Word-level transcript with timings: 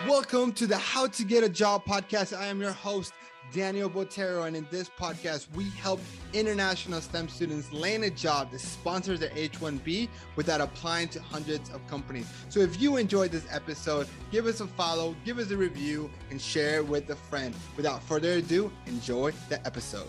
Welcome 0.00 0.52
to 0.54 0.66
the 0.66 0.76
How 0.76 1.06
to 1.06 1.24
Get 1.24 1.44
a 1.44 1.48
Job 1.48 1.84
podcast. 1.84 2.36
I 2.36 2.46
am 2.46 2.60
your 2.60 2.72
host, 2.72 3.12
Daniel 3.52 3.88
Botero, 3.88 4.48
and 4.48 4.56
in 4.56 4.66
this 4.68 4.88
podcast, 4.88 5.46
we 5.54 5.68
help 5.70 6.00
international 6.32 7.00
STEM 7.00 7.28
students 7.28 7.72
land 7.72 8.02
a 8.02 8.10
job 8.10 8.50
that 8.50 8.58
sponsors 8.58 9.20
their 9.20 9.30
H 9.36 9.60
1B 9.60 10.08
without 10.34 10.60
applying 10.60 11.06
to 11.10 11.22
hundreds 11.22 11.70
of 11.70 11.86
companies. 11.86 12.26
So 12.48 12.58
if 12.60 12.80
you 12.80 12.96
enjoyed 12.96 13.30
this 13.30 13.46
episode, 13.48 14.08
give 14.32 14.46
us 14.46 14.60
a 14.60 14.66
follow, 14.66 15.14
give 15.24 15.38
us 15.38 15.52
a 15.52 15.56
review, 15.56 16.10
and 16.30 16.40
share 16.40 16.78
it 16.78 16.86
with 16.86 17.08
a 17.10 17.16
friend. 17.16 17.54
Without 17.76 18.02
further 18.02 18.32
ado, 18.32 18.72
enjoy 18.86 19.32
the 19.50 19.64
episode. 19.64 20.08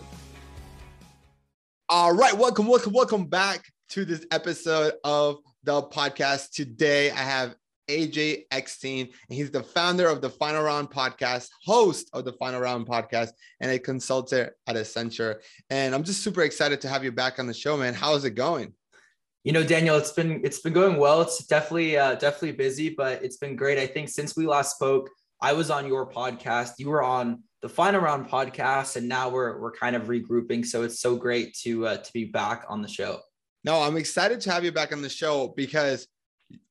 All 1.88 2.12
right, 2.12 2.36
welcome, 2.36 2.66
welcome, 2.66 2.92
welcome 2.92 3.26
back 3.26 3.62
to 3.90 4.04
this 4.04 4.26
episode 4.32 4.94
of 5.04 5.36
the 5.62 5.82
podcast. 5.82 6.50
Today, 6.50 7.12
I 7.12 7.22
have 7.22 7.54
AJ 7.88 8.44
Eckstein, 8.50 9.08
and 9.28 9.36
he's 9.36 9.50
the 9.50 9.62
founder 9.62 10.08
of 10.08 10.20
the 10.20 10.30
Final 10.30 10.62
Round 10.62 10.90
podcast, 10.90 11.48
host 11.64 12.10
of 12.12 12.24
the 12.24 12.32
Final 12.32 12.60
Round 12.60 12.86
podcast, 12.86 13.30
and 13.60 13.70
a 13.70 13.78
consultant 13.78 14.50
at 14.66 14.76
Accenture. 14.76 15.36
And 15.70 15.94
I'm 15.94 16.04
just 16.04 16.22
super 16.22 16.42
excited 16.42 16.80
to 16.82 16.88
have 16.88 17.04
you 17.04 17.12
back 17.12 17.38
on 17.38 17.46
the 17.46 17.54
show, 17.54 17.76
man. 17.76 17.94
How 17.94 18.14
is 18.14 18.24
it 18.24 18.30
going? 18.30 18.74
You 19.44 19.52
know, 19.52 19.62
Daniel, 19.62 19.96
it's 19.96 20.12
been 20.12 20.40
it's 20.42 20.60
been 20.60 20.72
going 20.72 20.96
well. 20.96 21.20
It's 21.20 21.46
definitely 21.46 21.98
uh, 21.98 22.14
definitely 22.14 22.52
busy, 22.52 22.90
but 22.90 23.22
it's 23.22 23.36
been 23.36 23.56
great. 23.56 23.78
I 23.78 23.86
think 23.86 24.08
since 24.08 24.36
we 24.36 24.46
last 24.46 24.74
spoke, 24.74 25.10
I 25.40 25.52
was 25.52 25.70
on 25.70 25.86
your 25.86 26.10
podcast, 26.10 26.72
you 26.78 26.88
were 26.88 27.02
on 27.02 27.42
the 27.60 27.68
Final 27.68 28.00
Round 28.00 28.26
podcast, 28.26 28.96
and 28.96 29.06
now 29.06 29.28
we're 29.28 29.60
we're 29.60 29.72
kind 29.72 29.94
of 29.96 30.04
regrouping. 30.04 30.64
So 30.64 30.82
it's 30.82 31.00
so 31.00 31.16
great 31.16 31.54
to 31.62 31.86
uh, 31.86 31.96
to 31.98 32.12
be 32.14 32.24
back 32.24 32.64
on 32.68 32.80
the 32.80 32.88
show. 32.88 33.20
No, 33.64 33.80
I'm 33.82 33.96
excited 33.96 34.40
to 34.42 34.52
have 34.52 34.64
you 34.64 34.72
back 34.72 34.92
on 34.92 35.02
the 35.02 35.08
show 35.08 35.48
because 35.48 36.06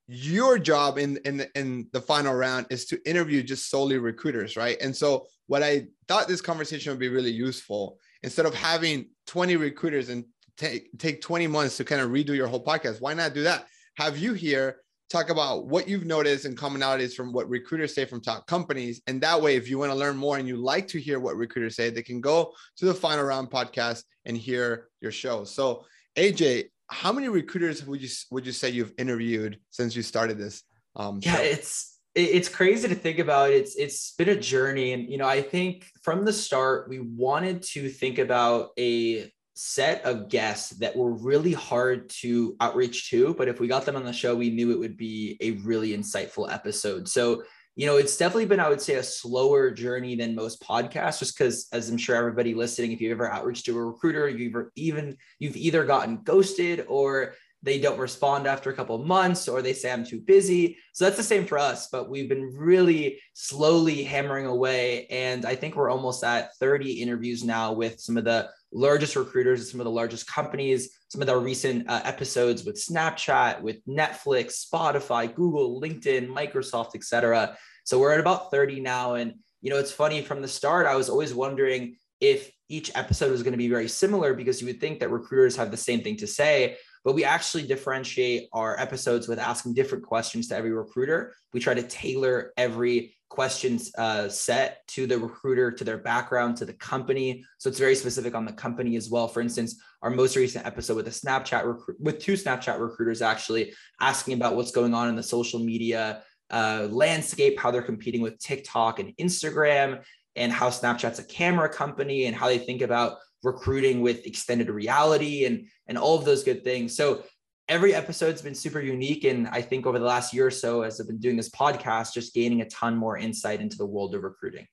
your 0.07 0.59
job 0.59 0.97
in 0.97 1.17
in 1.25 1.37
the, 1.37 1.49
in 1.57 1.87
the 1.93 2.01
final 2.01 2.33
round 2.33 2.67
is 2.69 2.85
to 2.85 3.09
interview 3.09 3.41
just 3.41 3.69
solely 3.69 3.97
recruiters, 3.97 4.57
right? 4.57 4.77
And 4.81 4.95
so 4.95 5.27
what 5.47 5.63
I 5.63 5.87
thought 6.07 6.27
this 6.27 6.41
conversation 6.41 6.91
would 6.91 6.99
be 6.99 7.09
really 7.09 7.31
useful 7.31 7.97
instead 8.21 8.45
of 8.45 8.53
having 8.53 9.09
20 9.27 9.55
recruiters 9.57 10.09
and 10.09 10.25
take 10.57 10.89
take 10.97 11.21
20 11.21 11.47
months 11.47 11.77
to 11.77 11.85
kind 11.85 12.01
of 12.01 12.09
redo 12.09 12.35
your 12.35 12.47
whole 12.47 12.63
podcast, 12.63 13.01
why 13.01 13.13
not 13.13 13.33
do 13.33 13.43
that? 13.43 13.67
Have 13.95 14.17
you 14.17 14.33
here 14.33 14.77
talk 15.13 15.29
about 15.29 15.67
what 15.67 15.87
you've 15.87 16.05
noticed 16.05 16.45
and 16.45 16.57
commonalities 16.57 17.13
from 17.13 17.31
what 17.31 17.47
recruiters 17.47 17.93
say 17.93 18.03
from 18.03 18.19
top 18.19 18.47
companies. 18.47 18.99
And 19.05 19.21
that 19.21 19.39
way, 19.39 19.55
if 19.55 19.69
you 19.69 19.77
want 19.77 19.91
to 19.91 19.97
learn 19.97 20.17
more 20.17 20.37
and 20.37 20.47
you 20.47 20.57
like 20.57 20.87
to 20.87 20.99
hear 20.99 21.19
what 21.19 21.37
recruiters 21.37 21.75
say, 21.75 21.91
they 21.91 22.01
can 22.01 22.19
go 22.19 22.51
to 22.77 22.85
the 22.85 22.93
final 22.95 23.23
round 23.23 23.51
podcast 23.51 24.03
and 24.25 24.35
hear 24.35 24.87
your 25.01 25.11
show. 25.11 25.43
So 25.43 25.85
AJ, 26.17 26.69
how 26.93 27.11
many 27.11 27.27
recruiters 27.27 27.85
would 27.85 28.01
you 28.01 28.09
would 28.31 28.45
you 28.45 28.51
say 28.51 28.69
you've 28.69 28.93
interviewed 28.97 29.59
since 29.71 29.95
you 29.95 30.03
started 30.03 30.37
this? 30.37 30.63
Um, 30.95 31.19
yeah, 31.21 31.37
show? 31.37 31.43
it's 31.43 31.99
it's 32.15 32.49
crazy 32.49 32.87
to 32.87 32.95
think 32.95 33.19
about. 33.19 33.49
It's 33.49 33.75
it's 33.75 34.13
been 34.13 34.29
a 34.29 34.39
journey, 34.39 34.93
and 34.93 35.09
you 35.09 35.17
know, 35.17 35.27
I 35.27 35.41
think 35.41 35.85
from 36.03 36.23
the 36.23 36.33
start 36.33 36.87
we 36.89 36.99
wanted 36.99 37.63
to 37.73 37.89
think 37.89 38.19
about 38.19 38.69
a 38.77 39.31
set 39.55 40.03
of 40.03 40.29
guests 40.29 40.71
that 40.77 40.95
were 40.95 41.13
really 41.13 41.53
hard 41.53 42.09
to 42.09 42.55
outreach 42.59 43.09
to, 43.09 43.33
but 43.35 43.47
if 43.47 43.59
we 43.59 43.67
got 43.67 43.85
them 43.85 43.95
on 43.95 44.03
the 44.03 44.13
show, 44.13 44.35
we 44.35 44.49
knew 44.49 44.71
it 44.71 44.79
would 44.79 44.97
be 44.97 45.37
a 45.41 45.51
really 45.63 45.95
insightful 45.95 46.51
episode. 46.51 47.07
So 47.07 47.43
you 47.75 47.87
know, 47.87 47.97
it's 47.97 48.17
definitely 48.17 48.45
been, 48.45 48.59
I 48.59 48.69
would 48.69 48.81
say, 48.81 48.95
a 48.95 49.03
slower 49.03 49.71
journey 49.71 50.15
than 50.15 50.35
most 50.35 50.61
podcasts, 50.61 51.19
just 51.19 51.37
because, 51.37 51.67
as 51.73 51.89
I'm 51.89 51.97
sure 51.97 52.15
everybody 52.15 52.53
listening, 52.53 52.91
if 52.91 53.01
you've 53.01 53.13
ever 53.19 53.31
outreached 53.31 53.65
to 53.65 53.77
a 53.77 53.83
recruiter, 53.83 54.29
you've 54.29 54.53
even 54.75 55.17
you've 55.39 55.57
either 55.57 55.83
gotten 55.85 56.21
ghosted 56.23 56.85
or 56.87 57.33
they 57.63 57.79
don't 57.79 57.97
respond 57.97 58.45
after 58.45 58.69
a 58.69 58.73
couple 58.73 58.95
of 58.99 59.07
months 59.07 59.47
or 59.47 59.61
they 59.61 59.73
say 59.73 59.91
I'm 59.91 60.05
too 60.05 60.19
busy. 60.19 60.77
So 60.91 61.05
that's 61.05 61.17
the 61.17 61.23
same 61.23 61.45
for 61.45 61.57
us, 61.57 61.87
but 61.87 62.09
we've 62.09 62.27
been 62.27 62.53
really 62.53 63.21
slowly 63.33 64.03
hammering 64.03 64.45
away. 64.45 65.07
And 65.07 65.45
I 65.45 65.55
think 65.55 65.75
we're 65.75 65.89
almost 65.89 66.23
at 66.25 66.53
30 66.57 67.01
interviews 67.01 67.43
now 67.43 67.71
with 67.71 68.01
some 68.01 68.17
of 68.17 68.25
the 68.25 68.49
largest 68.73 69.15
recruiters 69.15 69.69
some 69.69 69.79
of 69.79 69.85
the 69.85 69.91
largest 69.91 70.27
companies, 70.27 70.89
some 71.07 71.21
of 71.21 71.27
the 71.27 71.37
recent 71.37 71.89
uh, 71.89 72.01
episodes 72.03 72.63
with 72.65 72.75
Snapchat, 72.75 73.61
with 73.61 73.85
Netflix, 73.85 74.65
Spotify, 74.67 75.33
Google, 75.33 75.81
LinkedIn, 75.81 76.27
Microsoft, 76.27 76.95
etc. 76.95 77.57
So 77.85 77.99
we're 77.99 78.13
at 78.13 78.19
about 78.19 78.51
30 78.51 78.81
now. 78.81 79.15
And, 79.15 79.35
you 79.61 79.69
know, 79.69 79.77
it's 79.77 79.91
funny 79.91 80.21
from 80.21 80.41
the 80.41 80.47
start, 80.47 80.87
I 80.87 80.95
was 80.95 81.09
always 81.09 81.33
wondering 81.33 81.97
if 82.19 82.51
each 82.69 82.91
episode 82.95 83.31
was 83.31 83.43
going 83.43 83.53
to 83.53 83.57
be 83.57 83.69
very 83.69 83.87
similar 83.87 84.33
because 84.33 84.61
you 84.61 84.67
would 84.67 84.79
think 84.79 84.99
that 84.99 85.11
recruiters 85.11 85.55
have 85.55 85.71
the 85.71 85.77
same 85.77 86.01
thing 86.01 86.17
to 86.17 86.27
say 86.27 86.77
but 87.03 87.13
we 87.13 87.25
actually 87.25 87.67
differentiate 87.67 88.47
our 88.53 88.79
episodes 88.79 89.27
with 89.27 89.39
asking 89.39 89.73
different 89.73 90.05
questions 90.05 90.47
to 90.47 90.55
every 90.55 90.71
recruiter. 90.71 91.35
We 91.53 91.59
try 91.59 91.73
to 91.73 91.83
tailor 91.83 92.53
every 92.55 93.15
questions 93.33 93.91
uh, 93.97 94.29
set 94.29 94.85
to 94.87 95.07
the 95.07 95.17
recruiter, 95.17 95.71
to 95.71 95.83
their 95.83 95.97
background, 95.97 96.55
to 96.55 96.65
the 96.65 96.73
company. 96.73 97.43
So 97.57 97.67
it's 97.67 97.79
very 97.79 97.95
specific 97.95 98.35
on 98.35 98.45
the 98.45 98.53
company 98.53 98.95
as 98.95 99.09
well. 99.09 99.27
For 99.27 99.41
instance, 99.41 99.81
our 100.03 100.11
most 100.11 100.35
recent 100.35 100.67
episode 100.67 100.97
with 100.97 101.07
a 101.07 101.11
Snapchat 101.11 101.65
recruit 101.65 101.97
with 101.99 102.19
two 102.19 102.33
Snapchat 102.33 102.79
recruiters 102.79 103.23
actually 103.23 103.73
asking 103.99 104.35
about 104.35 104.55
what's 104.55 104.71
going 104.71 104.93
on 104.93 105.09
in 105.09 105.15
the 105.15 105.23
social 105.23 105.59
media 105.59 106.21
uh, 106.51 106.87
landscape, 106.91 107.59
how 107.59 107.71
they're 107.71 107.81
competing 107.81 108.21
with 108.21 108.37
TikTok 108.37 108.99
and 108.99 109.17
Instagram, 109.17 110.03
and 110.35 110.51
how 110.51 110.69
Snapchat's 110.69 111.17
a 111.17 111.23
camera 111.23 111.69
company 111.69 112.25
and 112.25 112.35
how 112.35 112.47
they 112.47 112.59
think 112.59 112.83
about 112.83 113.17
recruiting 113.41 114.01
with 114.01 114.27
extended 114.27 114.69
reality 114.69 115.45
and 115.45 115.65
and 115.87 115.97
all 115.97 116.15
of 116.19 116.23
those 116.23 116.43
good 116.43 116.63
things. 116.63 116.95
So 116.95 117.23
every 117.69 117.93
episode's 117.93 118.41
been 118.41 118.55
super 118.55 118.81
unique 118.81 119.23
and 119.23 119.47
I 119.47 119.61
think 119.61 119.85
over 119.85 119.97
the 119.97 120.05
last 120.05 120.33
year 120.33 120.47
or 120.47 120.51
so 120.51 120.81
as 120.81 120.99
I've 120.99 121.07
been 121.07 121.19
doing 121.19 121.37
this 121.37 121.49
podcast 121.49 122.13
just 122.13 122.33
gaining 122.33 122.61
a 122.61 122.69
ton 122.69 122.95
more 122.95 123.17
insight 123.17 123.61
into 123.61 123.77
the 123.77 123.85
world 123.85 124.15
of 124.15 124.23
recruiting. 124.23 124.67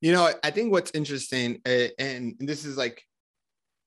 You 0.00 0.12
know, 0.12 0.30
I 0.44 0.50
think 0.50 0.70
what's 0.70 0.92
interesting 0.92 1.60
uh, 1.66 1.88
and 1.98 2.36
this 2.38 2.64
is 2.64 2.76
like 2.76 3.02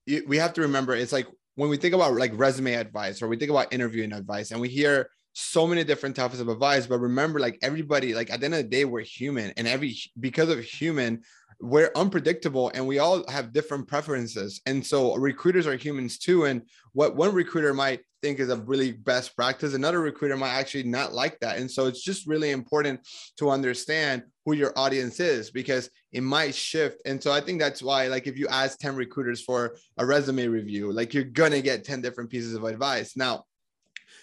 we 0.06 0.36
have 0.36 0.52
to 0.54 0.62
remember 0.62 0.94
it's 0.94 1.12
like 1.12 1.26
when 1.54 1.70
we 1.70 1.76
think 1.76 1.94
about 1.94 2.14
like 2.14 2.32
resume 2.34 2.74
advice 2.74 3.22
or 3.22 3.28
we 3.28 3.36
think 3.36 3.50
about 3.50 3.72
interviewing 3.72 4.12
advice 4.12 4.50
and 4.50 4.60
we 4.60 4.68
hear 4.68 5.08
so 5.32 5.66
many 5.66 5.84
different 5.84 6.16
types 6.16 6.40
of 6.40 6.48
advice 6.48 6.86
but 6.86 6.98
remember 6.98 7.38
like 7.38 7.58
everybody 7.62 8.12
like 8.14 8.30
at 8.30 8.40
the 8.40 8.46
end 8.46 8.54
of 8.54 8.62
the 8.62 8.68
day 8.68 8.84
we're 8.84 9.00
human 9.00 9.52
and 9.56 9.68
every 9.68 9.96
because 10.18 10.48
of 10.48 10.60
human 10.60 11.22
we're 11.60 11.90
unpredictable 11.94 12.70
and 12.74 12.86
we 12.86 12.98
all 12.98 13.28
have 13.30 13.52
different 13.52 13.86
preferences. 13.86 14.60
And 14.66 14.84
so 14.84 15.14
recruiters 15.16 15.66
are 15.66 15.76
humans 15.76 16.18
too. 16.18 16.44
And 16.44 16.62
what 16.92 17.16
one 17.16 17.34
recruiter 17.34 17.74
might 17.74 18.00
think 18.22 18.38
is 18.38 18.50
a 18.50 18.56
really 18.56 18.92
best 18.92 19.34
practice 19.36 19.74
another 19.74 20.00
recruiter 20.00 20.36
might 20.36 20.52
actually 20.52 20.82
not 20.84 21.12
like 21.12 21.38
that. 21.40 21.58
And 21.58 21.70
so 21.70 21.86
it's 21.86 22.02
just 22.02 22.26
really 22.26 22.50
important 22.50 23.00
to 23.38 23.50
understand 23.50 24.22
who 24.44 24.54
your 24.54 24.72
audience 24.76 25.20
is 25.20 25.50
because 25.50 25.90
it 26.12 26.22
might 26.22 26.54
shift. 26.54 27.00
And 27.04 27.22
so 27.22 27.32
i 27.32 27.40
think 27.40 27.60
that's 27.60 27.82
why 27.82 28.08
like 28.08 28.26
if 28.26 28.38
you 28.38 28.48
ask 28.48 28.78
10 28.78 28.96
recruiters 28.96 29.42
for 29.42 29.76
a 29.98 30.06
resume 30.06 30.46
review 30.46 30.92
like 30.92 31.14
you're 31.14 31.24
gonna 31.24 31.60
get 31.60 31.84
10 31.84 32.00
different 32.00 32.30
pieces 32.30 32.54
of 32.54 32.64
advice. 32.64 33.16
Now 33.16 33.44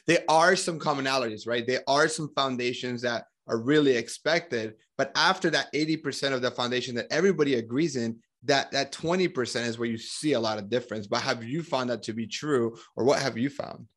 there 0.05 0.23
are 0.27 0.55
some 0.55 0.79
commonalities 0.79 1.47
right? 1.47 1.65
There 1.65 1.83
are 1.87 2.07
some 2.07 2.29
foundations 2.35 3.01
that 3.03 3.25
are 3.47 3.59
really 3.59 3.95
expected. 3.95 4.75
But 4.97 5.11
after 5.15 5.49
that 5.51 5.71
80% 5.73 6.33
of 6.33 6.41
the 6.41 6.51
foundation 6.51 6.95
that 6.95 7.07
everybody 7.11 7.55
agrees 7.55 7.95
in, 7.95 8.17
that 8.43 8.71
that 8.71 8.91
20% 8.91 9.65
is 9.65 9.77
where 9.77 9.89
you 9.89 9.97
see 9.97 10.33
a 10.33 10.39
lot 10.39 10.57
of 10.57 10.69
difference. 10.69 11.07
But 11.07 11.21
have 11.21 11.43
you 11.43 11.63
found 11.63 11.89
that 11.89 12.03
to 12.03 12.13
be 12.13 12.27
true, 12.27 12.77
or 12.95 13.03
what 13.03 13.19
have 13.19 13.37
you 13.37 13.49
found? 13.49 13.87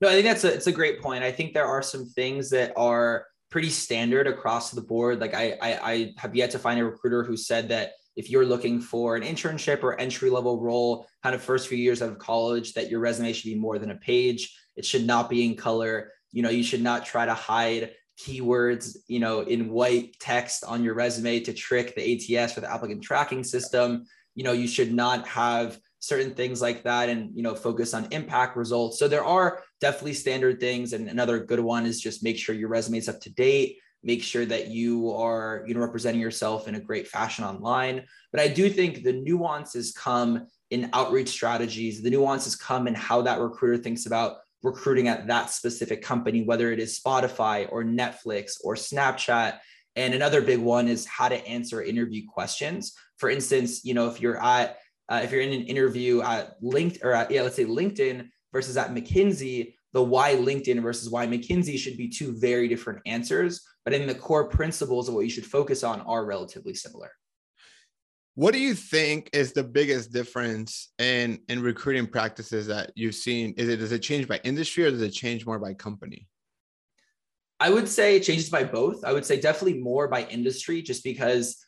No, 0.00 0.08
I 0.08 0.12
think 0.12 0.24
that's 0.24 0.44
a 0.44 0.52
it's 0.52 0.66
a 0.66 0.72
great 0.72 1.00
point. 1.00 1.22
I 1.22 1.32
think 1.32 1.54
there 1.54 1.66
are 1.66 1.82
some 1.82 2.06
things 2.06 2.50
that 2.50 2.72
are 2.76 3.26
pretty 3.50 3.70
standard 3.70 4.26
across 4.26 4.70
the 4.70 4.80
board. 4.80 5.20
Like 5.20 5.34
I, 5.34 5.56
I, 5.62 5.92
I 5.92 6.14
have 6.18 6.34
yet 6.34 6.50
to 6.50 6.58
find 6.58 6.80
a 6.80 6.84
recruiter 6.84 7.22
who 7.22 7.36
said 7.36 7.68
that 7.68 7.92
if 8.16 8.30
you're 8.30 8.44
looking 8.44 8.80
for 8.80 9.16
an 9.16 9.22
internship 9.22 9.82
or 9.82 9.98
entry 10.00 10.30
level 10.30 10.60
role, 10.60 11.06
kind 11.22 11.34
of 11.34 11.42
first 11.42 11.68
few 11.68 11.78
years 11.78 12.02
out 12.02 12.10
of 12.10 12.18
college, 12.18 12.74
that 12.74 12.90
your 12.90 13.00
resume 13.00 13.32
should 13.32 13.48
be 13.48 13.54
more 13.54 13.78
than 13.78 13.90
a 13.90 13.96
page. 13.96 14.56
It 14.76 14.84
should 14.84 15.06
not 15.06 15.30
be 15.30 15.44
in 15.44 15.56
color. 15.56 16.12
You 16.32 16.42
know, 16.42 16.50
you 16.50 16.64
should 16.64 16.82
not 16.82 17.06
try 17.06 17.26
to 17.26 17.34
hide 17.34 17.92
keywords, 18.18 18.96
you 19.08 19.18
know, 19.18 19.40
in 19.40 19.70
white 19.70 20.18
text 20.20 20.64
on 20.64 20.84
your 20.84 20.94
resume 20.94 21.40
to 21.40 21.52
trick 21.52 21.94
the 21.94 22.36
ATS 22.38 22.52
for 22.52 22.60
the 22.60 22.72
applicant 22.72 23.02
tracking 23.02 23.44
system. 23.44 24.04
You 24.34 24.44
know, 24.44 24.52
you 24.52 24.66
should 24.66 24.92
not 24.92 25.26
have 25.28 25.78
certain 26.04 26.34
things 26.34 26.60
like 26.60 26.82
that 26.82 27.08
and 27.08 27.34
you 27.34 27.42
know 27.42 27.54
focus 27.54 27.94
on 27.94 28.06
impact 28.10 28.56
results. 28.56 28.98
So 28.98 29.08
there 29.08 29.24
are 29.24 29.62
definitely 29.80 30.12
standard 30.12 30.60
things. 30.60 30.92
And 30.92 31.08
another 31.08 31.38
good 31.38 31.60
one 31.60 31.86
is 31.86 32.00
just 32.00 32.22
make 32.22 32.36
sure 32.36 32.54
your 32.54 32.68
resume 32.68 32.98
is 32.98 33.08
up 33.08 33.20
to 33.22 33.30
date. 33.30 33.78
Make 34.02 34.22
sure 34.22 34.44
that 34.44 34.68
you 34.68 35.12
are 35.12 35.64
you 35.66 35.74
know 35.74 35.80
representing 35.80 36.20
yourself 36.20 36.68
in 36.68 36.74
a 36.74 36.80
great 36.80 37.08
fashion 37.08 37.44
online. 37.44 38.04
But 38.32 38.40
i 38.40 38.48
do 38.48 38.68
think 38.68 39.02
the 39.02 39.14
nuances 39.14 39.92
come 39.92 40.46
in 40.70 40.90
outreach 40.92 41.28
strategies. 41.28 42.02
The 42.02 42.10
nuances 42.10 42.54
come 42.54 42.86
in 42.86 42.94
how 42.94 43.22
that 43.22 43.40
recruiter 43.40 43.82
thinks 43.82 44.06
about 44.06 44.38
recruiting 44.64 45.06
at 45.08 45.28
that 45.28 45.50
specific 45.50 46.02
company, 46.02 46.42
whether 46.42 46.72
it 46.72 46.80
is 46.80 46.98
Spotify 46.98 47.68
or 47.70 47.84
Netflix 47.84 48.54
or 48.64 48.74
Snapchat. 48.74 49.58
And 49.94 50.14
another 50.14 50.40
big 50.40 50.58
one 50.58 50.88
is 50.88 51.06
how 51.06 51.28
to 51.28 51.46
answer 51.46 51.82
interview 51.82 52.22
questions. 52.26 52.94
For 53.18 53.30
instance, 53.30 53.84
you 53.84 53.94
know, 53.94 54.08
if 54.08 54.20
you're 54.20 54.42
at 54.42 54.78
uh, 55.08 55.20
if 55.22 55.30
you're 55.30 55.42
in 55.42 55.52
an 55.52 55.66
interview 55.66 56.22
at 56.22 56.60
LinkedIn 56.62 57.04
or 57.04 57.12
at, 57.12 57.30
yeah, 57.30 57.42
let's 57.42 57.56
say 57.56 57.66
LinkedIn 57.66 58.26
versus 58.54 58.78
at 58.78 58.94
McKinsey, 58.94 59.74
the 59.92 60.02
why 60.02 60.34
LinkedIn 60.34 60.82
versus 60.82 61.10
why 61.10 61.26
McKinsey 61.26 61.78
should 61.78 61.98
be 61.98 62.08
two 62.08 62.32
very 62.32 62.68
different 62.68 63.00
answers. 63.04 63.60
But 63.84 63.92
in 63.92 64.06
the 64.06 64.14
core 64.14 64.48
principles 64.48 65.08
of 65.08 65.14
what 65.14 65.24
you 65.24 65.30
should 65.30 65.44
focus 65.44 65.84
on 65.84 66.00
are 66.00 66.24
relatively 66.24 66.72
similar. 66.72 67.10
What 68.36 68.52
do 68.52 68.58
you 68.58 68.74
think 68.74 69.30
is 69.32 69.52
the 69.52 69.62
biggest 69.62 70.12
difference 70.12 70.92
in 70.98 71.38
in 71.48 71.62
recruiting 71.62 72.06
practices 72.06 72.66
that 72.66 72.90
you've 72.96 73.14
seen? 73.14 73.54
Is 73.56 73.68
it 73.68 73.76
does 73.76 73.92
it 73.92 74.00
change 74.00 74.26
by 74.26 74.40
industry 74.42 74.84
or 74.84 74.90
does 74.90 75.02
it 75.02 75.12
change 75.12 75.46
more 75.46 75.60
by 75.60 75.74
company? 75.74 76.26
I 77.60 77.70
would 77.70 77.88
say 77.88 78.16
it 78.16 78.24
changes 78.24 78.50
by 78.50 78.64
both. 78.64 79.04
I 79.04 79.12
would 79.12 79.24
say 79.24 79.40
definitely 79.40 79.80
more 79.80 80.08
by 80.08 80.24
industry, 80.24 80.82
just 80.82 81.04
because 81.04 81.64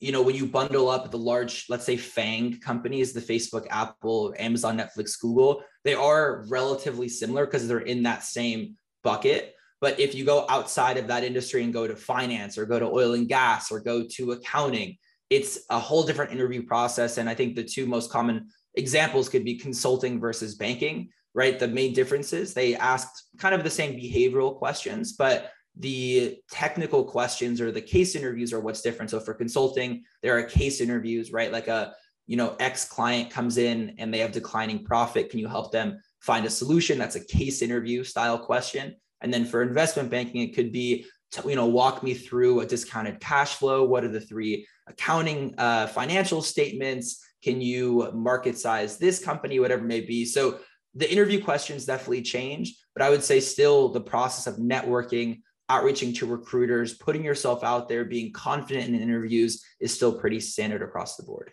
you 0.00 0.10
know 0.10 0.22
when 0.22 0.34
you 0.34 0.46
bundle 0.46 0.88
up 0.88 1.10
the 1.10 1.18
large, 1.18 1.66
let's 1.68 1.84
say 1.84 1.98
FANG 1.98 2.60
companies, 2.60 3.12
the 3.12 3.20
Facebook, 3.20 3.66
Apple, 3.68 4.34
Amazon, 4.38 4.78
Netflix, 4.78 5.20
Google, 5.20 5.62
they 5.84 5.94
are 5.94 6.46
relatively 6.48 7.10
similar 7.10 7.44
because 7.44 7.68
they're 7.68 7.80
in 7.80 8.04
that 8.04 8.24
same 8.24 8.76
bucket. 9.04 9.54
But 9.82 10.00
if 10.00 10.14
you 10.14 10.24
go 10.24 10.46
outside 10.48 10.96
of 10.96 11.08
that 11.08 11.24
industry 11.24 11.62
and 11.62 11.74
go 11.74 11.86
to 11.86 11.94
finance 11.94 12.56
or 12.56 12.64
go 12.64 12.78
to 12.78 12.86
oil 12.86 13.12
and 13.12 13.28
gas 13.28 13.70
or 13.70 13.80
go 13.80 14.06
to 14.12 14.32
accounting, 14.32 14.96
it's 15.30 15.58
a 15.70 15.78
whole 15.78 16.04
different 16.04 16.32
interview 16.32 16.62
process. 16.64 17.18
And 17.18 17.28
I 17.28 17.34
think 17.34 17.54
the 17.54 17.64
two 17.64 17.86
most 17.86 18.10
common 18.10 18.48
examples 18.74 19.28
could 19.28 19.44
be 19.44 19.58
consulting 19.58 20.20
versus 20.20 20.54
banking, 20.54 21.10
right? 21.34 21.58
The 21.58 21.68
main 21.68 21.92
differences, 21.92 22.54
they 22.54 22.76
asked 22.76 23.24
kind 23.38 23.54
of 23.54 23.64
the 23.64 23.70
same 23.70 23.94
behavioral 23.94 24.56
questions, 24.56 25.14
but 25.14 25.50
the 25.78 26.38
technical 26.50 27.04
questions 27.04 27.60
or 27.60 27.70
the 27.70 27.80
case 27.80 28.14
interviews 28.14 28.52
are 28.52 28.60
what's 28.60 28.82
different. 28.82 29.10
So 29.10 29.20
for 29.20 29.34
consulting, 29.34 30.04
there 30.22 30.38
are 30.38 30.42
case 30.42 30.80
interviews, 30.80 31.32
right? 31.32 31.52
Like 31.52 31.68
a, 31.68 31.94
you 32.26 32.36
know, 32.36 32.56
X 32.58 32.86
client 32.86 33.30
comes 33.30 33.58
in 33.58 33.94
and 33.98 34.12
they 34.12 34.18
have 34.18 34.32
declining 34.32 34.84
profit. 34.84 35.30
Can 35.30 35.38
you 35.38 35.48
help 35.48 35.72
them 35.72 36.00
find 36.20 36.46
a 36.46 36.50
solution? 36.50 36.98
That's 36.98 37.16
a 37.16 37.24
case 37.24 37.62
interview 37.62 38.04
style 38.04 38.38
question. 38.38 38.96
And 39.20 39.32
then 39.32 39.44
for 39.44 39.62
investment 39.62 40.10
banking, 40.10 40.42
it 40.42 40.54
could 40.54 40.72
be, 40.72 41.06
you 41.44 41.56
know, 41.56 41.66
walk 41.66 42.02
me 42.02 42.14
through 42.14 42.60
a 42.60 42.66
discounted 42.66 43.20
cash 43.20 43.54
flow. 43.54 43.84
What 43.84 44.04
are 44.04 44.08
the 44.08 44.20
three 44.20 44.66
accounting 44.86 45.54
uh, 45.58 45.86
financial 45.88 46.42
statements? 46.42 47.22
Can 47.42 47.60
you 47.60 48.10
market 48.12 48.58
size 48.58 48.98
this 48.98 49.22
company, 49.22 49.60
whatever 49.60 49.84
may 49.84 50.00
be? 50.00 50.24
So 50.24 50.60
the 50.94 51.10
interview 51.10 51.42
questions 51.42 51.84
definitely 51.84 52.22
change, 52.22 52.76
but 52.94 53.02
I 53.02 53.10
would 53.10 53.22
say 53.22 53.40
still 53.40 53.90
the 53.90 54.00
process 54.00 54.46
of 54.46 54.58
networking, 54.58 55.42
outreaching 55.68 56.14
to 56.14 56.26
recruiters, 56.26 56.94
putting 56.94 57.24
yourself 57.24 57.62
out 57.62 57.88
there, 57.88 58.04
being 58.04 58.32
confident 58.32 58.88
in 58.88 58.94
interviews 58.94 59.64
is 59.80 59.92
still 59.92 60.18
pretty 60.18 60.40
standard 60.40 60.82
across 60.82 61.16
the 61.16 61.24
board. 61.24 61.52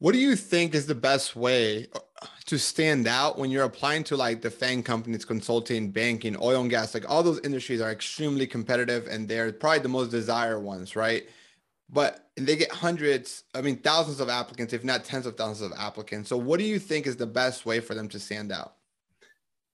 What 0.00 0.12
do 0.12 0.18
you 0.18 0.34
think 0.34 0.74
is 0.74 0.86
the 0.86 0.94
best 0.94 1.36
way 1.36 1.86
uh, 1.94 2.26
to 2.46 2.58
stand 2.58 3.06
out 3.06 3.38
when 3.38 3.50
you're 3.50 3.64
applying 3.64 4.02
to 4.04 4.16
like 4.16 4.42
the 4.42 4.50
FANG 4.50 4.82
companies, 4.82 5.24
consulting, 5.24 5.90
banking, 5.92 6.36
oil 6.40 6.62
and 6.62 6.70
gas? 6.70 6.94
Like 6.94 7.08
all 7.08 7.22
those 7.22 7.40
industries 7.40 7.80
are 7.80 7.92
extremely 7.92 8.46
competitive 8.46 9.06
and 9.06 9.28
they're 9.28 9.52
probably 9.52 9.80
the 9.80 9.88
most 9.88 10.10
desired 10.10 10.60
ones, 10.60 10.96
right? 10.96 11.24
but 11.92 12.30
they 12.36 12.56
get 12.56 12.70
hundreds, 12.70 13.44
I 13.54 13.62
mean, 13.62 13.76
thousands 13.76 14.20
of 14.20 14.28
applicants, 14.28 14.72
if 14.72 14.84
not 14.84 15.04
tens 15.04 15.26
of 15.26 15.36
thousands 15.36 15.72
of 15.72 15.78
applicants. 15.78 16.28
So, 16.28 16.36
what 16.36 16.58
do 16.58 16.64
you 16.64 16.78
think 16.78 17.06
is 17.06 17.16
the 17.16 17.26
best 17.26 17.66
way 17.66 17.80
for 17.80 17.94
them 17.94 18.08
to 18.10 18.18
stand 18.18 18.52
out? 18.52 18.74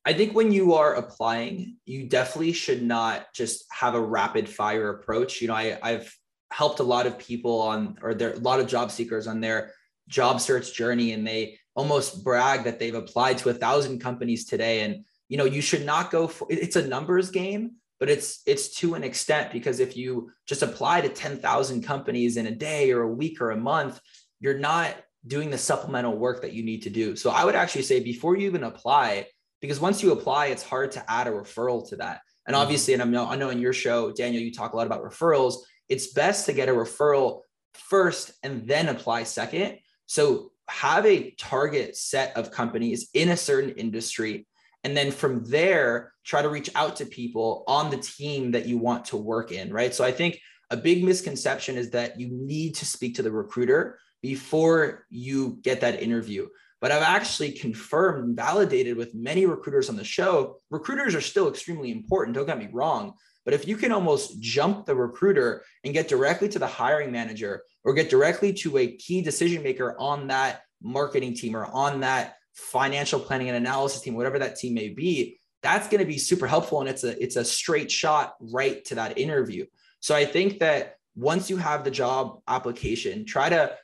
I 0.05 0.13
think 0.13 0.35
when 0.35 0.53
you 0.53 0.75
are 0.75 0.95
applying, 0.95 1.77
you 1.85 2.09
definitely 2.09 2.53
should 2.53 2.83
not 2.83 3.33
just 3.35 3.65
have 3.71 3.95
a 3.95 4.01
rapid 4.01 4.49
fire 4.49 4.91
approach. 4.91 5.41
You 5.41 5.49
know, 5.49 5.55
I, 5.55 5.79
I've 5.83 6.17
helped 6.51 6.81
a 6.81 6.85
lot 6.85 7.07
of 7.07 7.19
people 7.19 7.61
on, 7.61 7.99
or 8.03 8.15
there 8.15 8.33
a 8.33 8.39
lot 8.39 8.61
of 8.61 8.67
job 8.67 8.91
seekers 8.91 9.27
on 9.27 9.41
their 9.41 9.73
job 10.09 10.41
search 10.41 10.75
journey, 10.75 11.13
and 11.13 11.27
they 11.27 11.59
almost 11.75 12.25
brag 12.25 12.65
that 12.65 12.79
they've 12.79 12.95
applied 12.95 13.39
to 13.39 13.51
a 13.51 13.55
thousand 13.55 14.01
companies 14.01 14.47
today. 14.47 14.83
And 14.83 15.05
you 15.29 15.37
know, 15.37 15.45
you 15.45 15.61
should 15.61 15.85
not 15.85 16.11
go 16.11 16.29
for 16.29 16.47
it's 16.51 16.77
a 16.77 16.87
numbers 16.87 17.31
game, 17.31 17.73
but 17.99 18.11
it's 18.11 18.43
it's 18.47 18.75
to 18.77 18.95
an 18.95 19.03
extent 19.03 19.53
because 19.53 19.81
if 19.81 19.97
you 19.97 20.31
just 20.47 20.63
apply 20.63 21.01
to 21.01 21.09
10,000 21.09 21.83
companies 21.83 22.37
in 22.37 22.47
a 22.47 22.55
day 22.55 22.93
or 22.93 23.03
a 23.03 23.13
week 23.13 23.41
or 23.41 23.51
a 23.51 23.57
month 23.57 24.01
you're 24.41 24.59
not 24.59 24.95
doing 25.27 25.51
the 25.51 25.59
supplemental 25.59 26.17
work 26.17 26.43
that 26.43 26.53
you 26.53 26.63
need 26.63 26.83
to 26.83 26.91
do 26.91 27.17
so 27.17 27.31
i 27.31 27.45
would 27.45 27.55
actually 27.55 27.83
say 27.83 28.01
before 28.01 28.37
you 28.37 28.47
even 28.47 28.65
apply 28.65 29.27
because 29.61 29.81
once 29.81 30.03
you 30.03 30.13
apply 30.13 30.47
it's 30.47 30.63
hard 30.63 30.93
to 30.93 31.11
add 31.11 31.27
a 31.27 31.31
referral 31.31 31.87
to 31.89 31.97
that 31.97 32.21
and 32.47 32.55
mm-hmm. 32.55 32.63
obviously 32.63 32.95
and 32.95 33.03
I 33.03 33.07
know, 33.07 33.27
I 33.27 33.37
know 33.37 33.51
in 33.51 33.59
your 33.59 33.73
show 33.73 34.13
daniel 34.13 34.43
you 34.43 34.53
talk 34.53 34.73
a 34.73 34.77
lot 34.77 34.87
about 34.87 35.03
referrals 35.03 35.57
it's 35.89 36.13
best 36.13 36.47
to 36.47 36.53
get 36.53 36.69
a 36.69 36.73
referral 36.73 37.41
first 37.75 38.33
and 38.43 38.67
then 38.67 38.89
apply 38.89 39.25
second 39.25 39.79
so 40.07 40.51
have 40.69 41.07
a 41.07 41.31
target 41.33 41.97
set 41.97 42.37
of 42.37 42.51
companies 42.51 43.09
in 43.15 43.31
a 43.31 43.37
certain 43.37 43.71
industry 43.71 44.47
and 44.85 44.97
then 44.97 45.11
from 45.11 45.45
there 45.45 46.13
try 46.25 46.43
to 46.43 46.49
reach 46.49 46.71
out 46.75 46.97
to 46.97 47.07
people 47.07 47.65
on 47.67 47.91
the 47.91 47.97
team 47.97 48.53
that 48.53 48.67
you 48.67 48.79
want 48.79 49.05
to 49.07 49.17
work 49.17 49.53
in 49.53 49.73
right? 49.73 49.95
So 49.95 50.05
i 50.05 50.13
think 50.13 50.41
a 50.71 50.77
big 50.77 51.05
misconception 51.05 51.77
is 51.77 51.91
that 51.91 52.19
you 52.19 52.29
need 52.31 52.75
to 52.77 52.87
speak 52.87 53.15
to 53.17 53.23
the 53.23 53.31
recruiter 53.31 53.99
before 54.23 55.07
you 55.09 55.59
get 55.63 55.81
that 55.83 56.03
interview. 56.03 56.49
But 56.81 56.93
i've 56.93 57.03
actually 57.03 57.53
confirmed 57.53 58.25
and 58.25 58.37
validated 58.37 58.97
with 58.97 59.15
many 59.15 59.47
recruiters 59.47 59.89
on 59.89 59.97
the 59.97 60.05
show 60.05 60.61
recruiters 60.71 61.15
are 61.15 61.21
still 61.21 61.49
extremely 61.49 61.91
important 61.91 62.35
don't 62.37 62.47
get 62.47 62.59
me 62.59 62.69
wrong 62.73 63.15
but 63.45 63.55
if 63.55 63.67
you 63.67 63.77
can 63.77 63.93
almost 63.93 64.41
jump 64.41 64.85
the 64.85 64.95
recruiter 64.95 65.65
and 65.85 65.95
get 65.95 66.09
directly 66.09 66.49
to 66.51 66.59
the 66.59 66.67
hiring 66.67 67.11
manager 67.11 67.63
or 67.87 67.95
get 67.95 68.11
directly 68.11 68.53
to 68.53 68.77
a 68.79 68.97
key 68.97 69.23
decision 69.23 69.63
maker 69.63 69.97
on 69.99 70.27
that 70.27 70.63
marketing 70.83 71.35
team 71.35 71.57
or 71.57 71.65
on 71.67 72.01
that 72.01 72.35
financial 72.53 73.21
planning 73.21 73.49
and 73.49 73.57
analysis 73.57 74.03
team, 74.03 74.15
whatever 74.15 74.41
that 74.41 74.57
team 74.57 74.75
may 74.75 74.89
be, 74.89 75.39
that's 75.63 75.89
going 75.89 76.01
to 76.01 76.07
be 76.07 76.19
super 76.19 76.49
helpful. 76.49 76.81
And 76.81 76.91
it's 76.91 77.05
a 77.05 77.23
it's 77.23 77.37
a 77.37 77.45
straight 77.45 77.91
shot 77.91 78.35
right 78.41 78.85
to 78.87 78.97
that 78.97 79.17
interview. 79.19 79.67
So 80.01 80.17
I 80.17 80.25
think 80.25 80.59
that 80.59 80.97
once 81.15 81.49
you 81.49 81.57
have 81.59 81.85
the 81.85 81.91
job 81.93 82.41
application, 82.49 83.25
try 83.25 83.49
to 83.49 83.77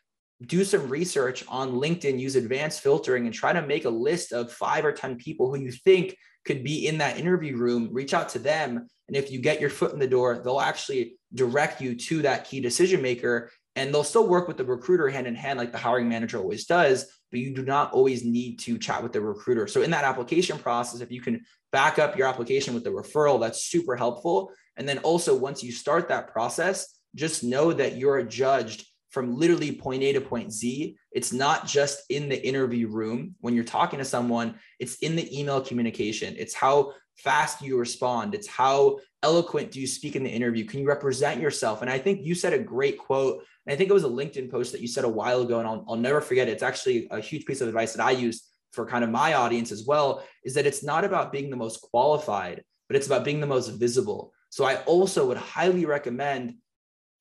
do 0.42 0.64
some 0.64 0.88
research 0.88 1.44
on 1.46 1.74
LinkedIn, 1.74 2.18
use 2.18 2.34
advanced 2.34 2.80
filtering, 2.80 3.26
and 3.26 3.34
try 3.34 3.52
to 3.52 3.64
make 3.64 3.84
a 3.84 3.90
list 3.90 4.32
of 4.32 4.52
five 4.52 4.84
or 4.84 4.92
10 4.92 5.16
people 5.16 5.48
who 5.48 5.60
you 5.60 5.70
think 5.70 6.16
could 6.44 6.64
be 6.64 6.88
in 6.88 6.98
that 6.98 7.18
interview 7.18 7.56
room. 7.56 7.88
Reach 7.92 8.14
out 8.14 8.30
to 8.30 8.40
them. 8.40 8.88
And 9.06 9.16
if 9.16 9.30
you 9.30 9.38
get 9.38 9.60
your 9.60 9.70
foot 9.70 9.92
in 9.92 10.00
the 10.00 10.08
door, 10.08 10.40
they'll 10.42 10.60
actually 10.60 11.18
direct 11.32 11.80
you 11.80 11.94
to 11.94 12.22
that 12.22 12.46
key 12.46 12.60
decision 12.60 13.00
maker 13.00 13.50
and 13.76 13.92
they'll 13.92 14.04
still 14.04 14.28
work 14.28 14.48
with 14.48 14.56
the 14.56 14.64
recruiter 14.64 15.08
hand 15.08 15.26
in 15.26 15.34
hand 15.34 15.58
like 15.58 15.72
the 15.72 15.78
hiring 15.78 16.08
manager 16.08 16.38
always 16.38 16.66
does 16.66 17.06
but 17.30 17.40
you 17.40 17.54
do 17.54 17.64
not 17.64 17.92
always 17.92 18.24
need 18.24 18.58
to 18.58 18.78
chat 18.78 19.02
with 19.02 19.12
the 19.12 19.20
recruiter 19.20 19.66
so 19.66 19.82
in 19.82 19.90
that 19.90 20.04
application 20.04 20.58
process 20.58 21.00
if 21.00 21.10
you 21.10 21.20
can 21.20 21.40
back 21.70 21.98
up 21.98 22.16
your 22.16 22.26
application 22.26 22.74
with 22.74 22.84
the 22.84 22.90
referral 22.90 23.40
that's 23.40 23.64
super 23.64 23.96
helpful 23.96 24.50
and 24.76 24.88
then 24.88 24.98
also 24.98 25.34
once 25.34 25.62
you 25.62 25.72
start 25.72 26.08
that 26.08 26.32
process 26.32 26.98
just 27.14 27.44
know 27.44 27.72
that 27.72 27.96
you're 27.96 28.22
judged 28.22 28.86
from 29.12 29.36
literally 29.36 29.72
point 29.72 30.02
A 30.02 30.14
to 30.14 30.20
point 30.22 30.50
Z. 30.50 30.96
It's 31.12 31.34
not 31.34 31.66
just 31.66 32.02
in 32.08 32.30
the 32.30 32.46
interview 32.46 32.88
room 32.88 33.34
when 33.40 33.54
you're 33.54 33.62
talking 33.62 33.98
to 33.98 34.04
someone, 34.06 34.54
it's 34.80 34.96
in 34.96 35.16
the 35.16 35.38
email 35.38 35.60
communication. 35.60 36.34
It's 36.38 36.54
how 36.54 36.94
fast 37.18 37.60
you 37.60 37.78
respond, 37.78 38.34
it's 38.34 38.48
how 38.48 38.98
eloquent 39.22 39.70
do 39.70 39.80
you 39.80 39.86
speak 39.86 40.16
in 40.16 40.24
the 40.24 40.30
interview? 40.30 40.64
Can 40.64 40.80
you 40.80 40.88
represent 40.88 41.40
yourself? 41.40 41.82
And 41.82 41.90
I 41.90 41.98
think 41.98 42.24
you 42.24 42.34
said 42.34 42.54
a 42.54 42.58
great 42.58 42.98
quote 42.98 43.44
and 43.66 43.72
I 43.72 43.76
think 43.76 43.90
it 43.90 43.94
was 43.94 44.04
a 44.04 44.08
LinkedIn 44.08 44.50
post 44.50 44.72
that 44.72 44.80
you 44.80 44.88
said 44.88 45.04
a 45.04 45.08
while 45.08 45.42
ago, 45.42 45.58
and 45.58 45.68
I'll, 45.68 45.84
I'll 45.88 45.96
never 45.96 46.20
forget 46.20 46.48
it. 46.48 46.52
It's 46.52 46.62
actually 46.62 47.08
a 47.10 47.20
huge 47.20 47.44
piece 47.44 47.60
of 47.60 47.68
advice 47.68 47.92
that 47.92 48.04
I 48.04 48.10
use 48.10 48.48
for 48.72 48.86
kind 48.86 49.04
of 49.04 49.10
my 49.10 49.34
audience 49.34 49.70
as 49.70 49.84
well 49.86 50.24
is 50.44 50.54
that 50.54 50.66
it's 50.66 50.82
not 50.82 51.04
about 51.04 51.30
being 51.32 51.50
the 51.50 51.56
most 51.56 51.82
qualified, 51.82 52.64
but 52.88 52.96
it's 52.96 53.06
about 53.06 53.24
being 53.24 53.40
the 53.40 53.46
most 53.46 53.68
visible. 53.68 54.32
So 54.50 54.64
I 54.64 54.76
also 54.84 55.26
would 55.28 55.36
highly 55.36 55.84
recommend 55.84 56.54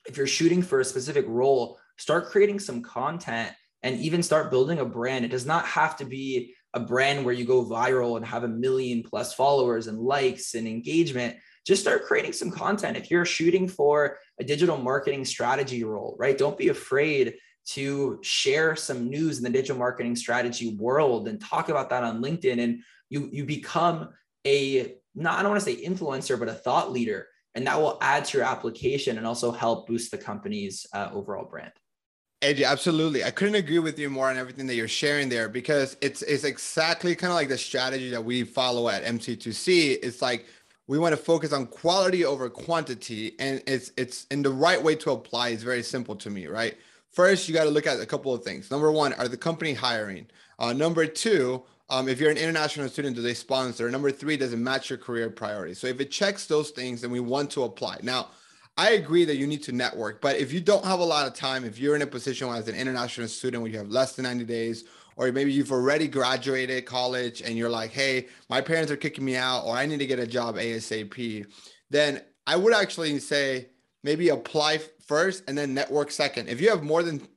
if 0.06 0.18
you're 0.18 0.28
shooting 0.28 0.62
for 0.62 0.80
a 0.80 0.86
specific 0.86 1.26
role, 1.28 1.78
start 1.98 2.30
creating 2.30 2.60
some 2.60 2.82
content 2.82 3.52
and 3.84 4.00
even 4.00 4.24
start 4.24 4.50
building 4.50 4.80
a 4.80 4.86
brand. 4.86 5.26
It 5.26 5.32
does 5.32 5.46
not 5.46 5.66
have 5.66 5.98
to 5.98 6.06
be 6.06 6.56
a 6.74 6.80
brand 6.80 7.26
where 7.26 7.34
you 7.34 7.46
go 7.46 7.66
viral 7.66 8.18
and 8.18 8.26
have 8.26 8.44
a 8.44 8.48
million 8.48 9.04
plus 9.04 9.34
followers 9.34 9.88
and 9.88 10.00
likes 10.00 10.56
and 10.56 10.68
engagement 10.68 11.38
just 11.66 11.82
start 11.82 12.06
creating 12.06 12.34
some 12.34 12.52
content. 12.52 12.98
If 12.98 13.12
you're 13.12 13.26
shooting 13.26 13.68
for 13.68 14.18
a 14.40 14.44
digital 14.44 14.78
marketing 14.78 15.26
strategy 15.26 15.84
role, 15.84 16.16
right? 16.18 16.38
Don't 16.38 16.58
be 16.58 16.70
afraid 16.70 17.36
to 17.64 18.20
share 18.24 18.76
some 18.76 19.10
news 19.10 19.38
in 19.38 19.44
the 19.44 19.50
digital 19.50 19.78
marketing 19.78 20.16
strategy 20.16 20.76
world 20.76 21.28
and 21.28 21.40
talk 21.40 21.70
about 21.70 21.90
that 21.90 22.04
on 22.04 22.22
LinkedIn. 22.22 22.60
And 22.60 22.82
you, 23.10 23.30
you 23.32 23.46
become 23.46 24.10
a, 24.46 24.96
not, 25.14 25.38
I 25.38 25.42
don't 25.44 25.52
want 25.52 25.64
to 25.64 25.66
say 25.66 25.86
influencer, 25.86 26.40
but 26.40 26.50
a 26.50 26.54
thought 26.54 26.92
leader. 26.92 27.28
And 27.54 27.68
that 27.68 27.80
will 27.80 27.98
add 28.02 28.26
to 28.26 28.38
your 28.38 28.48
application 28.48 29.18
and 29.18 29.28
also 29.28 29.52
help 29.52 29.88
boost 29.88 30.10
the 30.10 30.18
company's 30.18 30.86
uh, 30.94 31.10
overall 31.14 31.46
brand. 31.46 31.74
AJ, 32.42 32.66
absolutely. 32.66 33.24
I 33.24 33.30
couldn't 33.30 33.56
agree 33.56 33.78
with 33.78 34.00
you 34.00 34.10
more 34.10 34.30
on 34.30 34.38
everything 34.38 34.66
that 34.66 34.76
you're 34.76 34.88
sharing 34.88 35.30
there 35.30 35.48
because 35.48 35.96
it's 36.02 36.24
it's 36.24 36.44
exactly 36.44 37.16
kind 37.16 37.30
of 37.30 37.36
like 37.36 37.50
the 37.50 37.58
strategy 37.58 38.10
that 38.10 38.26
we 38.26 38.44
follow 38.44 38.90
at 38.90 39.04
MC2C. 39.04 40.00
It's 40.02 40.24
like 40.24 40.48
we 40.92 41.00
want 41.00 41.14
to 41.14 41.22
focus 41.22 41.54
on 41.54 41.68
quality 41.68 42.26
over 42.26 42.50
quantity 42.50 43.34
and 43.40 43.64
it's 43.66 43.94
it's 43.96 44.26
in 44.30 44.42
the 44.42 44.50
right 44.50 44.84
way 44.84 44.94
to 44.94 45.12
apply 45.12 45.48
is 45.48 45.64
very 45.64 45.82
simple 45.82 46.18
to 46.18 46.30
me 46.30 46.48
right 46.48 46.78
first 47.12 47.48
you 47.48 47.54
got 47.54 47.64
to 47.64 47.70
look 47.70 47.88
at 47.88 47.98
a 48.02 48.06
couple 48.06 48.34
of 48.34 48.44
things 48.44 48.70
number 48.70 48.92
one 48.92 49.14
are 49.14 49.30
the 49.30 49.38
company 49.38 49.74
hiring 49.74 50.28
uh, 50.60 50.74
number 50.74 51.06
two 51.06 51.64
um, 51.90 52.08
if 52.08 52.22
you're 52.22 52.32
an 52.32 52.38
international 52.38 52.88
student, 52.88 53.18
do 53.18 53.22
they 53.22 53.34
sponsor? 53.34 53.92
Number 53.92 54.12
three, 54.12 54.38
does 54.38 54.54
it 54.54 54.58
match 54.58 54.90
your 54.90 54.98
career 54.98 55.30
priority? 55.30 55.74
So 55.74 55.88
if 55.88 56.00
it 56.00 56.10
checks 56.10 56.46
those 56.46 56.70
things, 56.70 57.02
then 57.02 57.12
we 57.12 57.20
want 57.20 57.52
to 57.52 57.64
apply. 57.64 57.98
Now, 58.02 58.30
I 58.78 58.92
agree 58.92 59.26
that 59.26 59.36
you 59.36 59.48
need 59.48 59.64
to 59.64 59.72
network, 59.72 60.22
but 60.22 60.38
if 60.38 60.54
you 60.54 60.62
don't 60.62 60.86
have 60.86 61.00
a 61.00 61.04
lot 61.04 61.28
of 61.28 61.34
time, 61.34 61.66
if 61.66 61.78
you're 61.78 61.96
in 61.96 62.02
a 62.02 62.08
position 62.08 62.50
as 62.50 62.68
an 62.68 62.76
international 62.76 63.28
student 63.28 63.62
where 63.62 63.72
you 63.72 63.78
have 63.78 63.90
less 63.90 64.14
than 64.14 64.24
90 64.24 64.46
days, 64.46 64.86
or 65.18 65.32
maybe 65.32 65.52
you've 65.52 65.72
already 65.72 66.08
graduated 66.08 66.86
college 66.86 67.42
and 67.42 67.58
you're 67.58 67.70
like, 67.70 67.92
hey, 67.92 68.28
my 68.50 68.62
parents 68.62 68.92
are 68.92 68.98
kicking 68.98 69.26
me 69.26 69.36
out, 69.36 69.66
or 69.66 69.76
I 69.76 69.86
need 69.86 70.00
to 70.00 70.08
get 70.08 70.20
a 70.20 70.26
job 70.26 70.56
ASAP, 70.56 71.46
then 71.90 72.22
I 72.48 72.56
would 72.56 72.74
actually 72.74 73.20
say 73.20 73.68
maybe 74.04 74.30
apply 74.30 74.80
first 75.06 75.44
and 75.48 75.58
then 75.58 75.74
network 75.74 76.10
second. 76.10 76.48
If 76.50 76.62
you 76.62 76.70
have 76.70 76.84
more 76.84 77.04
than 77.04 77.28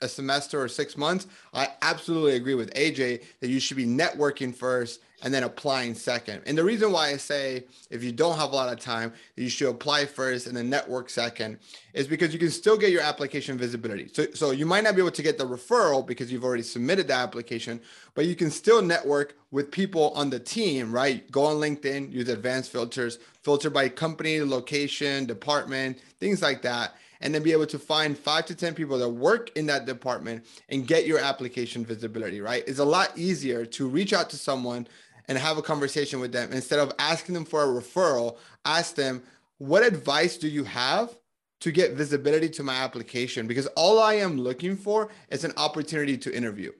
a 0.00 0.08
semester 0.08 0.60
or 0.60 0.68
six 0.68 0.96
months, 0.96 1.26
I 1.52 1.68
absolutely 1.82 2.36
agree 2.36 2.54
with 2.54 2.72
AJ 2.74 3.24
that 3.40 3.48
you 3.48 3.60
should 3.60 3.76
be 3.76 3.86
networking 3.86 4.54
first 4.54 5.00
and 5.22 5.34
then 5.34 5.42
applying 5.42 5.94
second. 5.94 6.42
And 6.46 6.56
the 6.56 6.64
reason 6.64 6.92
why 6.92 7.08
I 7.08 7.16
say 7.16 7.64
if 7.90 8.04
you 8.04 8.12
don't 8.12 8.36
have 8.36 8.52
a 8.52 8.54
lot 8.54 8.72
of 8.72 8.78
time, 8.78 9.12
you 9.36 9.48
should 9.48 9.68
apply 9.68 10.06
first 10.06 10.46
and 10.46 10.56
then 10.56 10.70
network 10.70 11.10
second 11.10 11.58
is 11.92 12.06
because 12.06 12.32
you 12.32 12.38
can 12.38 12.50
still 12.50 12.76
get 12.76 12.90
your 12.90 13.02
application 13.02 13.58
visibility. 13.58 14.08
So, 14.12 14.26
so 14.34 14.50
you 14.52 14.66
might 14.66 14.84
not 14.84 14.94
be 14.94 15.00
able 15.00 15.10
to 15.10 15.22
get 15.22 15.38
the 15.38 15.46
referral 15.46 16.06
because 16.06 16.30
you've 16.30 16.44
already 16.44 16.62
submitted 16.62 17.08
the 17.08 17.14
application, 17.14 17.80
but 18.14 18.26
you 18.26 18.36
can 18.36 18.50
still 18.50 18.80
network 18.80 19.36
with 19.50 19.70
people 19.70 20.10
on 20.10 20.30
the 20.30 20.38
team, 20.38 20.92
right? 20.92 21.28
Go 21.30 21.44
on 21.44 21.56
LinkedIn, 21.56 22.12
use 22.12 22.28
advanced 22.28 22.70
filters, 22.70 23.18
filter 23.42 23.70
by 23.70 23.88
company, 23.88 24.40
location, 24.40 25.26
department, 25.26 25.98
things 26.20 26.42
like 26.42 26.62
that 26.62 26.94
and 27.20 27.34
then 27.34 27.42
be 27.42 27.52
able 27.52 27.66
to 27.66 27.78
find 27.78 28.16
five 28.16 28.46
to 28.46 28.54
10 28.54 28.74
people 28.74 28.98
that 28.98 29.08
work 29.08 29.50
in 29.56 29.66
that 29.66 29.86
department 29.86 30.44
and 30.68 30.86
get 30.86 31.06
your 31.06 31.18
application 31.18 31.84
visibility, 31.84 32.40
right? 32.40 32.64
It's 32.66 32.78
a 32.78 32.84
lot 32.84 33.16
easier 33.16 33.66
to 33.66 33.88
reach 33.88 34.12
out 34.12 34.30
to 34.30 34.36
someone 34.36 34.86
and 35.28 35.38
have 35.38 35.58
a 35.58 35.62
conversation 35.62 36.20
with 36.20 36.32
them 36.32 36.52
instead 36.52 36.78
of 36.78 36.92
asking 36.98 37.34
them 37.34 37.44
for 37.44 37.62
a 37.62 37.82
referral. 37.82 38.38
Ask 38.64 38.94
them, 38.94 39.22
what 39.58 39.84
advice 39.84 40.36
do 40.36 40.48
you 40.48 40.64
have 40.64 41.16
to 41.60 41.70
get 41.70 41.92
visibility 41.92 42.48
to 42.48 42.62
my 42.62 42.74
application? 42.74 43.46
Because 43.46 43.66
all 43.68 44.00
I 44.00 44.14
am 44.14 44.38
looking 44.38 44.76
for 44.76 45.10
is 45.30 45.44
an 45.44 45.52
opportunity 45.56 46.16
to 46.18 46.34
interview, 46.34 46.72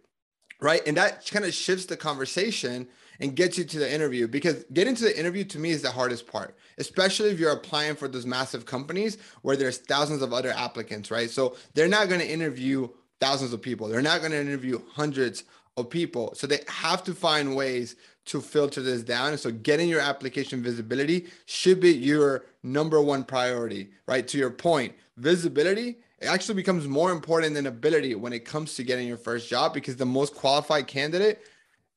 right? 0.60 0.80
And 0.86 0.96
that 0.96 1.28
kind 1.30 1.44
of 1.44 1.52
shifts 1.52 1.86
the 1.86 1.96
conversation 1.96 2.88
and 3.20 3.34
gets 3.34 3.58
you 3.58 3.64
to 3.64 3.78
the 3.78 3.92
interview 3.92 4.28
because 4.28 4.64
getting 4.72 4.94
to 4.94 5.04
the 5.04 5.18
interview 5.18 5.44
to 5.44 5.58
me 5.58 5.70
is 5.70 5.82
the 5.82 5.90
hardest 5.90 6.26
part, 6.26 6.56
especially 6.78 7.30
if 7.30 7.40
you're 7.40 7.52
applying 7.52 7.96
for 7.96 8.06
those 8.06 8.26
massive 8.26 8.64
companies 8.64 9.18
where 9.42 9.56
there's 9.56 9.78
thousands 9.78 10.22
of 10.22 10.32
other 10.32 10.52
applicants, 10.52 11.10
right? 11.10 11.28
So 11.28 11.56
they're 11.74 11.88
not 11.88 12.08
going 12.08 12.20
to 12.20 12.30
interview 12.30 12.88
thousands 13.20 13.52
of 13.52 13.60
people. 13.60 13.88
They're 13.88 14.02
not 14.02 14.20
going 14.20 14.32
to 14.32 14.40
interview 14.40 14.80
hundreds 14.92 15.44
of 15.78 15.90
people. 15.90 16.34
So 16.34 16.46
they 16.46 16.60
have 16.68 17.02
to 17.04 17.14
find 17.14 17.56
ways 17.56 17.96
to 18.26 18.40
filter 18.40 18.82
this 18.82 19.02
down. 19.02 19.30
And 19.30 19.40
so 19.40 19.50
getting 19.50 19.88
your 19.88 20.00
application 20.00 20.62
visibility 20.62 21.28
should 21.46 21.80
be 21.80 21.92
your 21.92 22.44
number 22.62 23.00
one 23.00 23.24
priority, 23.24 23.90
right? 24.06 24.26
To 24.28 24.38
your 24.38 24.50
point, 24.50 24.94
visibility 25.16 25.98
it 26.20 26.26
actually 26.26 26.56
becomes 26.56 26.88
more 26.88 27.12
important 27.12 27.54
than 27.54 27.66
ability 27.66 28.14
when 28.16 28.32
it 28.32 28.44
comes 28.44 28.74
to 28.74 28.82
getting 28.82 29.06
your 29.06 29.16
first 29.16 29.48
job 29.48 29.72
because 29.72 29.96
the 29.96 30.06
most 30.06 30.34
qualified 30.34 30.86
candidate 30.86 31.40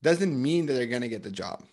doesn't 0.03 0.39
mean 0.39 0.65
that 0.67 0.73
they're 0.73 0.85
going 0.85 1.01
to 1.01 1.09
get 1.09 1.23
the 1.23 1.31
job. 1.31 1.63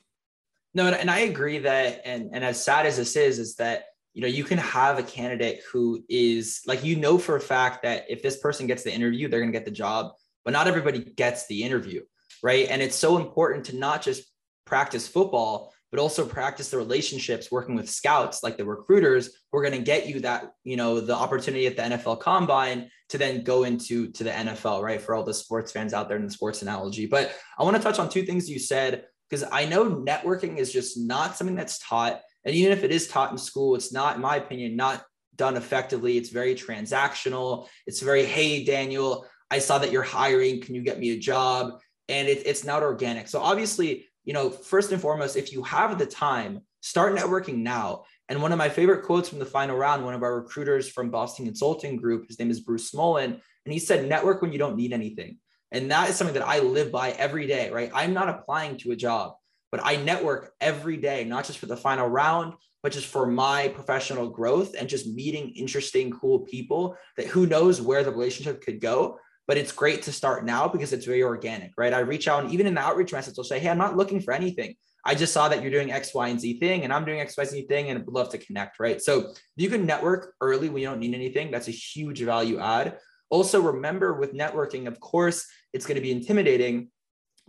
No, 0.74 0.86
and 0.86 1.10
I 1.10 1.20
agree 1.20 1.58
that, 1.58 2.02
and 2.04 2.30
and 2.32 2.44
as 2.44 2.62
sad 2.62 2.86
as 2.86 2.96
this 2.96 3.16
is, 3.16 3.38
is 3.38 3.54
that 3.56 3.86
you 4.14 4.22
know 4.22 4.28
you 4.28 4.44
can 4.44 4.58
have 4.58 4.98
a 4.98 5.02
candidate 5.02 5.60
who 5.70 6.04
is 6.08 6.60
like 6.66 6.84
you 6.84 6.96
know 6.96 7.18
for 7.18 7.36
a 7.36 7.40
fact 7.40 7.82
that 7.82 8.04
if 8.08 8.22
this 8.22 8.38
person 8.38 8.66
gets 8.66 8.82
the 8.82 8.92
interview, 8.92 9.28
they're 9.28 9.40
going 9.40 9.52
to 9.52 9.58
get 9.58 9.64
the 9.64 9.70
job, 9.70 10.12
but 10.44 10.52
not 10.52 10.68
everybody 10.68 11.00
gets 11.00 11.46
the 11.46 11.62
interview, 11.62 12.02
right? 12.42 12.68
And 12.70 12.82
it's 12.82 12.96
so 12.96 13.16
important 13.16 13.66
to 13.66 13.76
not 13.76 14.02
just 14.02 14.24
practice 14.64 15.08
football, 15.08 15.72
but 15.90 16.00
also 16.00 16.26
practice 16.26 16.70
the 16.70 16.76
relationships 16.76 17.50
working 17.50 17.74
with 17.74 17.88
scouts 17.88 18.42
like 18.42 18.56
the 18.56 18.64
recruiters 18.64 19.30
who 19.50 19.58
are 19.58 19.62
going 19.62 19.74
to 19.74 19.84
get 19.84 20.06
you 20.06 20.20
that 20.20 20.52
you 20.64 20.76
know 20.76 21.00
the 21.00 21.14
opportunity 21.14 21.66
at 21.66 21.76
the 21.76 21.82
NFL 21.82 22.20
combine 22.20 22.90
to 23.08 23.18
then 23.18 23.42
go 23.42 23.64
into 23.64 24.10
to 24.12 24.24
the 24.24 24.30
NFL 24.30 24.82
right? 24.82 25.00
For 25.00 25.14
all 25.14 25.24
the 25.24 25.34
sports 25.34 25.72
fans 25.72 25.94
out 25.94 26.08
there 26.08 26.18
in 26.18 26.24
the 26.24 26.30
sports 26.30 26.62
analogy. 26.62 27.06
But 27.06 27.34
I 27.58 27.62
want 27.64 27.76
to 27.76 27.82
touch 27.82 27.98
on 27.98 28.10
two 28.10 28.22
things 28.22 28.50
you 28.50 28.58
said 28.58 29.04
because 29.28 29.44
I 29.50 29.64
know 29.64 29.90
networking 29.90 30.58
is 30.58 30.72
just 30.72 30.98
not 30.98 31.36
something 31.36 31.56
that's 31.56 31.78
taught. 31.78 32.20
And 32.44 32.54
even 32.54 32.72
if 32.72 32.84
it 32.84 32.92
is 32.92 33.08
taught 33.08 33.32
in 33.32 33.38
school 33.38 33.74
it's 33.74 33.92
not 33.92 34.16
in 34.16 34.22
my 34.22 34.36
opinion 34.36 34.76
not 34.76 35.04
done 35.36 35.56
effectively. 35.56 36.18
It's 36.18 36.30
very 36.30 36.54
transactional. 36.54 37.68
It's 37.86 38.00
very 38.00 38.26
hey 38.26 38.64
Daniel 38.64 39.26
I 39.50 39.58
saw 39.58 39.78
that 39.78 39.92
you're 39.92 40.02
hiring 40.02 40.60
can 40.60 40.74
you 40.74 40.82
get 40.82 40.98
me 40.98 41.10
a 41.10 41.18
job 41.18 41.80
and 42.08 42.28
it, 42.28 42.42
it's 42.46 42.64
not 42.64 42.82
organic 42.82 43.28
so 43.28 43.40
obviously 43.40 44.08
you 44.28 44.34
know, 44.34 44.50
first 44.50 44.92
and 44.92 45.00
foremost, 45.00 45.38
if 45.38 45.54
you 45.54 45.62
have 45.62 45.98
the 45.98 46.04
time, 46.04 46.60
start 46.82 47.16
networking 47.16 47.62
now. 47.62 48.04
And 48.28 48.42
one 48.42 48.52
of 48.52 48.58
my 48.58 48.68
favorite 48.68 49.04
quotes 49.04 49.26
from 49.26 49.38
the 49.38 49.46
final 49.46 49.74
round, 49.74 50.04
one 50.04 50.12
of 50.12 50.22
our 50.22 50.38
recruiters 50.38 50.86
from 50.86 51.08
Boston 51.08 51.46
Consulting 51.46 51.96
Group, 51.96 52.26
his 52.28 52.38
name 52.38 52.50
is 52.50 52.60
Bruce 52.60 52.90
Smolin, 52.90 53.40
and 53.64 53.72
he 53.72 53.78
said, 53.78 54.06
network 54.06 54.42
when 54.42 54.52
you 54.52 54.58
don't 54.58 54.76
need 54.76 54.92
anything. 54.92 55.38
And 55.72 55.90
that 55.90 56.10
is 56.10 56.16
something 56.16 56.34
that 56.34 56.46
I 56.46 56.58
live 56.58 56.92
by 56.92 57.12
every 57.12 57.46
day, 57.46 57.70
right? 57.70 57.90
I'm 57.94 58.12
not 58.12 58.28
applying 58.28 58.76
to 58.78 58.90
a 58.90 58.96
job, 58.96 59.32
but 59.72 59.80
I 59.82 59.96
network 59.96 60.52
every 60.60 60.98
day, 60.98 61.24
not 61.24 61.46
just 61.46 61.58
for 61.58 61.64
the 61.64 61.74
final 61.74 62.06
round, 62.06 62.52
but 62.82 62.92
just 62.92 63.06
for 63.06 63.26
my 63.26 63.68
professional 63.68 64.28
growth 64.28 64.74
and 64.78 64.90
just 64.90 65.06
meeting 65.06 65.54
interesting, 65.56 66.10
cool 66.10 66.40
people 66.40 66.98
that 67.16 67.28
who 67.28 67.46
knows 67.46 67.80
where 67.80 68.04
the 68.04 68.10
relationship 68.10 68.60
could 68.60 68.78
go 68.78 69.18
but 69.48 69.56
it's 69.56 69.72
great 69.72 70.02
to 70.02 70.12
start 70.12 70.44
now 70.44 70.68
because 70.68 70.92
it's 70.92 71.06
very 71.06 71.22
organic, 71.22 71.72
right? 71.78 71.94
I 71.94 72.00
reach 72.00 72.28
out 72.28 72.44
and 72.44 72.52
even 72.52 72.66
in 72.66 72.74
the 72.74 72.82
outreach 72.82 73.12
message, 73.12 73.34
I'll 73.38 73.44
say, 73.44 73.58
Hey, 73.58 73.70
I'm 73.70 73.78
not 73.78 73.96
looking 73.96 74.20
for 74.20 74.32
anything. 74.32 74.76
I 75.04 75.14
just 75.14 75.32
saw 75.32 75.48
that 75.48 75.62
you're 75.62 75.70
doing 75.70 75.90
X, 75.90 76.12
Y, 76.14 76.28
and 76.28 76.38
Z 76.38 76.60
thing, 76.60 76.84
and 76.84 76.92
I'm 76.92 77.06
doing 77.06 77.20
X, 77.20 77.36
Y, 77.36 77.44
Z 77.44 77.62
thing, 77.62 77.88
and 77.88 78.04
would 78.04 78.14
love 78.14 78.28
to 78.30 78.38
connect, 78.38 78.78
right? 78.78 79.00
So 79.00 79.32
you 79.56 79.70
can 79.70 79.86
network 79.86 80.34
early 80.42 80.68
when 80.68 80.82
you 80.82 80.88
don't 80.88 81.00
need 81.00 81.14
anything. 81.14 81.50
That's 81.50 81.68
a 81.68 81.72
huge 81.72 82.20
value 82.20 82.58
add. 82.58 82.98
Also, 83.30 83.60
remember 83.60 84.14
with 84.14 84.34
networking, 84.34 84.86
of 84.86 85.00
course, 85.00 85.46
it's 85.72 85.86
going 85.86 85.96
to 85.96 86.02
be 86.02 86.12
intimidating, 86.12 86.90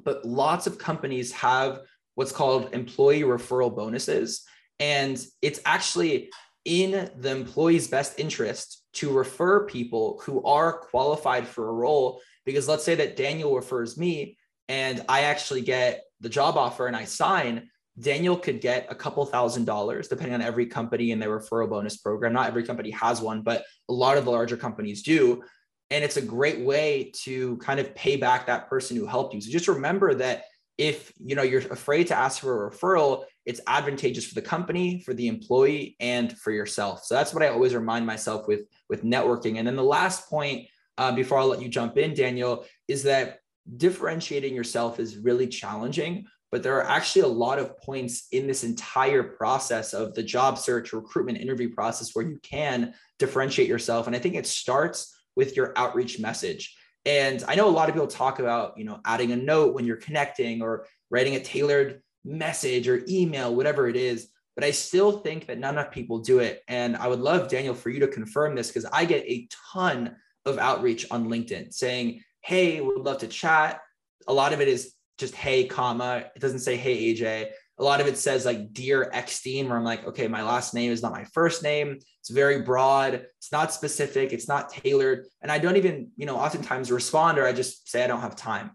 but 0.01 0.23
lots 0.23 0.67
of 0.67 0.77
companies 0.77 1.33
have 1.33 1.81
what's 2.15 2.31
called 2.31 2.73
employee 2.73 3.23
referral 3.23 3.75
bonuses. 3.75 4.43
And 4.79 5.21
it's 5.41 5.59
actually 5.65 6.29
in 6.69 7.09
the 7.17 7.31
employee's 7.31 7.87
best 7.87 8.19
interest 8.19 8.83
to 8.93 9.11
refer 9.11 9.65
people 9.65 10.21
who 10.23 10.43
are 10.43 10.71
qualified 10.71 11.47
for 11.47 11.67
a 11.67 11.73
role. 11.73 12.21
Because 12.45 12.67
let's 12.67 12.83
say 12.83 12.93
that 12.95 13.15
Daniel 13.15 13.55
refers 13.55 13.97
me 13.97 14.37
and 14.67 15.03
I 15.09 15.21
actually 15.21 15.61
get 15.61 16.03
the 16.21 16.29
job 16.29 16.57
offer 16.57 16.85
and 16.85 16.95
I 16.95 17.05
sign, 17.05 17.71
Daniel 17.99 18.37
could 18.37 18.61
get 18.61 18.85
a 18.87 18.95
couple 18.95 19.25
thousand 19.25 19.65
dollars 19.65 20.09
depending 20.09 20.35
on 20.35 20.43
every 20.43 20.67
company 20.67 21.11
and 21.11 21.19
their 21.19 21.39
referral 21.39 21.67
bonus 21.67 21.97
program. 21.97 22.33
Not 22.33 22.47
every 22.47 22.63
company 22.63 22.91
has 22.91 23.19
one, 23.19 23.41
but 23.41 23.63
a 23.89 23.93
lot 23.93 24.19
of 24.19 24.25
the 24.25 24.31
larger 24.31 24.55
companies 24.55 25.01
do. 25.01 25.41
And 25.89 26.03
it's 26.03 26.17
a 26.17 26.21
great 26.21 26.59
way 26.59 27.11
to 27.23 27.57
kind 27.57 27.79
of 27.79 27.95
pay 27.95 28.15
back 28.15 28.45
that 28.45 28.69
person 28.69 28.95
who 28.95 29.07
helped 29.07 29.33
you. 29.33 29.41
So 29.41 29.49
just 29.49 29.67
remember 29.67 30.13
that 30.13 30.43
if 30.79 31.11
you 31.23 31.35
know 31.35 31.43
you're 31.43 31.59
afraid 31.73 32.07
to 32.07 32.15
ask 32.15 32.39
for 32.39 32.65
a 32.67 32.71
referral 32.71 33.25
it's 33.45 33.59
advantageous 33.67 34.25
for 34.25 34.35
the 34.35 34.41
company 34.41 35.01
for 35.01 35.13
the 35.13 35.27
employee 35.27 35.95
and 35.99 36.37
for 36.37 36.51
yourself. 36.51 37.03
So 37.03 37.15
that's 37.15 37.33
what 37.33 37.43
i 37.43 37.49
always 37.49 37.75
remind 37.75 38.07
myself 38.07 38.47
with 38.47 38.61
with 38.89 39.03
networking. 39.03 39.57
And 39.57 39.67
then 39.67 39.75
the 39.75 39.83
last 39.83 40.29
point 40.29 40.67
uh, 40.97 41.11
before 41.11 41.37
i'll 41.37 41.47
let 41.47 41.61
you 41.61 41.69
jump 41.69 41.97
in 41.97 42.13
daniel 42.13 42.65
is 42.87 43.03
that 43.03 43.39
differentiating 43.77 44.55
yourself 44.55 44.99
is 44.99 45.17
really 45.17 45.47
challenging 45.47 46.25
but 46.51 46.63
there 46.63 46.77
are 46.77 46.89
actually 46.89 47.21
a 47.21 47.27
lot 47.27 47.59
of 47.59 47.77
points 47.77 48.27
in 48.31 48.47
this 48.47 48.63
entire 48.63 49.21
process 49.21 49.93
of 49.93 50.15
the 50.15 50.23
job 50.23 50.57
search 50.57 50.93
recruitment 50.93 51.37
interview 51.37 51.71
process 51.71 52.15
where 52.15 52.25
you 52.25 52.39
can 52.41 52.93
differentiate 53.19 53.67
yourself. 53.67 54.07
And 54.07 54.15
i 54.15 54.19
think 54.19 54.35
it 54.35 54.47
starts 54.47 55.15
with 55.35 55.55
your 55.57 55.73
outreach 55.75 56.19
message 56.19 56.75
and 57.09 57.43
I 57.47 57.55
know 57.55 57.67
a 57.67 57.71
lot 57.71 57.89
of 57.89 57.95
people 57.95 58.07
talk 58.07 58.37
about, 58.37 58.77
you 58.77 58.83
know, 58.83 58.99
adding 59.03 59.31
a 59.31 59.35
note 59.35 59.73
when 59.73 59.83
you're 59.83 59.97
connecting 59.97 60.61
or 60.61 60.85
writing 61.09 61.35
a 61.35 61.39
tailored 61.39 62.03
message 62.23 62.87
or 62.87 63.03
email, 63.09 63.55
whatever 63.55 63.87
it 63.87 63.95
is. 63.95 64.27
But 64.55 64.63
I 64.63 64.69
still 64.69 65.21
think 65.21 65.47
that 65.47 65.57
not 65.57 65.73
enough 65.73 65.89
people 65.89 66.19
do 66.19 66.37
it. 66.37 66.61
And 66.67 66.95
I 66.95 67.07
would 67.07 67.19
love, 67.19 67.49
Daniel, 67.49 67.73
for 67.73 67.89
you 67.89 67.99
to 68.01 68.07
confirm 68.07 68.53
this 68.53 68.67
because 68.67 68.85
I 68.85 69.05
get 69.05 69.25
a 69.25 69.47
ton 69.73 70.17
of 70.45 70.59
outreach 70.59 71.07
on 71.09 71.29
LinkedIn 71.29 71.73
saying, 71.73 72.21
Hey, 72.41 72.79
would 72.79 73.01
love 73.01 73.17
to 73.19 73.27
chat. 73.27 73.81
A 74.27 74.33
lot 74.33 74.53
of 74.53 74.61
it 74.61 74.67
is 74.67 74.93
just 75.17 75.33
hey, 75.33 75.65
comma. 75.65 76.25
It 76.35 76.39
doesn't 76.39 76.59
say 76.59 76.77
hey, 76.77 77.11
AJ 77.11 77.49
a 77.79 77.83
lot 77.83 78.01
of 78.01 78.07
it 78.07 78.17
says 78.17 78.45
like 78.45 78.73
dear 78.73 79.09
Eckstein, 79.13 79.69
where 79.69 79.77
I'm 79.77 79.85
like, 79.85 80.05
okay, 80.05 80.27
my 80.27 80.43
last 80.43 80.73
name 80.73 80.91
is 80.91 81.01
not 81.01 81.13
my 81.13 81.23
first 81.25 81.63
name. 81.63 81.97
It's 82.19 82.29
very 82.29 82.61
broad. 82.61 83.25
It's 83.37 83.51
not 83.51 83.73
specific. 83.73 84.33
It's 84.33 84.47
not 84.47 84.69
tailored. 84.69 85.25
And 85.41 85.51
I 85.51 85.59
don't 85.59 85.77
even, 85.77 86.09
you 86.17 86.25
know, 86.25 86.35
oftentimes 86.35 86.91
respond 86.91 87.39
or 87.39 87.45
I 87.45 87.53
just 87.53 87.89
say 87.89 88.03
I 88.03 88.07
don't 88.07 88.21
have 88.21 88.35
time. 88.35 88.71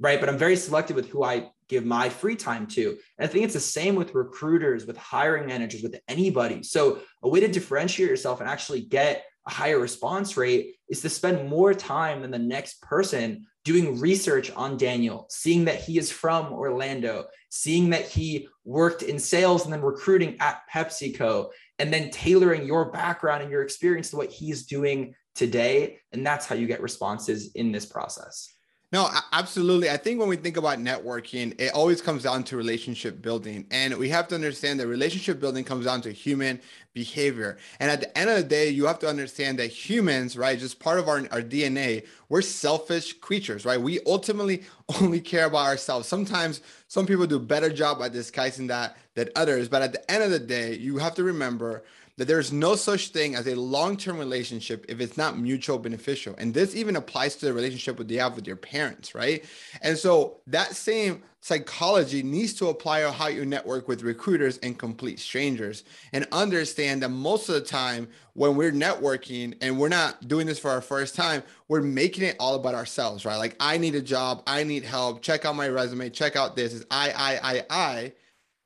Right. 0.00 0.20
But 0.20 0.28
I'm 0.28 0.38
very 0.38 0.56
selective 0.56 0.96
with 0.96 1.08
who 1.08 1.24
I 1.24 1.50
give 1.68 1.84
my 1.84 2.08
free 2.08 2.36
time 2.36 2.66
to. 2.68 2.90
And 3.18 3.24
I 3.24 3.26
think 3.26 3.44
it's 3.44 3.54
the 3.54 3.60
same 3.60 3.94
with 3.94 4.14
recruiters, 4.14 4.86
with 4.86 4.96
hiring 4.96 5.46
managers, 5.46 5.82
with 5.82 5.98
anybody. 6.08 6.62
So 6.62 7.00
a 7.22 7.28
way 7.28 7.40
to 7.40 7.48
differentiate 7.48 8.08
yourself 8.08 8.40
and 8.40 8.48
actually 8.48 8.82
get 8.82 9.24
a 9.46 9.50
higher 9.50 9.78
response 9.78 10.36
rate 10.36 10.76
is 10.88 11.00
to 11.02 11.08
spend 11.08 11.48
more 11.48 11.74
time 11.74 12.22
than 12.22 12.30
the 12.30 12.38
next 12.38 12.80
person 12.82 13.46
doing 13.68 14.00
research 14.00 14.50
on 14.52 14.78
Daniel, 14.78 15.26
seeing 15.28 15.66
that 15.66 15.78
he 15.78 15.98
is 15.98 16.10
from 16.10 16.54
Orlando, 16.54 17.26
seeing 17.50 17.90
that 17.90 18.08
he 18.08 18.48
worked 18.64 19.02
in 19.02 19.18
sales 19.18 19.64
and 19.64 19.72
then 19.74 19.82
recruiting 19.82 20.38
at 20.40 20.62
PepsiCo, 20.72 21.50
and 21.78 21.92
then 21.92 22.10
tailoring 22.10 22.66
your 22.66 22.90
background 22.90 23.42
and 23.42 23.52
your 23.52 23.62
experience 23.62 24.08
to 24.08 24.16
what 24.16 24.30
he's 24.30 24.64
doing 24.64 25.14
today. 25.34 25.98
And 26.12 26.26
that's 26.26 26.46
how 26.46 26.54
you 26.54 26.66
get 26.66 26.80
responses 26.80 27.52
in 27.56 27.70
this 27.70 27.84
process. 27.84 28.54
No, 28.90 29.10
absolutely. 29.32 29.90
I 29.90 29.98
think 29.98 30.18
when 30.18 30.30
we 30.30 30.36
think 30.36 30.56
about 30.56 30.78
networking, 30.78 31.54
it 31.60 31.74
always 31.74 32.00
comes 32.00 32.22
down 32.22 32.42
to 32.44 32.56
relationship 32.56 33.20
building. 33.20 33.66
And 33.70 33.94
we 33.98 34.08
have 34.08 34.28
to 34.28 34.34
understand 34.34 34.80
that 34.80 34.86
relationship 34.86 35.38
building 35.40 35.62
comes 35.62 35.84
down 35.84 36.00
to 36.02 36.10
human 36.10 36.58
behavior. 36.94 37.58
And 37.80 37.90
at 37.90 38.00
the 38.00 38.18
end 38.18 38.30
of 38.30 38.36
the 38.36 38.44
day, 38.44 38.70
you 38.70 38.86
have 38.86 38.98
to 39.00 39.06
understand 39.06 39.58
that 39.58 39.66
humans, 39.66 40.38
right, 40.38 40.58
just 40.58 40.80
part 40.80 40.98
of 40.98 41.06
our, 41.06 41.18
our 41.32 41.42
DNA, 41.42 42.06
we're 42.30 42.40
selfish 42.40 43.12
creatures, 43.12 43.66
right? 43.66 43.78
We 43.78 44.00
ultimately 44.06 44.62
only 45.02 45.20
care 45.20 45.44
about 45.44 45.66
ourselves. 45.66 46.08
Sometimes 46.08 46.62
some 46.86 47.04
people 47.04 47.26
do 47.26 47.36
a 47.36 47.40
better 47.40 47.68
job 47.68 48.00
at 48.00 48.12
disguising 48.12 48.68
that 48.68 48.96
than 49.14 49.28
others. 49.36 49.68
But 49.68 49.82
at 49.82 49.92
the 49.92 50.10
end 50.10 50.22
of 50.22 50.30
the 50.30 50.38
day, 50.38 50.74
you 50.76 50.96
have 50.96 51.14
to 51.16 51.24
remember 51.24 51.84
that 52.18 52.26
there's 52.26 52.52
no 52.52 52.74
such 52.74 53.08
thing 53.08 53.36
as 53.36 53.46
a 53.46 53.54
long-term 53.54 54.18
relationship 54.18 54.84
if 54.88 55.00
it's 55.00 55.16
not 55.16 55.38
mutual 55.38 55.78
beneficial. 55.78 56.34
And 56.36 56.52
this 56.52 56.74
even 56.74 56.96
applies 56.96 57.36
to 57.36 57.46
the 57.46 57.52
relationship 57.52 57.96
that 57.96 58.10
you 58.10 58.18
have 58.18 58.34
with 58.34 58.46
your 58.46 58.56
parents 58.56 59.14
right? 59.14 59.44
And 59.82 59.96
so 59.96 60.40
that 60.48 60.74
same 60.74 61.22
psychology 61.40 62.24
needs 62.24 62.54
to 62.54 62.68
apply 62.68 63.02
to 63.02 63.12
how 63.12 63.28
you 63.28 63.46
network 63.46 63.86
with 63.86 64.02
recruiters 64.02 64.58
and 64.58 64.76
complete 64.76 65.20
strangers 65.20 65.84
and 66.12 66.26
understand 66.32 67.02
that 67.02 67.10
most 67.10 67.48
of 67.48 67.54
the 67.54 67.60
time 67.60 68.08
when 68.34 68.56
we're 68.56 68.72
networking 68.72 69.56
and 69.60 69.78
we're 69.78 69.88
not 69.88 70.26
doing 70.26 70.48
this 70.48 70.58
for 70.58 70.70
our 70.72 70.80
first 70.80 71.14
time 71.14 71.44
we're 71.68 71.80
making 71.80 72.24
it 72.24 72.34
all 72.40 72.56
about 72.56 72.74
ourselves 72.74 73.24
right? 73.24 73.36
Like 73.36 73.54
i 73.60 73.78
need 73.78 73.94
a 73.94 74.02
job 74.02 74.42
i 74.46 74.64
need 74.64 74.84
help 74.84 75.22
check 75.22 75.44
out 75.44 75.54
my 75.54 75.68
resume 75.68 76.10
check 76.10 76.34
out 76.34 76.56
this 76.56 76.72
is 76.72 76.84
i 76.90 77.12
i 77.12 77.54
i 77.54 77.64
i. 77.70 78.12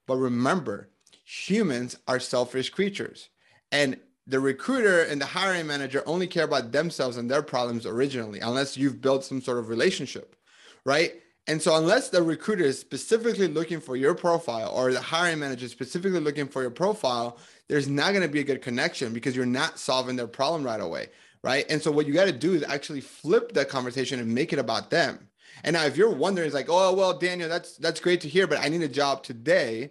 But 0.06 0.16
remember 0.16 0.88
humans 1.24 1.98
are 2.08 2.18
selfish 2.18 2.70
creatures 2.70 3.28
and 3.72 3.98
the 4.26 4.38
recruiter 4.38 5.02
and 5.02 5.20
the 5.20 5.26
hiring 5.26 5.66
manager 5.66 6.02
only 6.06 6.26
care 6.26 6.44
about 6.44 6.70
themselves 6.70 7.16
and 7.16 7.28
their 7.28 7.42
problems 7.42 7.86
originally, 7.86 8.38
unless 8.38 8.76
you've 8.76 9.00
built 9.00 9.24
some 9.24 9.40
sort 9.40 9.58
of 9.58 9.68
relationship, 9.68 10.36
right? 10.84 11.14
And 11.48 11.60
so, 11.60 11.74
unless 11.74 12.10
the 12.10 12.22
recruiter 12.22 12.62
is 12.62 12.78
specifically 12.78 13.48
looking 13.48 13.80
for 13.80 13.96
your 13.96 14.14
profile 14.14 14.70
or 14.72 14.92
the 14.92 15.00
hiring 15.00 15.40
manager 15.40 15.64
is 15.64 15.72
specifically 15.72 16.20
looking 16.20 16.46
for 16.46 16.62
your 16.62 16.70
profile, 16.70 17.38
there's 17.68 17.88
not 17.88 18.10
going 18.10 18.22
to 18.22 18.28
be 18.28 18.38
a 18.38 18.44
good 18.44 18.62
connection 18.62 19.12
because 19.12 19.34
you're 19.34 19.44
not 19.44 19.78
solving 19.78 20.14
their 20.14 20.28
problem 20.28 20.62
right 20.62 20.80
away, 20.80 21.08
right? 21.42 21.66
And 21.68 21.82
so, 21.82 21.90
what 21.90 22.06
you 22.06 22.12
got 22.12 22.26
to 22.26 22.32
do 22.32 22.54
is 22.54 22.62
actually 22.62 23.00
flip 23.00 23.52
that 23.54 23.68
conversation 23.68 24.20
and 24.20 24.32
make 24.32 24.52
it 24.52 24.60
about 24.60 24.90
them. 24.90 25.28
And 25.64 25.74
now, 25.74 25.84
if 25.84 25.96
you're 25.96 26.14
wondering, 26.14 26.46
it's 26.46 26.54
like, 26.54 26.68
oh, 26.68 26.94
well, 26.94 27.18
Daniel, 27.18 27.48
that's 27.48 27.76
that's 27.76 27.98
great 27.98 28.20
to 28.20 28.28
hear, 28.28 28.46
but 28.46 28.60
I 28.60 28.68
need 28.68 28.82
a 28.82 28.88
job 28.88 29.24
today. 29.24 29.90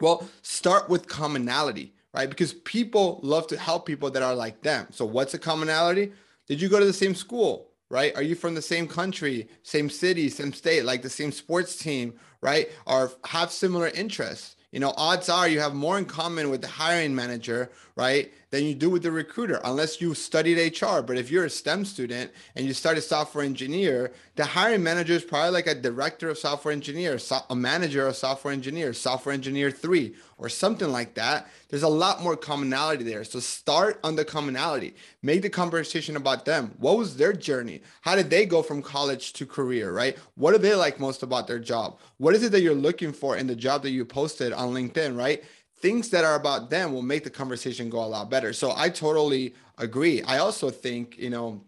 Well, 0.00 0.26
start 0.40 0.88
with 0.88 1.06
commonality 1.06 1.92
right? 2.14 2.28
Because 2.28 2.54
people 2.54 3.20
love 3.22 3.46
to 3.48 3.58
help 3.58 3.86
people 3.86 4.10
that 4.10 4.22
are 4.22 4.34
like 4.34 4.62
them. 4.62 4.86
So, 4.90 5.04
what's 5.04 5.34
a 5.34 5.38
commonality? 5.38 6.12
Did 6.46 6.60
you 6.60 6.68
go 6.68 6.78
to 6.78 6.84
the 6.84 6.92
same 6.92 7.14
school, 7.14 7.70
right? 7.88 8.14
Are 8.16 8.22
you 8.22 8.34
from 8.34 8.54
the 8.54 8.62
same 8.62 8.86
country, 8.88 9.48
same 9.62 9.88
city, 9.88 10.28
same 10.28 10.52
state, 10.52 10.84
like 10.84 11.02
the 11.02 11.10
same 11.10 11.32
sports 11.32 11.76
team, 11.76 12.14
right? 12.40 12.68
Or 12.86 13.12
have 13.24 13.50
similar 13.50 13.88
interests? 13.88 14.56
You 14.72 14.80
know, 14.80 14.94
odds 14.96 15.28
are 15.28 15.48
you 15.48 15.60
have 15.60 15.74
more 15.74 15.98
in 15.98 16.06
common 16.06 16.48
with 16.48 16.62
the 16.62 16.68
hiring 16.68 17.14
manager, 17.14 17.70
right, 17.96 18.32
than 18.50 18.64
you 18.64 18.74
do 18.74 18.90
with 18.90 19.02
the 19.02 19.10
recruiter, 19.10 19.60
unless 19.64 20.00
you 20.00 20.14
studied 20.14 20.80
HR. 20.80 21.00
But 21.00 21.16
if 21.18 21.30
you're 21.30 21.46
a 21.46 21.50
STEM 21.50 21.84
student 21.84 22.30
and 22.54 22.66
you 22.66 22.74
start 22.74 22.98
a 22.98 23.00
software 23.00 23.44
engineer, 23.44 24.12
the 24.36 24.44
hiring 24.44 24.82
manager 24.82 25.14
is 25.14 25.24
probably 25.24 25.50
like 25.50 25.66
a 25.66 25.74
director 25.74 26.28
of 26.28 26.38
software 26.38 26.72
engineer, 26.72 27.18
a 27.50 27.56
manager 27.56 28.06
of 28.06 28.16
software 28.16 28.52
engineer, 28.52 28.92
software 28.92 29.32
engineer 29.34 29.70
three, 29.70 30.14
or 30.38 30.48
something 30.48 30.90
like 30.90 31.14
that. 31.14 31.48
There's 31.68 31.82
a 31.82 31.88
lot 31.88 32.22
more 32.22 32.36
commonality 32.36 33.04
there. 33.04 33.24
So 33.24 33.40
start 33.40 34.00
on 34.02 34.16
the 34.16 34.24
commonality. 34.24 34.96
Make 35.22 35.42
the 35.42 35.50
conversation 35.50 36.16
about 36.16 36.44
them. 36.44 36.74
What 36.78 36.98
was 36.98 37.16
their 37.16 37.32
journey? 37.32 37.82
How 38.00 38.16
did 38.16 38.28
they 38.28 38.44
go 38.44 38.62
from 38.62 38.82
college 38.82 39.32
to 39.34 39.46
career, 39.46 39.92
right? 39.92 40.18
What 40.34 40.52
do 40.52 40.58
they 40.58 40.74
like 40.74 40.98
most 40.98 41.22
about 41.22 41.46
their 41.46 41.60
job? 41.60 41.98
What 42.18 42.34
is 42.34 42.42
it 42.42 42.52
that 42.52 42.60
you're 42.62 42.74
looking 42.74 43.12
for 43.12 43.36
in 43.36 43.46
the 43.46 43.54
job 43.56 43.82
that 43.82 43.90
you 43.90 44.04
posted 44.04 44.52
on 44.52 44.74
LinkedIn, 44.74 45.16
right? 45.16 45.44
Things 45.82 46.08
that 46.10 46.24
are 46.24 46.36
about 46.36 46.70
them 46.70 46.92
will 46.92 47.02
make 47.02 47.24
the 47.24 47.30
conversation 47.30 47.90
go 47.90 47.98
a 47.98 48.06
lot 48.06 48.30
better. 48.30 48.52
So 48.52 48.72
I 48.74 48.88
totally 48.88 49.54
agree. 49.78 50.22
I 50.22 50.38
also 50.38 50.70
think, 50.70 51.18
you 51.18 51.28
know, 51.28 51.64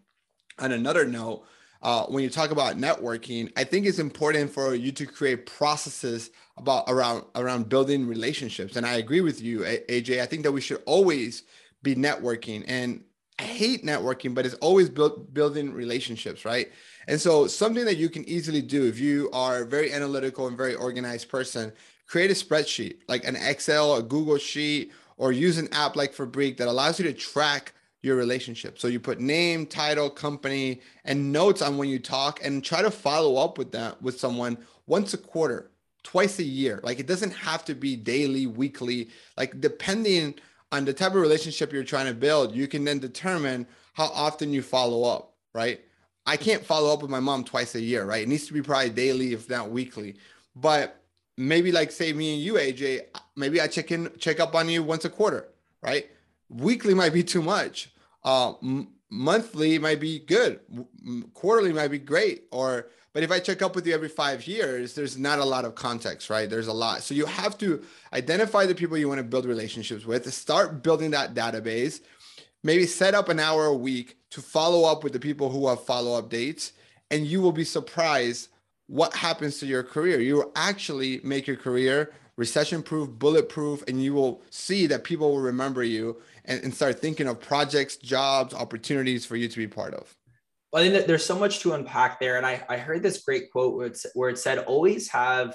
on 0.60 0.72
another 0.72 1.04
note, 1.04 1.44
uh, 1.82 2.06
when 2.06 2.22
you 2.22 2.30
talk 2.30 2.50
about 2.50 2.78
networking, 2.78 3.52
I 3.56 3.64
think 3.64 3.84
it's 3.84 3.98
important 3.98 4.50
for 4.50 4.74
you 4.74 4.90
to 4.92 5.04
create 5.04 5.44
processes 5.44 6.30
about 6.56 6.84
around 6.88 7.24
around 7.34 7.68
building 7.68 8.06
relationships. 8.06 8.76
And 8.76 8.86
I 8.86 8.94
agree 8.94 9.20
with 9.20 9.42
you, 9.42 9.60
AJ. 9.60 10.22
I 10.22 10.26
think 10.26 10.44
that 10.44 10.52
we 10.52 10.62
should 10.62 10.82
always 10.86 11.42
be 11.82 11.94
networking. 11.94 12.64
And 12.66 13.04
I 13.38 13.42
hate 13.42 13.84
networking, 13.84 14.34
but 14.34 14.46
it's 14.46 14.54
always 14.56 14.88
build, 14.88 15.34
building 15.34 15.74
relationships, 15.74 16.44
right? 16.44 16.70
And 17.08 17.20
so 17.20 17.48
something 17.48 17.84
that 17.84 17.96
you 17.96 18.08
can 18.08 18.26
easily 18.26 18.62
do 18.62 18.86
if 18.86 18.98
you 18.98 19.28
are 19.32 19.62
a 19.62 19.66
very 19.66 19.92
analytical 19.92 20.46
and 20.46 20.56
very 20.56 20.74
organized 20.74 21.28
person 21.28 21.72
create 22.06 22.30
a 22.30 22.34
spreadsheet 22.34 22.98
like 23.08 23.24
an 23.24 23.36
Excel, 23.36 23.96
a 23.96 24.02
Google 24.02 24.38
Sheet, 24.38 24.92
or 25.16 25.32
use 25.32 25.58
an 25.58 25.68
app 25.72 25.96
like 25.96 26.12
Fabric 26.12 26.56
that 26.56 26.68
allows 26.68 26.98
you 26.98 27.04
to 27.06 27.12
track 27.12 27.72
your 28.02 28.16
relationship. 28.16 28.78
So 28.78 28.88
you 28.88 29.00
put 29.00 29.20
name, 29.20 29.66
title, 29.66 30.10
company, 30.10 30.82
and 31.04 31.32
notes 31.32 31.62
on 31.62 31.78
when 31.78 31.88
you 31.88 31.98
talk 31.98 32.44
and 32.44 32.62
try 32.62 32.82
to 32.82 32.90
follow 32.90 33.36
up 33.42 33.56
with 33.56 33.72
that 33.72 34.00
with 34.02 34.20
someone 34.20 34.58
once 34.86 35.14
a 35.14 35.18
quarter, 35.18 35.70
twice 36.02 36.38
a 36.38 36.44
year. 36.44 36.80
Like 36.82 37.00
it 37.00 37.06
doesn't 37.06 37.32
have 37.32 37.64
to 37.64 37.74
be 37.74 37.96
daily, 37.96 38.46
weekly, 38.46 39.08
like 39.38 39.60
depending 39.60 40.34
on 40.70 40.84
the 40.84 40.92
type 40.92 41.12
of 41.12 41.20
relationship 41.20 41.72
you're 41.72 41.84
trying 41.84 42.06
to 42.06 42.14
build, 42.14 42.54
you 42.54 42.68
can 42.68 42.84
then 42.84 42.98
determine 42.98 43.66
how 43.94 44.06
often 44.06 44.52
you 44.52 44.60
follow 44.60 45.04
up, 45.04 45.34
right? 45.54 45.80
I 46.26 46.36
can't 46.36 46.64
follow 46.64 46.92
up 46.92 47.00
with 47.00 47.10
my 47.10 47.20
mom 47.20 47.44
twice 47.44 47.74
a 47.74 47.80
year, 47.80 48.04
right? 48.04 48.22
It 48.22 48.28
needs 48.28 48.46
to 48.48 48.52
be 48.52 48.62
probably 48.62 48.90
daily, 48.90 49.32
if 49.32 49.48
not 49.48 49.70
weekly. 49.70 50.16
But 50.56 51.00
maybe 51.36 51.72
like 51.72 51.90
say 51.90 52.12
me 52.12 52.34
and 52.34 52.42
you, 52.42 52.54
AJ, 52.54 53.02
maybe 53.36 53.60
I 53.60 53.66
check 53.66 53.90
in, 53.90 54.10
check 54.18 54.40
up 54.40 54.54
on 54.54 54.68
you 54.68 54.82
once 54.82 55.04
a 55.04 55.10
quarter, 55.10 55.48
right? 55.82 56.08
Weekly 56.48 56.94
might 56.94 57.12
be 57.12 57.22
too 57.22 57.42
much. 57.42 57.90
Uh, 58.22 58.54
m- 58.62 58.88
monthly 59.10 59.78
might 59.78 60.00
be 60.00 60.20
good. 60.20 60.60
M- 60.72 61.30
quarterly 61.34 61.72
might 61.72 61.88
be 61.88 61.98
great. 61.98 62.44
Or, 62.52 62.88
but 63.12 63.22
if 63.22 63.30
I 63.30 63.40
check 63.40 63.62
up 63.62 63.74
with 63.74 63.86
you 63.86 63.94
every 63.94 64.08
five 64.08 64.46
years, 64.46 64.94
there's 64.94 65.18
not 65.18 65.38
a 65.38 65.44
lot 65.44 65.64
of 65.64 65.74
context, 65.74 66.30
right? 66.30 66.48
There's 66.48 66.68
a 66.68 66.72
lot. 66.72 67.02
So 67.02 67.14
you 67.14 67.26
have 67.26 67.58
to 67.58 67.82
identify 68.12 68.66
the 68.66 68.74
people 68.74 68.96
you 68.96 69.08
want 69.08 69.18
to 69.18 69.24
build 69.24 69.46
relationships 69.46 70.04
with, 70.04 70.32
start 70.32 70.82
building 70.82 71.10
that 71.12 71.34
database, 71.34 72.00
maybe 72.62 72.86
set 72.86 73.14
up 73.14 73.28
an 73.28 73.40
hour 73.40 73.66
a 73.66 73.74
week 73.74 74.16
to 74.30 74.40
follow 74.40 74.90
up 74.90 75.04
with 75.04 75.12
the 75.12 75.20
people 75.20 75.50
who 75.50 75.68
have 75.68 75.84
follow 75.84 76.16
up 76.18 76.30
dates. 76.30 76.72
And 77.10 77.26
you 77.26 77.40
will 77.40 77.52
be 77.52 77.64
surprised 77.64 78.48
what 78.86 79.14
happens 79.14 79.58
to 79.58 79.66
your 79.66 79.82
career. 79.82 80.20
You 80.20 80.36
will 80.36 80.52
actually 80.56 81.20
make 81.24 81.46
your 81.46 81.56
career 81.56 82.12
recession 82.36 82.82
proof, 82.82 83.08
bulletproof, 83.10 83.84
and 83.88 84.02
you 84.02 84.12
will 84.12 84.42
see 84.50 84.86
that 84.88 85.04
people 85.04 85.30
will 85.30 85.40
remember 85.40 85.82
you 85.82 86.20
and, 86.44 86.62
and, 86.64 86.74
start 86.74 86.98
thinking 86.98 87.28
of 87.28 87.40
projects, 87.40 87.96
jobs, 87.96 88.52
opportunities 88.52 89.24
for 89.24 89.36
you 89.36 89.48
to 89.48 89.56
be 89.56 89.68
part 89.68 89.94
of. 89.94 90.14
Well, 90.72 90.82
I 90.82 90.90
think 90.90 91.06
there's 91.06 91.24
so 91.24 91.38
much 91.38 91.60
to 91.60 91.72
unpack 91.74 92.18
there. 92.18 92.36
And 92.36 92.44
I, 92.44 92.64
I 92.68 92.76
heard 92.76 93.02
this 93.02 93.22
great 93.22 93.52
quote 93.52 93.76
where, 93.76 93.92
where 94.14 94.30
it 94.30 94.38
said, 94.38 94.58
always 94.58 95.08
have 95.10 95.54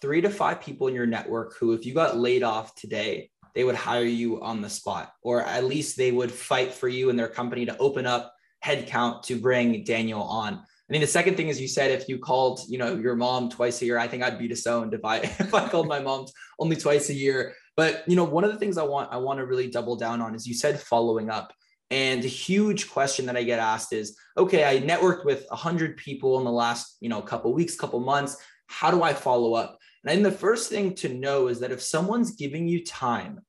three 0.00 0.20
to 0.20 0.30
five 0.30 0.60
people 0.60 0.86
in 0.86 0.94
your 0.94 1.06
network 1.06 1.56
who, 1.58 1.72
if 1.72 1.84
you 1.84 1.92
got 1.92 2.16
laid 2.16 2.44
off 2.44 2.76
today, 2.76 3.30
they 3.54 3.64
would 3.64 3.74
hire 3.74 4.04
you 4.04 4.40
on 4.40 4.62
the 4.62 4.70
spot, 4.70 5.12
or 5.22 5.42
at 5.42 5.64
least 5.64 5.96
they 5.96 6.12
would 6.12 6.30
fight 6.30 6.72
for 6.72 6.86
you 6.88 7.10
and 7.10 7.18
their 7.18 7.28
company 7.28 7.66
to 7.66 7.76
open 7.78 8.06
up 8.06 8.32
headcount 8.64 9.22
to 9.24 9.40
bring 9.40 9.82
Daniel 9.84 10.22
on. 10.22 10.62
I 10.90 10.92
mean, 10.92 11.02
the 11.02 11.06
second 11.06 11.36
thing 11.36 11.48
is 11.48 11.60
you 11.60 11.68
said 11.68 11.92
if 11.92 12.08
you 12.08 12.18
called, 12.18 12.62
you 12.68 12.76
know, 12.76 12.96
your 12.96 13.14
mom 13.14 13.48
twice 13.48 13.80
a 13.80 13.84
year, 13.84 13.96
I 13.96 14.08
think 14.08 14.24
I'd 14.24 14.40
be 14.40 14.48
disowned 14.48 14.92
if 14.92 15.04
I 15.04 15.18
if 15.18 15.54
I 15.54 15.68
called 15.68 15.86
my 15.86 16.00
mom 16.00 16.26
only 16.58 16.74
twice 16.74 17.10
a 17.10 17.14
year. 17.14 17.54
But 17.76 18.02
you 18.08 18.16
know, 18.16 18.24
one 18.24 18.42
of 18.42 18.50
the 18.50 18.58
things 18.58 18.76
I 18.76 18.82
want 18.82 19.12
I 19.12 19.18
want 19.18 19.38
to 19.38 19.46
really 19.46 19.70
double 19.70 19.94
down 19.94 20.20
on 20.20 20.34
is 20.34 20.48
you 20.48 20.54
said 20.54 20.80
following 20.80 21.30
up. 21.30 21.52
And 21.92 22.24
a 22.24 22.28
huge 22.28 22.90
question 22.90 23.26
that 23.26 23.36
I 23.36 23.42
get 23.42 23.58
asked 23.58 23.92
is, 23.92 24.16
okay, 24.36 24.64
I 24.64 24.80
networked 24.80 25.24
with 25.24 25.46
a 25.50 25.56
hundred 25.56 25.96
people 25.96 26.38
in 26.38 26.44
the 26.44 26.52
last, 26.52 26.96
you 27.00 27.08
know, 27.08 27.20
couple 27.20 27.52
weeks, 27.52 27.76
couple 27.76 28.00
months. 28.00 28.36
How 28.66 28.90
do 28.90 29.02
I 29.02 29.12
follow 29.12 29.54
up? 29.54 29.78
And 30.04 30.16
then 30.16 30.22
the 30.22 30.36
first 30.36 30.70
thing 30.70 30.94
to 30.96 31.08
know 31.08 31.48
is 31.48 31.60
that 31.60 31.72
if 31.72 31.82
someone's 31.82 32.36
giving 32.36 32.68
you 32.68 32.84
time, 32.84 33.40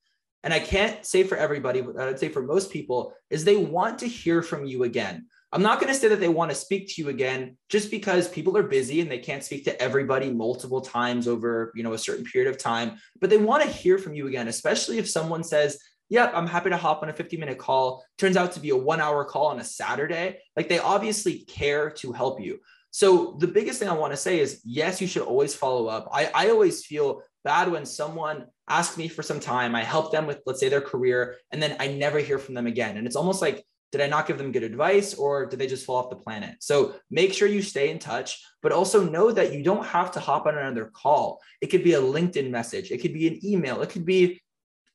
and 0.44 0.54
I 0.54 0.60
can't 0.60 1.06
say 1.06 1.24
for 1.24 1.38
everybody, 1.38 1.82
but 1.82 1.98
I'd 1.98 2.20
say 2.20 2.30
for 2.30 2.42
most 2.42 2.72
people, 2.72 3.14
is 3.30 3.44
they 3.44 3.58
want 3.58 4.00
to 4.00 4.08
hear 4.08 4.42
from 4.42 4.66
you 4.66 4.84
again. 4.84 5.28
I'm 5.54 5.62
not 5.62 5.82
going 5.82 5.92
to 5.94 6.00
say 6.00 6.08
that 6.08 6.20
they 6.20 6.30
want 6.30 6.50
to 6.52 6.56
speak 6.56 6.88
to 6.90 7.02
you 7.02 7.10
again 7.10 7.58
just 7.68 7.92
because 7.92 8.30
people 8.30 8.58
are 8.58 8.64
busy 8.64 9.02
and 9.02 9.12
they 9.12 9.20
can't 9.20 9.44
speak 9.44 9.66
to 9.66 9.82
everybody 9.82 10.32
multiple 10.32 10.80
times 10.80 11.28
over, 11.28 11.74
you 11.76 11.84
know, 11.84 11.94
a 11.94 11.98
certain 11.98 12.24
period 12.24 12.50
of 12.50 12.58
time, 12.58 12.94
but 13.20 13.30
they 13.30 13.38
want 13.38 13.62
to 13.64 13.70
hear 13.70 13.98
from 13.98 14.14
you 14.14 14.28
again, 14.28 14.48
especially 14.48 14.98
if 14.98 15.10
someone 15.10 15.44
says, 15.44 15.78
yep, 16.10 16.32
I'm 16.34 16.48
happy 16.48 16.70
to 16.70 16.78
hop 16.78 17.04
on 17.04 17.10
a 17.10 17.14
50 17.14 17.36
minute 17.38 17.58
call. 17.58 18.06
Turns 18.18 18.38
out 18.38 18.54
to 18.54 18.62
be 18.62 18.70
a 18.70 18.78
one 18.78 19.02
hour 19.02 19.26
call 19.26 19.48
on 19.48 19.60
a 19.60 19.64
Saturday. 19.64 20.40
Like 20.56 20.70
they 20.70 20.80
obviously 20.80 21.40
care 21.40 21.90
to 21.92 22.14
help 22.14 22.40
you. 22.40 22.60
So 22.92 23.38
the 23.40 23.48
biggest 23.48 23.80
thing 23.80 23.90
I 23.90 23.94
want 23.94 24.14
to 24.14 24.18
say 24.18 24.40
is 24.40 24.62
yes, 24.64 25.02
you 25.02 25.08
should 25.08 25.24
always 25.24 25.54
follow 25.54 25.88
up. 25.88 26.10
I, 26.14 26.30
I 26.34 26.50
always 26.50 26.86
feel 26.86 27.24
bad 27.44 27.72
when 27.72 27.86
someone 27.86 28.46
asks 28.68 28.98
me 28.98 29.08
for 29.08 29.24
some 29.24 29.40
time, 29.40 29.76
I 29.76 29.84
help 29.84 30.12
them 30.12 30.28
with, 30.28 30.42
let's 30.46 30.60
say, 30.60 30.70
their 30.70 30.82
career, 30.82 31.36
and 31.52 31.62
then 31.62 31.76
I 31.80 31.88
never 31.88 32.20
hear 32.20 32.38
from 32.38 32.54
them 32.54 32.68
again. 32.68 32.98
And 32.98 33.08
it's 33.08 33.16
almost 33.16 33.42
like, 33.42 33.66
did 33.92 34.02
I 34.02 34.08
not 34.08 34.28
give 34.28 34.38
them 34.38 34.52
good 34.52 34.64
advice 34.64 35.14
or 35.14 35.46
did 35.46 35.60
they 35.60 35.68
just 35.68 35.86
fall 35.86 35.98
off 35.98 36.10
the 36.10 36.16
planet? 36.16 36.56
So 36.60 36.96
make 37.10 37.34
sure 37.34 37.48
you 37.48 37.62
stay 37.62 37.90
in 37.90 38.00
touch, 38.00 38.42
but 38.62 38.72
also 38.72 39.04
know 39.04 39.32
that 39.32 39.54
you 39.54 39.64
don't 39.64 39.86
have 39.86 40.12
to 40.12 40.20
hop 40.20 40.46
on 40.46 40.58
another 40.58 40.92
call. 40.94 41.40
It 41.60 41.68
could 41.68 41.84
be 41.84 41.94
a 41.94 42.02
LinkedIn 42.02 42.50
message, 42.50 42.92
it 42.92 43.00
could 43.02 43.14
be 43.14 43.28
an 43.28 43.46
email, 43.46 43.82
it 43.82 43.90
could 43.90 44.06
be 44.06 44.42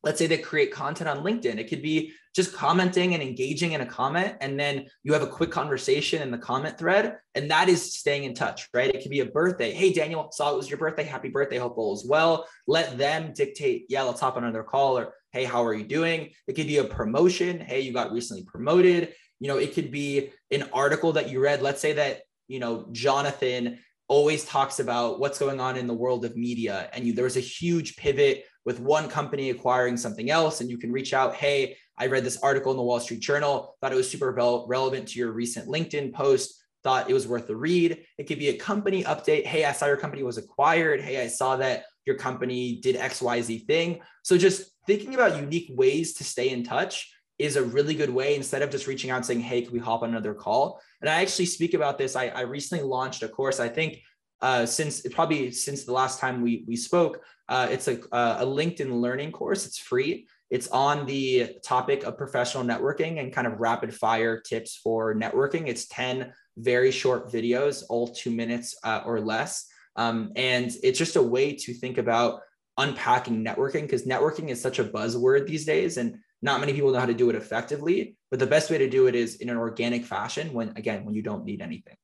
let's 0.06 0.20
say 0.20 0.28
they 0.28 0.38
create 0.38 0.70
content 0.70 1.09
on 1.09 1.24
LinkedIn. 1.24 1.59
It 1.59 1.68
could 1.68 1.82
be 1.82 2.12
just 2.32 2.54
commenting 2.54 3.14
and 3.14 3.22
engaging 3.22 3.72
in 3.72 3.80
a 3.80 3.87
comment. 3.87 4.37
And 4.40 4.59
then 4.59 4.87
you 5.02 5.12
have 5.12 5.22
a 5.22 5.26
quick 5.26 5.50
conversation 5.50 6.22
in 6.22 6.30
the 6.30 6.38
comment 6.38 6.78
thread. 6.78 7.16
And 7.35 7.50
that 7.50 7.68
is 7.68 7.98
staying 7.98 8.22
in 8.22 8.32
touch, 8.32 8.68
right? 8.72 8.94
It 8.94 9.02
could 9.02 9.11
be 9.11 9.20
a 9.20 9.26
birthday. 9.26 9.72
Hey, 9.72 9.92
Daniel, 9.92 10.30
saw 10.30 10.52
it 10.52 10.56
was 10.56 10.70
your 10.70 10.78
birthday. 10.78 11.02
Happy 11.02 11.28
birthday. 11.28 11.59
Hope 11.59 11.76
all 11.76 11.92
is 11.92 12.06
well. 12.09 12.46
Let 12.68 12.96
them 12.96 13.32
dictate, 13.35 13.87
yeah, 13.88 14.02
let's 14.02 14.20
hop 14.20 14.37
on 14.37 14.44
another 14.44 14.62
call 14.62 14.96
or, 14.96 15.14
hey, 15.37 15.44
how 15.44 15.62
are 15.62 15.75
you 15.75 15.85
doing? 15.85 16.31
It 16.49 16.55
could 16.55 16.66
be 16.66 16.79
a 16.79 16.85
promotion. 16.85 17.61
Hey, 17.61 17.81
you 17.81 17.92
got 17.92 18.11
recently 18.11 18.44
promoted. 18.44 19.12
You 19.38 19.49
know, 19.49 19.59
it 19.59 19.75
could 19.75 19.90
be 19.90 20.31
an 20.51 20.64
article 20.72 21.12
that 21.12 21.29
you 21.29 21.40
read. 21.40 21.61
Let's 21.61 21.83
say 21.83 21.92
that, 21.92 22.22
you 22.49 22.59
know, 22.59 22.88
Jonathan 22.92 23.79
always 24.09 24.46
talks 24.46 24.81
about 24.81 25.20
what's 25.20 25.38
going 25.38 25.61
on 25.61 25.77
in 25.77 25.87
the 25.87 25.92
world 25.92 26.25
of 26.25 26.37
media 26.37 26.88
and 26.94 27.05
you, 27.05 27.12
there 27.12 27.25
was 27.25 27.37
a 27.37 27.40
huge 27.40 27.96
pivot 27.96 28.44
with 28.64 28.81
one 28.81 29.09
company 29.11 29.51
acquiring 29.51 29.96
something 29.96 30.31
else 30.31 30.61
and 30.61 30.70
you 30.70 30.79
can 30.79 30.92
reach 30.92 31.12
out 31.12 31.35
hey 31.35 31.77
i 31.99 32.07
read 32.07 32.22
this 32.22 32.38
article 32.40 32.70
in 32.70 32.77
the 32.77 32.83
wall 32.85 33.01
street 33.01 33.18
journal 33.18 33.75
thought 33.81 33.92
it 33.92 33.96
was 33.96 34.09
super 34.09 34.31
relevant 34.68 35.09
to 35.09 35.18
your 35.18 35.33
recent 35.33 35.68
linkedin 35.68 36.12
post 36.12 36.62
thought 36.85 37.11
it 37.11 37.14
was 37.14 37.27
worth 37.27 37.49
the 37.49 37.57
read 37.57 37.99
it 38.16 38.29
could 38.29 38.38
be 38.38 38.51
a 38.51 38.57
company 38.57 39.03
update 39.03 39.44
hey 39.44 39.64
i 39.64 39.72
saw 39.72 39.87
your 39.87 39.96
company 39.96 40.22
was 40.22 40.38
acquired 40.38 41.01
hey 41.01 41.20
i 41.20 41.27
saw 41.27 41.57
that 41.57 41.83
your 42.05 42.14
company 42.14 42.79
did 42.81 42.94
xyz 42.94 43.66
thing 43.66 43.99
so 44.22 44.38
just 44.38 44.70
thinking 44.87 45.14
about 45.14 45.40
unique 45.40 45.70
ways 45.70 46.14
to 46.14 46.25
stay 46.25 46.51
in 46.51 46.62
touch 46.62 47.12
is 47.38 47.57
a 47.57 47.62
really 47.62 47.94
good 47.94 48.11
way 48.11 48.35
instead 48.35 48.62
of 48.62 48.70
just 48.70 48.87
reaching 48.87 49.11
out 49.11 49.16
and 49.16 49.27
saying 49.27 49.40
hey 49.40 49.62
can 49.62 49.72
we 49.72 49.79
hop 49.79 50.03
on 50.03 50.11
another 50.11 50.35
call 50.35 50.81
and 51.01 51.11
i 51.11 51.20
actually 51.20 51.46
speak 51.46 51.75
about 51.75 51.99
this 51.99 52.16
i, 52.16 52.29
I 52.29 52.42
recently 52.42 52.85
launched 52.85 53.22
a 53.22 53.29
course 53.29 53.61
i 53.61 53.68
think 53.68 54.01
uh, 54.40 54.66
since 54.66 55.01
probably 55.12 55.51
since 55.51 55.85
the 55.85 55.92
last 55.92 56.20
time 56.20 56.42
we 56.42 56.64
we 56.66 56.77
spoke. 56.77 57.22
Uh, 57.49 57.68
it's 57.70 57.88
a, 57.88 57.94
a 58.12 58.44
LinkedIn 58.44 59.01
learning 59.01 59.33
course. 59.33 59.66
It's 59.66 59.79
free. 59.79 60.27
It's 60.51 60.68
on 60.68 61.07
the 61.07 61.57
topic 61.64 62.05
of 62.05 62.18
professional 62.18 62.64
networking 62.64 63.20
and 63.20 63.33
kind 63.33 63.46
of 63.46 63.61
rapid 63.61 63.94
fire 63.94 64.40
tips 64.40 64.77
for 64.77 65.14
networking. 65.14 65.68
It's 65.68 65.87
10 65.88 66.33
very 66.57 66.90
short 66.90 67.33
videos, 67.33 67.83
all 67.88 68.09
two 68.09 68.31
minutes 68.31 68.77
uh, 68.85 69.03
or 69.05 69.20
less. 69.20 69.66
Um, 69.96 70.33
and 70.37 70.70
it's 70.83 70.99
just 70.99 71.16
a 71.16 71.22
way 71.22 71.55
to 71.55 71.72
think 71.72 71.99
about 71.99 72.42
unpacking 72.79 73.45
networking 73.45 73.83
because 73.83 74.05
networking 74.05 74.49
is 74.49 74.61
such 74.61 74.79
a 74.79 74.85
buzzword 74.85 75.47
these 75.47 75.65
days 75.65 75.97
and 75.97 76.19
not 76.43 76.61
many 76.61 76.73
people 76.73 76.93
know 76.93 77.01
how 77.01 77.07
to 77.07 77.15
do 77.15 77.31
it 77.31 77.37
effectively. 77.37 78.17
But 78.31 78.39
the 78.39 78.47
best 78.47 78.71
way 78.71 78.79
to 78.79 78.89
do 78.89 79.07
it 79.07 79.15
is 79.15 79.37
in 79.37 79.49
an 79.49 79.57
organic 79.57 80.05
fashion 80.05 80.53
when, 80.53 80.73
again, 80.77 81.05
when 81.05 81.15
you 81.15 81.23
don't 81.23 81.45
need 81.45 81.62
anything. 81.62 81.97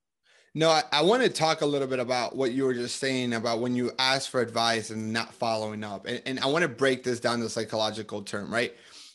No, 0.54 0.68
I, 0.68 0.82
I 0.92 1.02
want 1.02 1.22
to 1.22 1.30
talk 1.30 1.62
a 1.62 1.66
little 1.66 1.88
bit 1.88 1.98
about 1.98 2.36
what 2.36 2.52
you 2.52 2.64
were 2.64 2.74
just 2.74 2.96
saying 2.96 3.32
about 3.32 3.60
when 3.60 3.74
you 3.74 3.90
ask 3.98 4.30
for 4.30 4.40
advice 4.40 4.90
and 4.90 5.12
not 5.12 5.32
following 5.32 5.82
up. 5.82 6.06
And, 6.06 6.20
and 6.26 6.40
I 6.40 6.46
want 6.46 6.62
to 6.62 6.68
break 6.68 7.02
this 7.04 7.20
down 7.20 7.40
to 7.40 7.48
psychological 7.48 8.22
term, 8.22 8.52
right? 8.52 8.74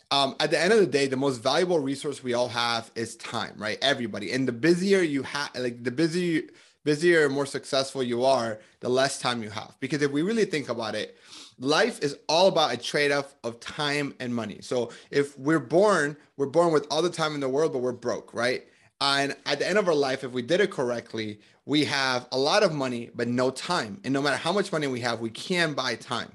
Um, 0.09 0.35
at 0.39 0.49
the 0.51 0.59
end 0.59 0.73
of 0.73 0.79
the 0.79 0.87
day, 0.87 1.07
the 1.07 1.17
most 1.17 1.43
valuable 1.43 1.79
resource 1.79 2.23
we 2.23 2.33
all 2.33 2.47
have 2.47 2.89
is 2.95 3.15
time, 3.17 3.53
right? 3.57 3.77
Everybody. 3.81 4.31
And 4.31 4.47
the 4.47 4.53
busier 4.53 5.01
you 5.01 5.23
have, 5.23 5.51
like 5.55 5.83
the 5.83 5.91
busier, 5.91 6.43
busier, 6.83 7.29
more 7.29 7.45
successful 7.45 8.01
you 8.01 8.23
are, 8.23 8.59
the 8.79 8.89
less 8.89 9.19
time 9.19 9.43
you 9.43 9.49
have. 9.49 9.75
Because 9.79 10.01
if 10.01 10.11
we 10.11 10.21
really 10.21 10.45
think 10.45 10.69
about 10.69 10.95
it, 10.95 11.17
life 11.59 11.99
is 12.01 12.17
all 12.29 12.47
about 12.47 12.73
a 12.73 12.77
trade-off 12.77 13.35
of 13.43 13.59
time 13.59 14.13
and 14.19 14.33
money. 14.33 14.59
So 14.61 14.91
if 15.09 15.37
we're 15.37 15.59
born, 15.59 16.15
we're 16.37 16.47
born 16.47 16.71
with 16.71 16.87
all 16.91 17.01
the 17.01 17.09
time 17.09 17.33
in 17.33 17.39
the 17.39 17.49
world, 17.49 17.73
but 17.73 17.79
we're 17.79 17.93
broke, 17.93 18.33
right? 18.33 18.65
And 19.01 19.35
at 19.45 19.59
the 19.59 19.67
end 19.67 19.77
of 19.77 19.87
our 19.87 19.95
life, 19.95 20.23
if 20.23 20.31
we 20.31 20.41
did 20.41 20.61
it 20.61 20.71
correctly, 20.71 21.39
we 21.65 21.85
have 21.85 22.27
a 22.31 22.37
lot 22.37 22.63
of 22.63 22.73
money, 22.73 23.09
but 23.13 23.27
no 23.27 23.51
time. 23.51 23.99
And 24.03 24.13
no 24.13 24.21
matter 24.21 24.37
how 24.37 24.51
much 24.51 24.71
money 24.71 24.87
we 24.87 25.01
have, 25.01 25.19
we 25.19 25.29
can 25.29 25.73
buy 25.73 25.95
time. 25.95 26.31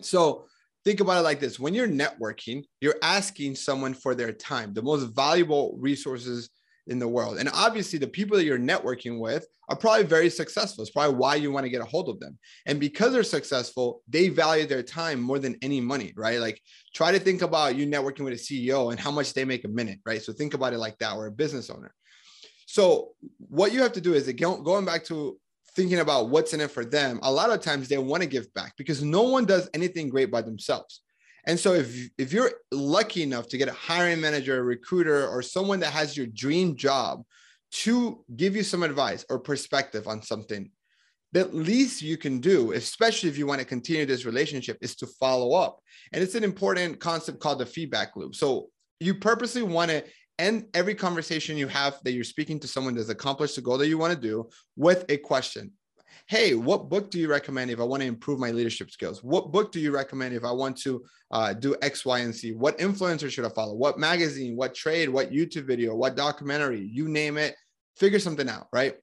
So 0.00 0.46
think 0.84 1.00
about 1.00 1.18
it 1.18 1.22
like 1.22 1.40
this 1.40 1.58
when 1.58 1.72
you're 1.72 1.88
networking, 1.88 2.64
you're 2.80 2.98
asking 3.02 3.56
someone 3.56 3.94
for 3.94 4.14
their 4.14 4.32
time, 4.32 4.74
the 4.74 4.82
most 4.82 5.14
valuable 5.14 5.76
resources 5.78 6.50
in 6.86 6.98
the 6.98 7.08
world. 7.08 7.38
And 7.38 7.48
obviously, 7.52 7.98
the 7.98 8.06
people 8.06 8.36
that 8.36 8.44
you're 8.44 8.58
networking 8.58 9.18
with 9.18 9.46
are 9.68 9.76
probably 9.76 10.04
very 10.04 10.28
successful. 10.28 10.82
It's 10.82 10.90
probably 10.90 11.16
why 11.16 11.36
you 11.36 11.50
want 11.50 11.64
to 11.64 11.70
get 11.70 11.80
a 11.80 11.86
hold 11.86 12.08
of 12.08 12.20
them. 12.20 12.38
And 12.66 12.78
because 12.78 13.12
they're 13.12 13.22
successful, 13.22 14.02
they 14.08 14.28
value 14.28 14.66
their 14.66 14.82
time 14.82 15.20
more 15.20 15.38
than 15.38 15.56
any 15.62 15.80
money, 15.80 16.12
right? 16.16 16.38
Like 16.38 16.60
try 16.94 17.12
to 17.12 17.18
think 17.18 17.42
about 17.42 17.76
you 17.76 17.86
networking 17.86 18.24
with 18.24 18.34
a 18.34 18.36
CEO 18.36 18.90
and 18.90 19.00
how 19.00 19.10
much 19.10 19.32
they 19.32 19.44
make 19.44 19.64
a 19.64 19.68
minute, 19.68 20.00
right? 20.04 20.22
So 20.22 20.32
think 20.32 20.54
about 20.54 20.72
it 20.72 20.78
like 20.78 20.98
that, 20.98 21.16
or 21.16 21.26
a 21.26 21.32
business 21.32 21.70
owner. 21.70 21.94
So 22.66 23.12
what 23.38 23.72
you 23.72 23.82
have 23.82 23.92
to 23.92 24.00
do 24.00 24.14
is 24.14 24.28
again, 24.28 24.62
going 24.62 24.84
back 24.84 25.04
to 25.04 25.38
thinking 25.74 26.00
about 26.00 26.28
what's 26.28 26.54
in 26.54 26.60
it 26.60 26.70
for 26.70 26.84
them. 26.84 27.18
A 27.22 27.32
lot 27.32 27.50
of 27.50 27.60
times 27.60 27.88
they 27.88 27.98
want 27.98 28.22
to 28.22 28.28
give 28.28 28.52
back 28.54 28.74
because 28.76 29.02
no 29.02 29.22
one 29.22 29.44
does 29.44 29.68
anything 29.74 30.08
great 30.08 30.30
by 30.30 30.40
themselves. 30.40 31.00
And 31.46 31.58
so 31.58 31.74
if 31.74 32.08
if 32.18 32.32
you're 32.32 32.52
lucky 32.70 33.22
enough 33.22 33.48
to 33.48 33.58
get 33.58 33.68
a 33.68 33.72
hiring 33.72 34.20
manager, 34.20 34.58
a 34.58 34.62
recruiter, 34.62 35.28
or 35.28 35.42
someone 35.42 35.80
that 35.80 35.92
has 35.92 36.16
your 36.16 36.26
dream 36.26 36.76
job 36.76 37.22
to 37.72 38.24
give 38.36 38.56
you 38.56 38.62
some 38.62 38.82
advice 38.82 39.24
or 39.28 39.38
perspective 39.38 40.06
on 40.08 40.22
something, 40.22 40.70
the 41.32 41.46
least 41.46 42.02
you 42.02 42.16
can 42.16 42.38
do, 42.38 42.72
especially 42.72 43.28
if 43.28 43.36
you 43.36 43.46
want 43.46 43.60
to 43.60 43.66
continue 43.66 44.06
this 44.06 44.24
relationship, 44.24 44.78
is 44.80 44.94
to 44.96 45.06
follow 45.06 45.54
up. 45.54 45.80
And 46.12 46.22
it's 46.22 46.36
an 46.36 46.44
important 46.44 47.00
concept 47.00 47.40
called 47.40 47.58
the 47.58 47.66
feedback 47.66 48.16
loop. 48.16 48.34
So 48.34 48.68
you 49.00 49.14
purposely 49.14 49.62
want 49.62 49.90
to 49.90 50.04
end 50.38 50.66
every 50.74 50.94
conversation 50.94 51.56
you 51.56 51.68
have 51.68 51.98
that 52.04 52.12
you're 52.12 52.24
speaking 52.24 52.58
to 52.60 52.68
someone 52.68 52.94
that's 52.94 53.08
accomplished 53.08 53.56
the 53.56 53.62
goal 53.62 53.78
that 53.78 53.88
you 53.88 53.98
want 53.98 54.14
to 54.14 54.20
do 54.20 54.48
with 54.76 55.04
a 55.08 55.16
question 55.18 55.72
hey, 56.26 56.54
what 56.54 56.88
book 56.88 57.10
do 57.10 57.18
you 57.18 57.28
recommend 57.28 57.70
if 57.70 57.80
I 57.80 57.84
want 57.84 58.02
to 58.02 58.08
improve 58.08 58.38
my 58.38 58.50
leadership 58.50 58.90
skills? 58.90 59.22
What 59.22 59.52
book 59.52 59.72
do 59.72 59.80
you 59.80 59.90
recommend 59.90 60.34
if 60.34 60.44
I 60.44 60.52
want 60.52 60.76
to 60.78 61.04
uh, 61.30 61.52
do 61.52 61.76
X, 61.82 62.04
Y, 62.06 62.20
and 62.20 62.34
Z? 62.34 62.52
What 62.52 62.78
influencer 62.78 63.30
should 63.30 63.44
I 63.44 63.50
follow? 63.50 63.74
What 63.74 63.98
magazine, 63.98 64.56
what 64.56 64.74
trade, 64.74 65.08
what 65.10 65.30
YouTube 65.30 65.66
video, 65.66 65.94
what 65.94 66.16
documentary, 66.16 66.80
you 66.80 67.08
name 67.08 67.36
it, 67.36 67.54
figure 67.96 68.18
something 68.18 68.48
out, 68.48 68.68
right? 68.72 68.94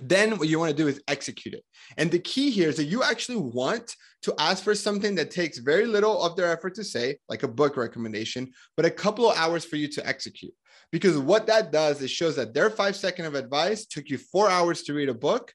Then 0.00 0.38
what 0.38 0.48
you 0.48 0.58
want 0.58 0.70
to 0.70 0.76
do 0.76 0.88
is 0.88 1.02
execute 1.08 1.54
it. 1.54 1.64
And 1.96 2.10
the 2.10 2.20
key 2.20 2.50
here 2.50 2.68
is 2.68 2.76
that 2.76 2.84
you 2.84 3.02
actually 3.02 3.38
want 3.38 3.94
to 4.22 4.34
ask 4.38 4.62
for 4.62 4.74
something 4.74 5.16
that 5.16 5.32
takes 5.32 5.58
very 5.58 5.84
little 5.84 6.22
of 6.22 6.36
their 6.36 6.50
effort 6.50 6.76
to 6.76 6.84
say, 6.84 7.18
like 7.28 7.42
a 7.42 7.48
book 7.48 7.76
recommendation, 7.76 8.52
but 8.76 8.86
a 8.86 8.90
couple 8.90 9.28
of 9.28 9.36
hours 9.36 9.64
for 9.64 9.76
you 9.76 9.88
to 9.88 10.06
execute. 10.06 10.54
Because 10.92 11.18
what 11.18 11.46
that 11.48 11.72
does 11.72 12.00
is 12.00 12.10
shows 12.10 12.36
that 12.36 12.54
their 12.54 12.70
five 12.70 12.94
second 12.94 13.26
of 13.26 13.34
advice 13.34 13.84
took 13.84 14.08
you 14.08 14.16
four 14.16 14.48
hours 14.48 14.82
to 14.84 14.94
read 14.94 15.08
a 15.08 15.14
book 15.14 15.52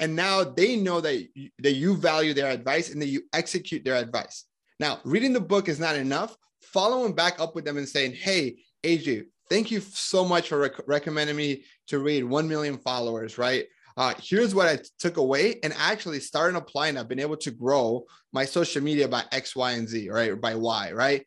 and 0.00 0.14
now 0.14 0.42
they 0.42 0.76
know 0.76 1.00
that 1.00 1.28
you, 1.34 1.50
that 1.58 1.74
you 1.74 1.96
value 1.96 2.34
their 2.34 2.50
advice 2.50 2.90
and 2.90 3.00
that 3.00 3.08
you 3.08 3.22
execute 3.32 3.84
their 3.84 3.96
advice 3.96 4.44
now 4.80 5.00
reading 5.04 5.32
the 5.32 5.40
book 5.40 5.68
is 5.68 5.80
not 5.80 5.96
enough 5.96 6.36
following 6.62 7.14
back 7.14 7.40
up 7.40 7.54
with 7.54 7.64
them 7.64 7.76
and 7.76 7.88
saying 7.88 8.12
hey 8.12 8.56
aj 8.84 9.24
thank 9.48 9.70
you 9.70 9.80
so 9.80 10.24
much 10.24 10.48
for 10.48 10.58
rec- 10.58 10.88
recommending 10.88 11.36
me 11.36 11.64
to 11.86 11.98
read 11.98 12.24
1 12.24 12.48
million 12.48 12.78
followers 12.78 13.38
right 13.38 13.66
uh, 13.96 14.14
here's 14.20 14.54
what 14.54 14.68
I 14.68 14.78
took 14.98 15.18
away 15.18 15.60
and 15.62 15.72
actually 15.76 16.18
starting 16.18 16.56
applying. 16.56 16.96
I've 16.96 17.08
been 17.08 17.20
able 17.20 17.36
to 17.36 17.50
grow 17.52 18.04
my 18.32 18.44
social 18.44 18.82
media 18.82 19.06
by 19.06 19.22
X, 19.30 19.54
Y, 19.54 19.72
and 19.72 19.88
Z, 19.88 20.08
right? 20.10 20.30
Or 20.30 20.36
by 20.36 20.56
Y, 20.56 20.92
right? 20.92 21.24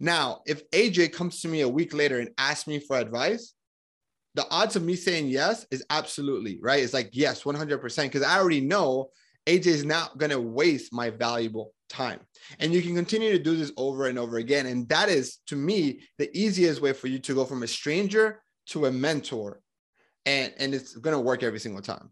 Now, 0.00 0.40
if 0.46 0.68
AJ 0.70 1.12
comes 1.12 1.40
to 1.42 1.48
me 1.48 1.60
a 1.60 1.68
week 1.68 1.94
later 1.94 2.18
and 2.18 2.30
asks 2.36 2.66
me 2.66 2.80
for 2.80 2.98
advice, 2.98 3.54
the 4.34 4.46
odds 4.50 4.76
of 4.76 4.82
me 4.82 4.96
saying 4.96 5.28
yes 5.28 5.66
is 5.70 5.84
absolutely 5.90 6.58
right. 6.62 6.82
It's 6.82 6.94
like, 6.94 7.10
yes, 7.12 7.42
100%. 7.42 8.02
Because 8.02 8.22
I 8.22 8.38
already 8.38 8.60
know 8.60 9.10
AJ 9.46 9.66
is 9.66 9.84
not 9.84 10.18
going 10.18 10.30
to 10.30 10.40
waste 10.40 10.92
my 10.92 11.10
valuable 11.10 11.74
time. 11.88 12.20
And 12.58 12.72
you 12.72 12.80
can 12.82 12.94
continue 12.94 13.32
to 13.32 13.38
do 13.38 13.56
this 13.56 13.72
over 13.76 14.06
and 14.06 14.18
over 14.18 14.38
again. 14.38 14.66
And 14.66 14.88
that 14.88 15.08
is, 15.08 15.38
to 15.48 15.56
me, 15.56 16.00
the 16.18 16.30
easiest 16.36 16.80
way 16.80 16.92
for 16.92 17.08
you 17.08 17.18
to 17.20 17.34
go 17.34 17.44
from 17.44 17.62
a 17.62 17.66
stranger 17.66 18.42
to 18.68 18.86
a 18.86 18.92
mentor. 18.92 19.60
And, 20.24 20.52
and 20.58 20.74
it's 20.74 20.96
going 20.96 21.14
to 21.14 21.20
work 21.20 21.42
every 21.42 21.58
single 21.58 21.82
time. 21.82 22.10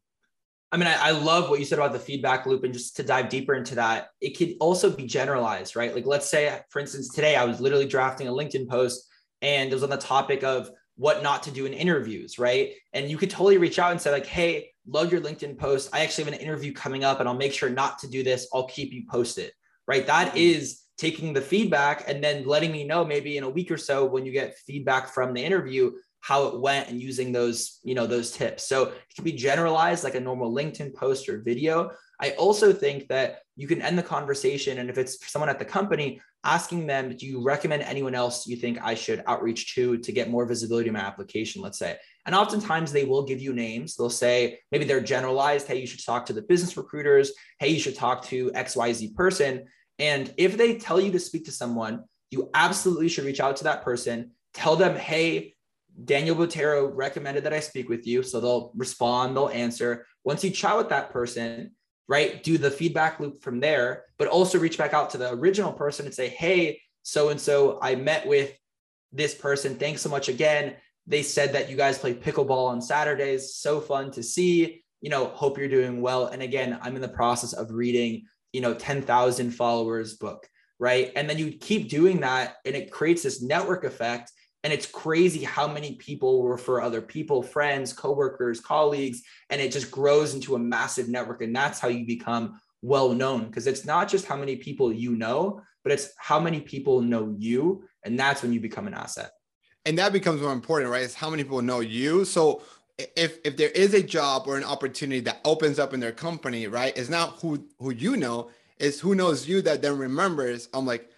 I 0.72 0.76
mean, 0.76 0.86
I, 0.86 1.08
I, 1.08 1.10
love 1.10 1.50
what 1.50 1.58
you 1.58 1.64
said 1.64 1.78
about 1.78 1.92
the 1.92 1.98
feedback 1.98 2.46
loop. 2.46 2.62
And 2.62 2.72
just 2.72 2.96
to 2.96 3.02
dive 3.02 3.28
deeper 3.28 3.54
into 3.54 3.74
that, 3.76 4.08
it 4.20 4.36
could 4.36 4.54
also 4.60 4.90
be 4.90 5.04
generalized, 5.04 5.74
right? 5.74 5.92
Like, 5.92 6.06
let's 6.06 6.28
say, 6.28 6.60
for 6.70 6.78
instance, 6.78 7.12
today 7.12 7.34
I 7.34 7.44
was 7.44 7.60
literally 7.60 7.86
drafting 7.86 8.28
a 8.28 8.32
LinkedIn 8.32 8.68
post 8.68 9.08
and 9.42 9.70
it 9.70 9.74
was 9.74 9.82
on 9.82 9.90
the 9.90 9.96
topic 9.96 10.44
of 10.44 10.70
what 11.00 11.22
not 11.22 11.42
to 11.42 11.50
do 11.50 11.64
in 11.64 11.72
interviews, 11.72 12.38
right? 12.38 12.74
And 12.92 13.10
you 13.10 13.16
could 13.16 13.30
totally 13.30 13.56
reach 13.56 13.78
out 13.78 13.90
and 13.90 13.98
say, 13.98 14.10
like, 14.10 14.26
hey, 14.26 14.70
love 14.86 15.10
your 15.10 15.22
LinkedIn 15.22 15.56
post. 15.56 15.88
I 15.94 16.00
actually 16.00 16.24
have 16.24 16.34
an 16.34 16.40
interview 16.40 16.74
coming 16.74 17.04
up 17.04 17.20
and 17.20 17.28
I'll 17.28 17.34
make 17.34 17.54
sure 17.54 17.70
not 17.70 17.98
to 18.00 18.06
do 18.06 18.22
this. 18.22 18.46
I'll 18.52 18.66
keep 18.66 18.92
you 18.92 19.04
posted, 19.10 19.50
right? 19.88 20.06
That 20.06 20.28
mm-hmm. 20.28 20.36
is 20.36 20.82
taking 20.98 21.32
the 21.32 21.40
feedback 21.40 22.04
and 22.06 22.22
then 22.22 22.44
letting 22.44 22.70
me 22.70 22.84
know 22.84 23.02
maybe 23.02 23.38
in 23.38 23.44
a 23.44 23.48
week 23.48 23.70
or 23.70 23.78
so 23.78 24.04
when 24.04 24.26
you 24.26 24.32
get 24.32 24.58
feedback 24.66 25.08
from 25.08 25.32
the 25.32 25.42
interview 25.42 25.90
how 26.20 26.48
it 26.48 26.60
went 26.60 26.90
and 26.90 27.00
using 27.00 27.32
those 27.32 27.78
you 27.82 27.94
know 27.94 28.06
those 28.06 28.30
tips 28.32 28.68
so 28.68 28.82
it 28.88 29.14
can 29.14 29.24
be 29.24 29.32
generalized 29.32 30.04
like 30.04 30.14
a 30.14 30.20
normal 30.20 30.54
linkedin 30.54 30.92
post 30.92 31.26
or 31.30 31.40
video 31.40 31.90
i 32.20 32.30
also 32.32 32.72
think 32.72 33.08
that 33.08 33.40
you 33.56 33.66
can 33.66 33.82
end 33.82 33.98
the 33.98 34.02
conversation 34.02 34.78
and 34.78 34.88
if 34.88 34.98
it's 34.98 35.30
someone 35.30 35.48
at 35.48 35.58
the 35.58 35.64
company 35.64 36.20
asking 36.44 36.86
them 36.86 37.14
do 37.16 37.26
you 37.26 37.42
recommend 37.42 37.82
anyone 37.82 38.14
else 38.14 38.46
you 38.46 38.56
think 38.56 38.78
i 38.82 38.94
should 38.94 39.22
outreach 39.26 39.74
to 39.74 39.98
to 39.98 40.12
get 40.12 40.30
more 40.30 40.46
visibility 40.46 40.88
in 40.88 40.94
my 40.94 41.00
application 41.00 41.60
let's 41.62 41.78
say? 41.78 41.96
And 42.26 42.34
oftentimes 42.34 42.92
they 42.92 43.04
will 43.04 43.24
give 43.24 43.40
you 43.40 43.52
names. 43.52 43.96
They'll 43.96 44.10
say 44.10 44.60
maybe 44.70 44.84
they're 44.84 45.00
generalized 45.00 45.66
hey 45.66 45.80
you 45.80 45.86
should 45.86 46.04
talk 46.04 46.26
to 46.26 46.32
the 46.32 46.42
business 46.42 46.76
recruiters. 46.76 47.32
Hey 47.58 47.68
you 47.68 47.80
should 47.80 47.96
talk 47.96 48.24
to 48.26 48.50
xyz 48.50 49.14
person. 49.14 49.64
And 49.98 50.32
if 50.36 50.56
they 50.56 50.76
tell 50.76 51.00
you 51.00 51.12
to 51.12 51.18
speak 51.18 51.44
to 51.46 51.52
someone 51.52 52.04
you 52.30 52.48
absolutely 52.54 53.08
should 53.08 53.24
reach 53.24 53.40
out 53.40 53.56
to 53.56 53.64
that 53.64 53.82
person. 53.82 54.32
Tell 54.54 54.76
them 54.76 54.96
hey 54.96 55.54
Daniel 56.04 56.36
Botero 56.36 56.90
recommended 56.94 57.44
that 57.44 57.52
I 57.52 57.60
speak 57.60 57.88
with 57.88 58.06
you. 58.06 58.22
So 58.22 58.40
they'll 58.40 58.72
respond, 58.76 59.36
they'll 59.36 59.48
answer. 59.48 60.06
Once 60.24 60.44
you 60.44 60.50
chat 60.50 60.76
with 60.76 60.90
that 60.90 61.10
person, 61.10 61.72
right, 62.10 62.42
do 62.42 62.58
the 62.58 62.72
feedback 62.72 63.20
loop 63.20 63.40
from 63.40 63.60
there, 63.60 64.06
but 64.18 64.26
also 64.26 64.58
reach 64.58 64.76
back 64.76 64.92
out 64.92 65.10
to 65.10 65.16
the 65.16 65.32
original 65.32 65.72
person 65.72 66.06
and 66.06 66.14
say, 66.14 66.28
hey, 66.28 66.80
so 67.04 67.28
and 67.28 67.40
so, 67.40 67.78
I 67.80 67.94
met 67.94 68.26
with 68.26 68.52
this 69.12 69.32
person. 69.32 69.76
Thanks 69.76 70.02
so 70.02 70.08
much 70.08 70.28
again. 70.28 70.74
They 71.06 71.22
said 71.22 71.52
that 71.52 71.70
you 71.70 71.76
guys 71.76 71.98
play 71.98 72.12
pickleball 72.12 72.68
on 72.68 72.82
Saturdays. 72.82 73.54
So 73.54 73.80
fun 73.80 74.10
to 74.10 74.24
see. 74.24 74.82
You 75.00 75.08
know, 75.08 75.26
hope 75.26 75.56
you're 75.56 75.68
doing 75.68 76.00
well. 76.02 76.26
And 76.26 76.42
again, 76.42 76.80
I'm 76.82 76.96
in 76.96 77.00
the 77.00 77.08
process 77.08 77.52
of 77.52 77.70
reading, 77.70 78.24
you 78.52 78.60
know, 78.60 78.74
10,000 78.74 79.52
followers 79.52 80.14
book, 80.14 80.48
right? 80.80 81.12
And 81.14 81.30
then 81.30 81.38
you 81.38 81.52
keep 81.52 81.88
doing 81.88 82.20
that 82.20 82.56
and 82.64 82.74
it 82.74 82.90
creates 82.90 83.22
this 83.22 83.40
network 83.40 83.84
effect 83.84 84.32
and 84.62 84.72
it's 84.72 84.86
crazy 84.86 85.42
how 85.42 85.66
many 85.66 85.94
people 85.94 86.46
refer 86.46 86.80
other 86.80 87.00
people, 87.00 87.42
friends, 87.42 87.92
coworkers, 87.92 88.60
colleagues, 88.60 89.22
and 89.48 89.60
it 89.60 89.72
just 89.72 89.90
grows 89.90 90.34
into 90.34 90.54
a 90.54 90.58
massive 90.58 91.08
network. 91.08 91.40
And 91.40 91.56
that's 91.56 91.80
how 91.80 91.88
you 91.88 92.06
become 92.06 92.60
well 92.82 93.12
known 93.12 93.46
because 93.46 93.66
it's 93.66 93.84
not 93.84 94.08
just 94.08 94.26
how 94.26 94.36
many 94.36 94.56
people 94.56 94.92
you 94.92 95.16
know, 95.16 95.62
but 95.82 95.92
it's 95.92 96.12
how 96.18 96.38
many 96.38 96.60
people 96.60 97.00
know 97.00 97.34
you. 97.38 97.84
And 98.04 98.18
that's 98.18 98.42
when 98.42 98.52
you 98.52 98.60
become 98.60 98.86
an 98.86 98.94
asset. 98.94 99.30
And 99.86 99.98
that 99.98 100.12
becomes 100.12 100.42
more 100.42 100.52
important, 100.52 100.90
right? 100.90 101.02
It's 101.02 101.14
how 101.14 101.30
many 101.30 101.42
people 101.42 101.62
know 101.62 101.80
you. 101.80 102.26
So 102.26 102.62
if 103.16 103.38
if 103.44 103.56
there 103.56 103.70
is 103.70 103.94
a 103.94 104.02
job 104.02 104.44
or 104.46 104.58
an 104.58 104.64
opportunity 104.64 105.20
that 105.20 105.40
opens 105.44 105.78
up 105.78 105.94
in 105.94 106.00
their 106.00 106.12
company, 106.12 106.66
right? 106.66 106.96
It's 106.96 107.08
not 107.08 107.38
who 107.40 107.66
who 107.78 107.92
you 107.92 108.16
know, 108.18 108.50
it's 108.78 109.00
who 109.00 109.14
knows 109.14 109.48
you 109.48 109.62
that 109.62 109.80
then 109.80 109.96
remembers. 109.96 110.68
I'm 110.74 110.84
like, 110.84 111.10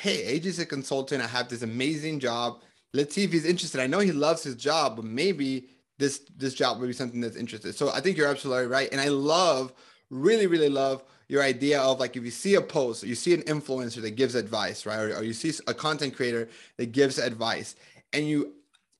hey, 0.00 0.38
AJ's 0.38 0.58
a 0.58 0.66
consultant. 0.66 1.22
I 1.22 1.26
have 1.26 1.48
this 1.48 1.62
amazing 1.62 2.20
job. 2.20 2.62
Let's 2.92 3.14
see 3.14 3.24
if 3.24 3.32
he's 3.32 3.44
interested. 3.44 3.80
I 3.80 3.86
know 3.86 3.98
he 3.98 4.12
loves 4.12 4.42
his 4.42 4.54
job, 4.54 4.96
but 4.96 5.04
maybe 5.04 5.68
this 5.98 6.20
this 6.36 6.54
job 6.54 6.78
would 6.78 6.86
be 6.86 6.92
something 6.92 7.20
that's 7.20 7.36
interested. 7.36 7.74
So 7.74 7.90
I 7.90 8.00
think 8.00 8.16
you're 8.16 8.28
absolutely 8.28 8.66
right. 8.66 8.88
And 8.92 9.00
I 9.00 9.08
love, 9.08 9.72
really, 10.10 10.46
really 10.46 10.68
love 10.68 11.02
your 11.28 11.42
idea 11.42 11.80
of 11.80 11.98
like 11.98 12.16
if 12.16 12.24
you 12.24 12.30
see 12.30 12.54
a 12.54 12.60
post, 12.60 13.02
you 13.02 13.14
see 13.14 13.34
an 13.34 13.42
influencer 13.42 14.00
that 14.02 14.12
gives 14.12 14.34
advice, 14.34 14.86
right? 14.86 14.98
Or, 14.98 15.16
or 15.16 15.22
you 15.24 15.32
see 15.32 15.52
a 15.66 15.74
content 15.74 16.14
creator 16.14 16.48
that 16.76 16.92
gives 16.92 17.18
advice, 17.18 17.76
and 18.12 18.26
you 18.26 18.52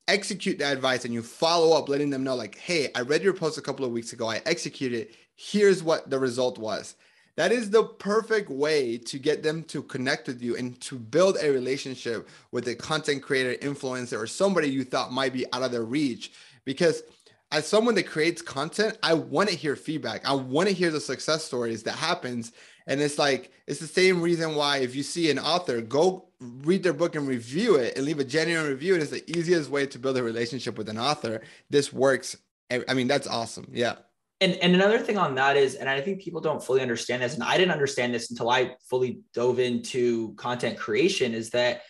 execute 0.09 0.59
that 0.59 0.73
advice 0.73 1.05
and 1.05 1.13
you 1.13 1.23
follow 1.23 1.77
up, 1.77 1.89
letting 1.89 2.11
them 2.11 2.23
know, 2.23 2.35
like, 2.35 2.57
hey, 2.57 2.91
I 2.95 3.01
read 3.01 3.23
your 3.23 3.33
post 3.33 3.59
a 3.59 3.63
couple 3.63 3.85
of 3.85 3.93
weeks 3.93 4.13
ago. 4.13 4.29
I 4.29 4.41
executed. 4.47 5.09
Here's 5.35 5.83
what 5.83 6.09
the 6.09 6.19
result 6.19 6.59
was. 6.59 6.97
That 7.37 7.53
is 7.53 7.71
the 7.71 7.85
perfect 7.85 8.49
way 8.49 8.97
to 8.99 9.19
get 9.19 9.43
them 9.43 9.63
to 9.65 9.83
connect 9.83 10.27
with 10.27 10.41
you 10.43 10.57
and 10.57 10.81
to 10.81 10.99
build 10.99 11.37
a 11.41 11.51
relationship 11.51 12.29
with 12.51 12.67
a 12.69 12.75
content 12.75 13.23
creator, 13.23 13.55
influencer, 13.67 14.19
or 14.19 14.27
somebody 14.27 14.71
you 14.71 14.85
thought 14.85 15.13
might 15.13 15.35
be 15.35 15.45
out 15.53 15.63
of 15.63 15.71
their 15.71 15.85
reach. 15.85 16.33
Because 16.65 17.03
as 17.53 17.67
someone 17.67 17.95
that 17.97 18.07
creates 18.07 18.41
content, 18.41 18.99
I 19.03 19.15
want 19.15 19.51
to 19.51 19.57
hear 19.57 19.77
feedback. 19.77 20.27
I 20.27 20.33
want 20.33 20.69
to 20.69 20.75
hear 20.75 20.91
the 20.91 21.01
success 21.01 21.45
stories 21.45 21.83
that 21.83 21.93
happens. 21.93 22.53
And 22.87 23.01
it's 23.03 23.19
like, 23.19 23.51
it's 23.67 23.81
the 23.81 23.87
same 23.87 24.23
reason 24.23 24.55
why 24.55 24.79
if 24.79 24.97
you 24.97 25.03
see 25.03 25.31
an 25.31 25.39
author, 25.39 25.83
go 25.83 26.29
read 26.41 26.83
their 26.83 26.95
book 26.95 27.17
and 27.17 27.29
review 27.29 27.77
it 27.77 27.97
and 27.97 28.07
leave 28.07 28.19
a 28.19 28.25
genuine 28.25 28.67
review. 28.67 28.95
It 28.95 29.03
is 29.03 29.11
the 29.11 29.39
easiest 29.39 29.69
way 29.69 29.87
to 29.87 29.99
build 29.99 30.17
a 30.17 30.23
relationship 30.23 30.79
with 30.79 30.89
an 30.89 30.99
author. 30.99 31.43
This 31.69 31.93
works. 31.93 32.37
I 32.71 32.95
mean, 32.95 33.09
that's 33.09 33.29
awesome. 33.29 33.69
Yeah 33.73 33.97
and 34.41 34.55
and 34.57 34.75
another 34.75 34.99
thing 34.99 35.17
on 35.17 35.35
that 35.35 35.57
is 35.57 35.75
and 35.75 35.89
i 35.89 36.01
think 36.01 36.21
people 36.21 36.41
don't 36.41 36.63
fully 36.63 36.83
understand 36.83 37.23
this 37.23 37.35
and 37.35 37.43
i 37.43 37.57
didn't 37.57 37.73
understand 37.73 38.13
this 38.13 38.31
until 38.31 38.51
i 38.51 38.75
fully 38.89 39.21
dove 39.33 39.59
into 39.59 40.35
content 40.35 40.79
creation 40.79 41.35
is 41.35 41.51
that 41.51 41.83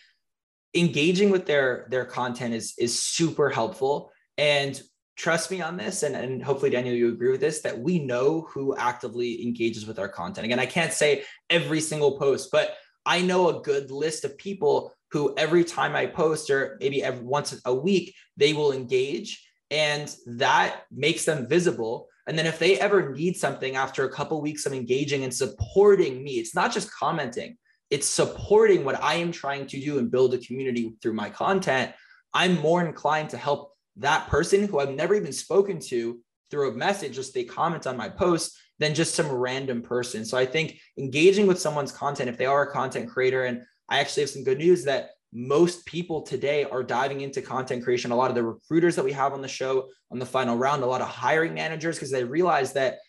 engaging 0.77 1.29
with 1.29 1.45
their 1.45 1.87
their 1.89 2.05
content 2.05 2.53
is 2.53 2.73
is 2.77 3.01
super 3.01 3.49
helpful. 3.49 4.11
And 4.37 4.79
trust 5.15 5.49
me 5.49 5.61
on 5.61 5.77
this 5.77 6.03
and, 6.03 6.15
and 6.15 6.43
hopefully 6.43 6.69
daniel 6.69 6.93
you 6.93 7.11
agree 7.11 7.31
with 7.31 7.41
this 7.41 7.61
that 7.61 7.79
we 7.79 7.97
know 7.97 8.41
who 8.41 8.77
actively 8.77 9.41
engages 9.41 9.87
with 9.87 9.97
our 9.97 10.07
content. 10.07 10.45
Again 10.45 10.59
i 10.59 10.65
can't 10.65 10.93
say 10.93 11.23
every 11.49 11.81
single 11.81 12.19
post 12.19 12.49
but 12.51 12.75
i 13.05 13.21
know 13.21 13.49
a 13.49 13.61
good 13.61 13.89
list 13.89 14.25
of 14.25 14.37
people 14.37 14.93
who 15.11 15.33
every 15.35 15.63
time 15.63 15.95
i 15.95 16.05
post 16.05 16.51
or 16.51 16.77
maybe 16.79 17.01
every 17.03 17.25
once 17.25 17.59
a 17.65 17.73
week 17.73 18.13
they 18.35 18.53
will 18.53 18.71
engage 18.71 19.43
and 19.71 20.15
that 20.27 20.83
makes 20.91 21.25
them 21.25 21.47
visible 21.47 22.07
and 22.27 22.37
then 22.37 22.45
if 22.45 22.59
they 22.59 22.79
ever 22.79 23.13
need 23.13 23.37
something 23.37 23.75
after 23.75 24.03
a 24.03 24.11
couple 24.11 24.41
weeks 24.41 24.65
of 24.65 24.73
engaging 24.73 25.23
and 25.23 25.33
supporting 25.33 26.23
me, 26.23 26.33
it's 26.33 26.53
not 26.53 26.73
just 26.73 26.91
commenting, 26.91 27.57
it's 27.89 28.07
supporting 28.07 28.83
what 28.83 29.01
I 29.01 29.15
am 29.15 29.31
trying 29.31 29.65
to 29.67 29.79
do 29.79 29.97
and 29.97 30.11
build 30.11 30.33
a 30.33 30.39
community 30.39 30.93
through 31.01 31.13
my 31.13 31.29
content. 31.29 31.93
I'm 32.33 32.59
more 32.59 32.85
inclined 32.85 33.29
to 33.29 33.37
help 33.37 33.73
that 33.95 34.27
person 34.27 34.67
who 34.67 34.79
I've 34.79 34.93
never 34.93 35.15
even 35.15 35.31
spoken 35.31 35.79
to 35.87 36.19
through 36.51 36.71
a 36.71 36.75
message, 36.75 37.15
just 37.15 37.33
they 37.33 37.43
comment 37.43 37.87
on 37.87 37.97
my 37.97 38.09
post, 38.09 38.57
than 38.79 38.93
just 38.93 39.15
some 39.15 39.31
random 39.31 39.81
person. 39.81 40.23
So 40.23 40.37
I 40.37 40.45
think 40.45 40.79
engaging 40.97 41.47
with 41.47 41.59
someone's 41.59 41.91
content, 41.91 42.29
if 42.29 42.37
they 42.37 42.45
are 42.45 42.63
a 42.63 42.71
content 42.71 43.09
creator, 43.09 43.45
and 43.45 43.63
I 43.89 43.99
actually 43.99 44.23
have 44.23 44.29
some 44.29 44.43
good 44.43 44.59
news 44.59 44.83
that 44.83 45.11
most 45.33 45.85
people 45.85 46.21
today 46.21 46.63
are 46.63 46.83
diving 46.83 47.21
into 47.21 47.41
content 47.41 47.83
creation. 47.83 48.11
A 48.11 48.15
lot 48.15 48.29
of 48.29 48.35
the 48.35 48.43
recruiters 48.43 48.95
that 48.95 49.05
we 49.05 49.11
have 49.11 49.33
on 49.33 49.41
the 49.41 49.47
show 49.47 49.89
on 50.11 50.19
the 50.19 50.25
final 50.25 50.57
round, 50.57 50.83
a 50.83 50.85
lot 50.87 51.01
of 51.01 51.07
hiring 51.07 51.53
managers, 51.53 51.95
because 51.95 52.11
they 52.11 52.23
realize 52.23 52.73
that 52.73 52.99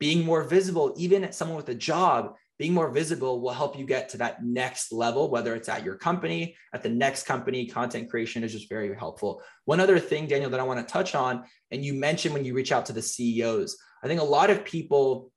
being 0.00 0.24
more 0.24 0.44
visible, 0.44 0.94
even 0.96 1.32
someone 1.32 1.56
with 1.56 1.68
a 1.68 1.74
job, 1.74 2.34
being 2.58 2.74
more 2.74 2.90
visible 2.90 3.40
will 3.40 3.52
help 3.52 3.78
you 3.78 3.86
get 3.86 4.08
to 4.08 4.16
that 4.18 4.44
next 4.44 4.92
level, 4.92 5.30
whether 5.30 5.54
it's 5.54 5.68
at 5.68 5.84
your 5.84 5.94
company, 5.94 6.56
at 6.72 6.82
the 6.82 6.88
next 6.88 7.24
company. 7.24 7.66
Content 7.66 8.10
creation 8.10 8.42
is 8.42 8.52
just 8.52 8.68
very 8.68 8.94
helpful. 8.96 9.42
One 9.64 9.78
other 9.78 9.98
thing, 9.98 10.26
Daniel, 10.26 10.50
that 10.50 10.60
I 10.60 10.64
want 10.64 10.84
to 10.84 10.92
touch 10.92 11.14
on, 11.14 11.44
and 11.70 11.84
you 11.84 11.94
mentioned 11.94 12.34
when 12.34 12.44
you 12.44 12.54
reach 12.54 12.72
out 12.72 12.86
to 12.86 12.92
the 12.92 13.02
CEOs, 13.02 13.76
I 14.02 14.08
think 14.08 14.20
a 14.20 14.24
lot 14.24 14.50
of 14.50 14.64
people 14.64 15.30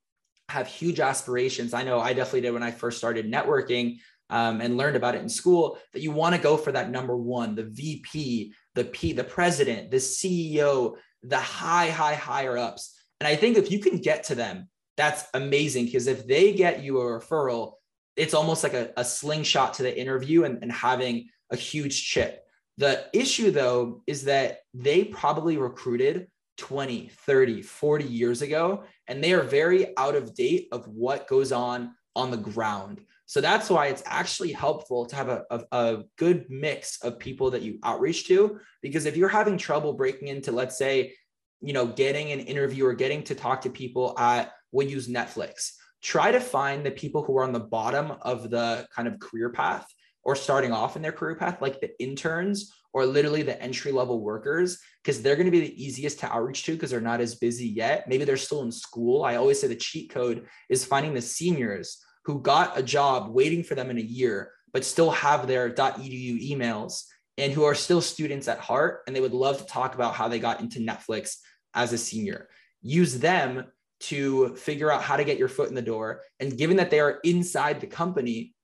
have 0.48 0.66
huge 0.66 1.00
aspirations. 1.00 1.72
I 1.74 1.84
know 1.84 2.00
I 2.00 2.12
definitely 2.12 2.42
did 2.42 2.52
when 2.52 2.62
I 2.62 2.72
first 2.72 2.98
started 2.98 3.30
networking 3.30 3.98
um, 4.32 4.62
and 4.62 4.78
learned 4.78 4.96
about 4.96 5.14
it 5.14 5.20
in 5.20 5.28
school 5.28 5.78
that 5.92 6.00
you 6.00 6.10
want 6.10 6.34
to 6.34 6.40
go 6.40 6.56
for 6.56 6.72
that 6.72 6.90
number 6.90 7.14
one, 7.14 7.54
the 7.54 7.64
VP, 7.64 8.54
the 8.74 8.84
P, 8.84 9.12
the 9.12 9.22
president, 9.22 9.90
the 9.90 9.98
CEO, 9.98 10.96
the 11.22 11.38
high, 11.38 11.90
high, 11.90 12.14
higher 12.14 12.56
ups. 12.56 12.98
And 13.20 13.28
I 13.28 13.36
think 13.36 13.58
if 13.58 13.70
you 13.70 13.78
can 13.78 13.98
get 13.98 14.24
to 14.24 14.34
them, 14.34 14.68
that's 14.96 15.26
amazing 15.34 15.84
because 15.84 16.06
if 16.06 16.26
they 16.26 16.54
get 16.54 16.82
you 16.82 16.98
a 16.98 17.04
referral, 17.04 17.74
it's 18.16 18.32
almost 18.32 18.62
like 18.62 18.72
a, 18.72 18.90
a 18.96 19.04
slingshot 19.04 19.74
to 19.74 19.82
the 19.82 20.00
interview 20.00 20.44
and, 20.44 20.58
and 20.62 20.72
having 20.72 21.28
a 21.50 21.56
huge 21.56 22.02
chip. 22.02 22.42
The 22.78 23.04
issue 23.12 23.50
though 23.50 24.02
is 24.06 24.24
that 24.24 24.60
they 24.72 25.04
probably 25.04 25.58
recruited 25.58 26.28
20, 26.56 27.10
30, 27.26 27.60
40 27.60 28.04
years 28.04 28.40
ago, 28.40 28.84
and 29.08 29.22
they 29.22 29.34
are 29.34 29.42
very 29.42 29.96
out 29.98 30.14
of 30.14 30.34
date 30.34 30.68
of 30.72 30.88
what 30.88 31.28
goes 31.28 31.52
on 31.52 31.94
on 32.16 32.30
the 32.30 32.36
ground. 32.38 33.02
So 33.32 33.40
that's 33.40 33.70
why 33.70 33.86
it's 33.86 34.02
actually 34.04 34.52
helpful 34.52 35.06
to 35.06 35.16
have 35.16 35.30
a, 35.30 35.44
a, 35.50 35.64
a, 35.72 36.02
good 36.18 36.44
mix 36.50 37.02
of 37.02 37.18
people 37.18 37.52
that 37.52 37.62
you 37.62 37.78
outreach 37.82 38.26
to. 38.26 38.60
Because 38.82 39.06
if 39.06 39.16
you're 39.16 39.30
having 39.30 39.56
trouble 39.56 39.94
breaking 39.94 40.28
into, 40.28 40.52
let's 40.52 40.76
say, 40.76 41.14
you 41.62 41.72
know, 41.72 41.86
getting 41.86 42.30
an 42.30 42.40
interview 42.40 42.84
or 42.84 42.92
getting 42.92 43.22
to 43.22 43.34
talk 43.34 43.62
to 43.62 43.70
people 43.70 44.14
at, 44.18 44.52
we'll 44.70 44.86
use 44.86 45.08
Netflix, 45.08 45.70
try 46.02 46.30
to 46.30 46.40
find 46.40 46.84
the 46.84 46.90
people 46.90 47.22
who 47.22 47.38
are 47.38 47.44
on 47.44 47.54
the 47.54 47.60
bottom 47.60 48.12
of 48.20 48.50
the 48.50 48.86
kind 48.94 49.08
of 49.08 49.18
career 49.18 49.48
path 49.48 49.86
or 50.24 50.36
starting 50.36 50.72
off 50.72 50.96
in 50.96 51.00
their 51.00 51.10
career 51.10 51.34
path, 51.34 51.62
like 51.62 51.80
the 51.80 51.98
interns 52.02 52.70
or 52.92 53.06
literally 53.06 53.40
the 53.40 53.58
entry 53.62 53.92
level 53.92 54.20
workers, 54.20 54.78
because 55.02 55.22
they're 55.22 55.36
going 55.36 55.46
to 55.46 55.50
be 55.50 55.60
the 55.60 55.82
easiest 55.82 56.18
to 56.18 56.30
outreach 56.30 56.64
to 56.64 56.72
because 56.72 56.90
they're 56.90 57.00
not 57.00 57.22
as 57.22 57.36
busy 57.36 57.68
yet. 57.68 58.06
Maybe 58.06 58.24
they're 58.24 58.36
still 58.36 58.60
in 58.60 58.70
school. 58.70 59.24
I 59.24 59.36
always 59.36 59.58
say 59.58 59.68
the 59.68 59.74
cheat 59.74 60.10
code 60.10 60.48
is 60.68 60.84
finding 60.84 61.14
the 61.14 61.22
seniors 61.22 62.04
who 62.24 62.40
got 62.40 62.78
a 62.78 62.82
job 62.82 63.32
waiting 63.32 63.62
for 63.62 63.74
them 63.74 63.90
in 63.90 63.98
a 63.98 64.02
year, 64.02 64.52
but 64.72 64.84
still 64.84 65.10
have 65.10 65.46
their 65.46 65.70
.edu 65.70 66.50
emails 66.50 67.04
and 67.38 67.52
who 67.52 67.64
are 67.64 67.74
still 67.74 68.00
students 68.00 68.48
at 68.48 68.58
heart. 68.58 69.02
And 69.06 69.16
they 69.16 69.20
would 69.20 69.32
love 69.32 69.58
to 69.58 69.66
talk 69.66 69.94
about 69.94 70.14
how 70.14 70.28
they 70.28 70.38
got 70.38 70.60
into 70.60 70.78
Netflix 70.78 71.38
as 71.74 71.92
a 71.92 71.98
senior. 71.98 72.48
Use 72.82 73.18
them 73.18 73.66
to 74.00 74.54
figure 74.56 74.90
out 74.90 75.02
how 75.02 75.16
to 75.16 75.24
get 75.24 75.38
your 75.38 75.48
foot 75.48 75.68
in 75.68 75.74
the 75.74 75.82
door. 75.82 76.22
And 76.40 76.58
given 76.58 76.76
that 76.78 76.90
they 76.90 77.00
are 77.00 77.20
inside 77.24 77.80
the 77.80 77.86
company, 77.86 78.54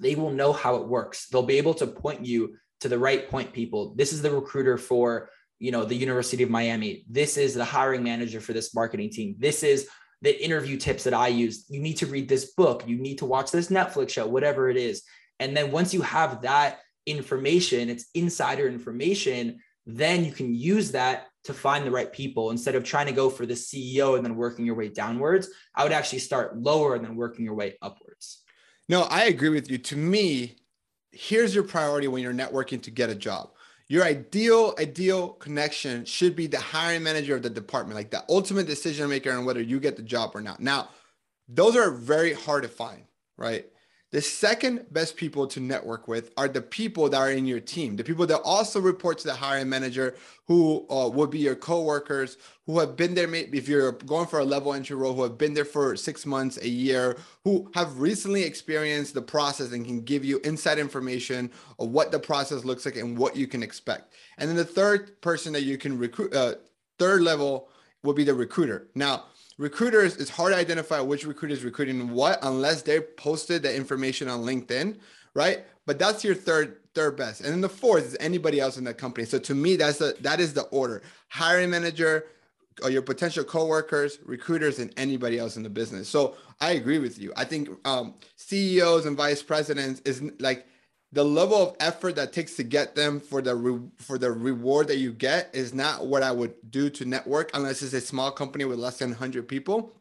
they 0.00 0.14
will 0.14 0.30
know 0.30 0.52
how 0.52 0.76
it 0.76 0.88
works. 0.88 1.28
They'll 1.28 1.42
be 1.42 1.58
able 1.58 1.74
to 1.74 1.86
point 1.86 2.26
you 2.26 2.56
to 2.80 2.88
the 2.88 2.98
right 2.98 3.28
point 3.28 3.52
people. 3.52 3.94
This 3.94 4.12
is 4.12 4.22
the 4.22 4.30
recruiter 4.30 4.76
for, 4.76 5.30
you 5.60 5.70
know, 5.70 5.84
the 5.84 5.94
University 5.94 6.42
of 6.42 6.50
Miami. 6.50 7.04
This 7.08 7.36
is 7.36 7.54
the 7.54 7.64
hiring 7.64 8.02
manager 8.02 8.40
for 8.40 8.52
this 8.52 8.74
marketing 8.74 9.10
team. 9.10 9.36
This 9.38 9.62
is 9.62 9.88
the 10.22 10.42
interview 10.42 10.76
tips 10.76 11.04
that 11.04 11.14
I 11.14 11.28
use. 11.28 11.66
You 11.68 11.80
need 11.80 11.98
to 11.98 12.06
read 12.06 12.28
this 12.28 12.54
book. 12.54 12.84
You 12.86 12.96
need 12.96 13.18
to 13.18 13.26
watch 13.26 13.50
this 13.50 13.68
Netflix 13.68 14.10
show, 14.10 14.26
whatever 14.26 14.70
it 14.70 14.76
is. 14.76 15.02
And 15.40 15.56
then 15.56 15.72
once 15.72 15.92
you 15.92 16.02
have 16.02 16.42
that 16.42 16.78
information, 17.06 17.90
it's 17.90 18.06
insider 18.14 18.68
information, 18.68 19.58
then 19.84 20.24
you 20.24 20.32
can 20.32 20.54
use 20.54 20.92
that 20.92 21.26
to 21.44 21.52
find 21.52 21.84
the 21.84 21.90
right 21.90 22.12
people 22.12 22.52
instead 22.52 22.76
of 22.76 22.84
trying 22.84 23.06
to 23.06 23.12
go 23.12 23.28
for 23.28 23.46
the 23.46 23.54
CEO 23.54 24.16
and 24.16 24.24
then 24.24 24.36
working 24.36 24.64
your 24.64 24.76
way 24.76 24.88
downwards. 24.88 25.48
I 25.74 25.82
would 25.82 25.92
actually 25.92 26.20
start 26.20 26.56
lower 26.56 26.94
and 26.94 27.04
then 27.04 27.16
working 27.16 27.44
your 27.44 27.54
way 27.54 27.76
upwards. 27.82 28.42
No, 28.88 29.02
I 29.02 29.24
agree 29.24 29.48
with 29.48 29.68
you. 29.68 29.78
To 29.78 29.96
me, 29.96 30.56
here's 31.10 31.52
your 31.52 31.64
priority 31.64 32.06
when 32.06 32.22
you're 32.22 32.32
networking 32.32 32.80
to 32.82 32.92
get 32.92 33.10
a 33.10 33.14
job. 33.14 33.50
Your 33.92 34.04
ideal 34.04 34.74
ideal 34.78 35.28
connection 35.32 36.06
should 36.06 36.34
be 36.34 36.46
the 36.46 36.58
hiring 36.58 37.02
manager 37.02 37.36
of 37.36 37.42
the 37.42 37.50
department, 37.50 37.94
like 37.94 38.10
the 38.10 38.24
ultimate 38.30 38.66
decision 38.66 39.06
maker 39.10 39.30
on 39.30 39.44
whether 39.44 39.60
you 39.60 39.78
get 39.80 39.96
the 39.96 40.02
job 40.02 40.30
or 40.32 40.40
not. 40.40 40.60
Now, 40.60 40.88
those 41.46 41.76
are 41.76 41.90
very 41.90 42.32
hard 42.32 42.62
to 42.62 42.70
find, 42.70 43.02
right? 43.36 43.66
The 44.12 44.20
second 44.20 44.84
best 44.90 45.16
people 45.16 45.46
to 45.46 45.58
network 45.58 46.06
with 46.06 46.32
are 46.36 46.46
the 46.46 46.60
people 46.60 47.08
that 47.08 47.16
are 47.16 47.30
in 47.30 47.46
your 47.46 47.60
team, 47.60 47.96
the 47.96 48.04
people 48.04 48.26
that 48.26 48.42
also 48.44 48.78
report 48.78 49.16
to 49.18 49.26
the 49.26 49.32
hiring 49.32 49.70
manager, 49.70 50.16
who 50.46 50.86
uh, 50.90 51.08
will 51.08 51.26
be 51.26 51.38
your 51.38 51.54
coworkers, 51.54 52.36
who 52.66 52.78
have 52.78 52.94
been 52.94 53.14
there. 53.14 53.34
If 53.34 53.68
you're 53.68 53.92
going 53.92 54.26
for 54.26 54.40
a 54.40 54.44
level 54.44 54.74
entry 54.74 54.96
role, 54.96 55.14
who 55.14 55.22
have 55.22 55.38
been 55.38 55.54
there 55.54 55.64
for 55.64 55.96
six 55.96 56.26
months, 56.26 56.58
a 56.58 56.68
year, 56.68 57.16
who 57.44 57.70
have 57.74 58.00
recently 58.00 58.42
experienced 58.42 59.14
the 59.14 59.22
process 59.22 59.72
and 59.72 59.86
can 59.86 60.02
give 60.02 60.26
you 60.26 60.40
inside 60.44 60.78
information 60.78 61.50
of 61.78 61.88
what 61.88 62.12
the 62.12 62.18
process 62.18 62.66
looks 62.66 62.84
like 62.84 62.96
and 62.96 63.16
what 63.16 63.34
you 63.34 63.46
can 63.46 63.62
expect. 63.62 64.12
And 64.36 64.46
then 64.46 64.56
the 64.58 64.64
third 64.64 65.22
person 65.22 65.54
that 65.54 65.62
you 65.62 65.78
can 65.78 65.96
recruit, 65.96 66.34
uh, 66.34 66.56
third 66.98 67.22
level, 67.22 67.70
will 68.02 68.12
be 68.12 68.24
the 68.24 68.34
recruiter. 68.34 68.88
Now 68.94 69.26
recruiters 69.62 70.16
it's 70.16 70.30
hard 70.30 70.52
to 70.52 70.58
identify 70.58 71.00
which 71.00 71.24
recruiter 71.24 71.54
is 71.54 71.64
recruiting 71.64 72.10
what 72.10 72.38
unless 72.42 72.82
they 72.82 73.00
posted 73.00 73.62
the 73.62 73.74
information 73.74 74.28
on 74.28 74.42
linkedin 74.42 74.96
right? 75.34 75.64
But 75.86 75.98
that's 75.98 76.24
your 76.24 76.34
third 76.34 76.78
third 76.94 77.16
best. 77.16 77.40
And 77.40 77.50
then 77.50 77.62
the 77.62 77.68
fourth 77.68 78.04
is 78.04 78.16
anybody 78.20 78.60
else 78.60 78.76
in 78.76 78.84
the 78.84 78.92
company. 78.92 79.26
So 79.26 79.38
to 79.38 79.54
me 79.54 79.76
that's 79.76 79.98
the 79.98 80.16
that 80.20 80.40
is 80.40 80.54
the 80.54 80.62
order. 80.64 81.02
Hiring 81.28 81.70
manager 81.70 82.26
or 82.82 82.90
your 82.90 83.02
potential 83.02 83.44
coworkers 83.44 84.18
recruiters 84.24 84.78
and 84.78 84.92
anybody 84.96 85.38
else 85.38 85.56
in 85.56 85.62
the 85.62 85.70
business. 85.70 86.08
So 86.08 86.36
i 86.60 86.72
agree 86.72 86.98
with 86.98 87.18
you. 87.18 87.32
I 87.36 87.44
think 87.44 87.68
um, 87.84 88.14
ceos 88.36 89.06
and 89.06 89.16
vice 89.16 89.42
presidents 89.42 90.00
is 90.04 90.22
like 90.38 90.66
the 91.12 91.24
level 91.24 91.56
of 91.56 91.76
effort 91.78 92.16
that 92.16 92.32
takes 92.32 92.56
to 92.56 92.62
get 92.62 92.94
them 92.94 93.20
for 93.20 93.42
the 93.42 93.54
re- 93.54 93.88
for 93.98 94.16
the 94.18 94.32
reward 94.32 94.88
that 94.88 94.96
you 94.96 95.12
get 95.12 95.50
is 95.52 95.74
not 95.74 96.06
what 96.06 96.22
I 96.22 96.32
would 96.32 96.54
do 96.70 96.88
to 96.90 97.04
network 97.04 97.50
unless 97.54 97.82
it's 97.82 97.92
a 97.92 98.00
small 98.00 98.30
company 98.30 98.64
with 98.64 98.78
less 98.78 98.98
than 98.98 99.10
100 99.10 99.46
people. 99.46 99.94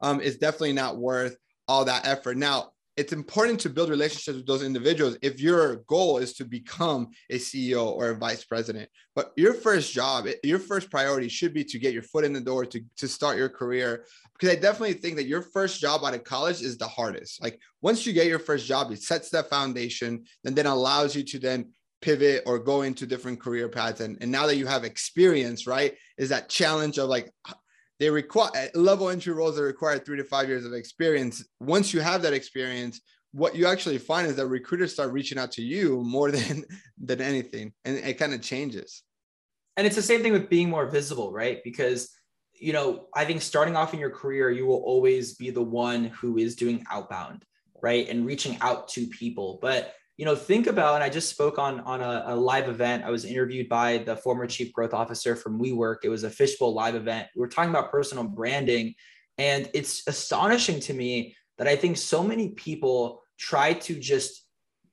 Um, 0.00 0.20
it's 0.22 0.36
definitely 0.36 0.72
not 0.72 0.96
worth 0.96 1.36
all 1.68 1.84
that 1.84 2.06
effort. 2.06 2.36
Now, 2.36 2.72
it's 2.96 3.12
important 3.12 3.60
to 3.60 3.68
build 3.68 3.90
relationships 3.90 4.36
with 4.36 4.46
those 4.46 4.62
individuals 4.62 5.18
if 5.20 5.38
your 5.38 5.76
goal 5.86 6.16
is 6.16 6.32
to 6.34 6.44
become 6.44 7.08
a 7.30 7.36
CEO 7.36 7.86
or 7.86 8.10
a 8.10 8.16
vice 8.16 8.44
president. 8.44 8.88
But 9.14 9.32
your 9.36 9.52
first 9.52 9.92
job, 9.92 10.26
your 10.42 10.58
first 10.58 10.90
priority 10.90 11.28
should 11.28 11.52
be 11.52 11.64
to 11.64 11.78
get 11.78 11.92
your 11.92 12.02
foot 12.02 12.24
in 12.24 12.32
the 12.32 12.40
door 12.40 12.64
to, 12.64 12.80
to 12.96 13.06
start 13.06 13.36
your 13.36 13.50
career. 13.50 14.06
Because 14.32 14.56
I 14.56 14.58
definitely 14.58 14.94
think 14.94 15.16
that 15.16 15.26
your 15.26 15.42
first 15.42 15.78
job 15.78 16.04
out 16.04 16.14
of 16.14 16.24
college 16.24 16.62
is 16.62 16.78
the 16.78 16.88
hardest. 16.88 17.42
Like 17.42 17.60
once 17.82 18.06
you 18.06 18.14
get 18.14 18.28
your 18.28 18.38
first 18.38 18.66
job, 18.66 18.90
it 18.90 19.02
sets 19.02 19.28
that 19.30 19.50
foundation 19.50 20.24
and 20.44 20.56
then 20.56 20.66
allows 20.66 21.14
you 21.14 21.22
to 21.24 21.38
then 21.38 21.72
pivot 22.00 22.44
or 22.46 22.58
go 22.58 22.82
into 22.82 23.06
different 23.06 23.40
career 23.40 23.68
paths. 23.68 24.00
And, 24.00 24.16
and 24.22 24.30
now 24.30 24.46
that 24.46 24.56
you 24.56 24.66
have 24.66 24.84
experience, 24.84 25.66
right, 25.66 25.94
is 26.16 26.30
that 26.30 26.48
challenge 26.48 26.98
of 26.98 27.10
like, 27.10 27.30
they 27.98 28.10
require 28.10 28.70
level 28.74 29.08
entry 29.08 29.32
roles 29.32 29.56
that 29.56 29.62
require 29.62 29.98
three 29.98 30.16
to 30.18 30.24
five 30.24 30.48
years 30.48 30.64
of 30.64 30.72
experience. 30.72 31.44
Once 31.60 31.94
you 31.94 32.00
have 32.00 32.22
that 32.22 32.32
experience, 32.32 33.00
what 33.32 33.54
you 33.54 33.66
actually 33.66 33.98
find 33.98 34.26
is 34.26 34.36
that 34.36 34.46
recruiters 34.46 34.92
start 34.92 35.12
reaching 35.12 35.38
out 35.38 35.52
to 35.52 35.62
you 35.62 36.02
more 36.02 36.30
than 36.36 36.64
than 36.98 37.20
anything, 37.20 37.72
and 37.84 37.96
it 37.96 38.18
kind 38.18 38.34
of 38.34 38.42
changes. 38.42 39.02
And 39.76 39.86
it's 39.86 39.96
the 39.96 40.02
same 40.02 40.22
thing 40.22 40.32
with 40.32 40.48
being 40.48 40.70
more 40.70 40.86
visible, 40.86 41.32
right? 41.32 41.62
Because 41.64 42.10
you 42.58 42.72
know, 42.72 43.06
I 43.14 43.24
think 43.24 43.42
starting 43.42 43.76
off 43.76 43.92
in 43.92 44.00
your 44.00 44.10
career, 44.10 44.50
you 44.50 44.66
will 44.66 44.82
always 44.82 45.34
be 45.34 45.50
the 45.50 45.62
one 45.62 46.04
who 46.04 46.38
is 46.38 46.56
doing 46.56 46.84
outbound, 46.90 47.44
right, 47.82 48.08
and 48.08 48.24
reaching 48.24 48.56
out 48.60 48.88
to 48.88 49.06
people. 49.08 49.58
But 49.60 49.94
you 50.16 50.24
know, 50.24 50.34
think 50.34 50.66
about, 50.66 50.94
and 50.94 51.04
I 51.04 51.10
just 51.10 51.28
spoke 51.28 51.58
on 51.58 51.80
on 51.80 52.00
a, 52.00 52.24
a, 52.28 52.36
live 52.36 52.68
event. 52.68 53.04
I 53.04 53.10
was 53.10 53.24
interviewed 53.24 53.68
by 53.68 53.98
the 53.98 54.16
former 54.16 54.46
chief 54.46 54.72
growth 54.72 54.94
officer 54.94 55.36
from 55.36 55.60
WeWork. 55.60 55.98
It 56.04 56.08
was 56.08 56.24
a 56.24 56.30
fishbowl 56.30 56.72
live 56.72 56.94
event. 56.94 57.28
We 57.34 57.40
were 57.40 57.48
talking 57.48 57.70
about 57.70 57.90
personal 57.90 58.24
branding, 58.24 58.94
and 59.36 59.68
it's 59.74 60.06
astonishing 60.06 60.80
to 60.80 60.94
me 60.94 61.36
that 61.58 61.68
I 61.68 61.76
think 61.76 61.98
so 61.98 62.22
many 62.22 62.50
people 62.50 63.22
try 63.38 63.74
to 63.74 63.98
just 63.98 64.46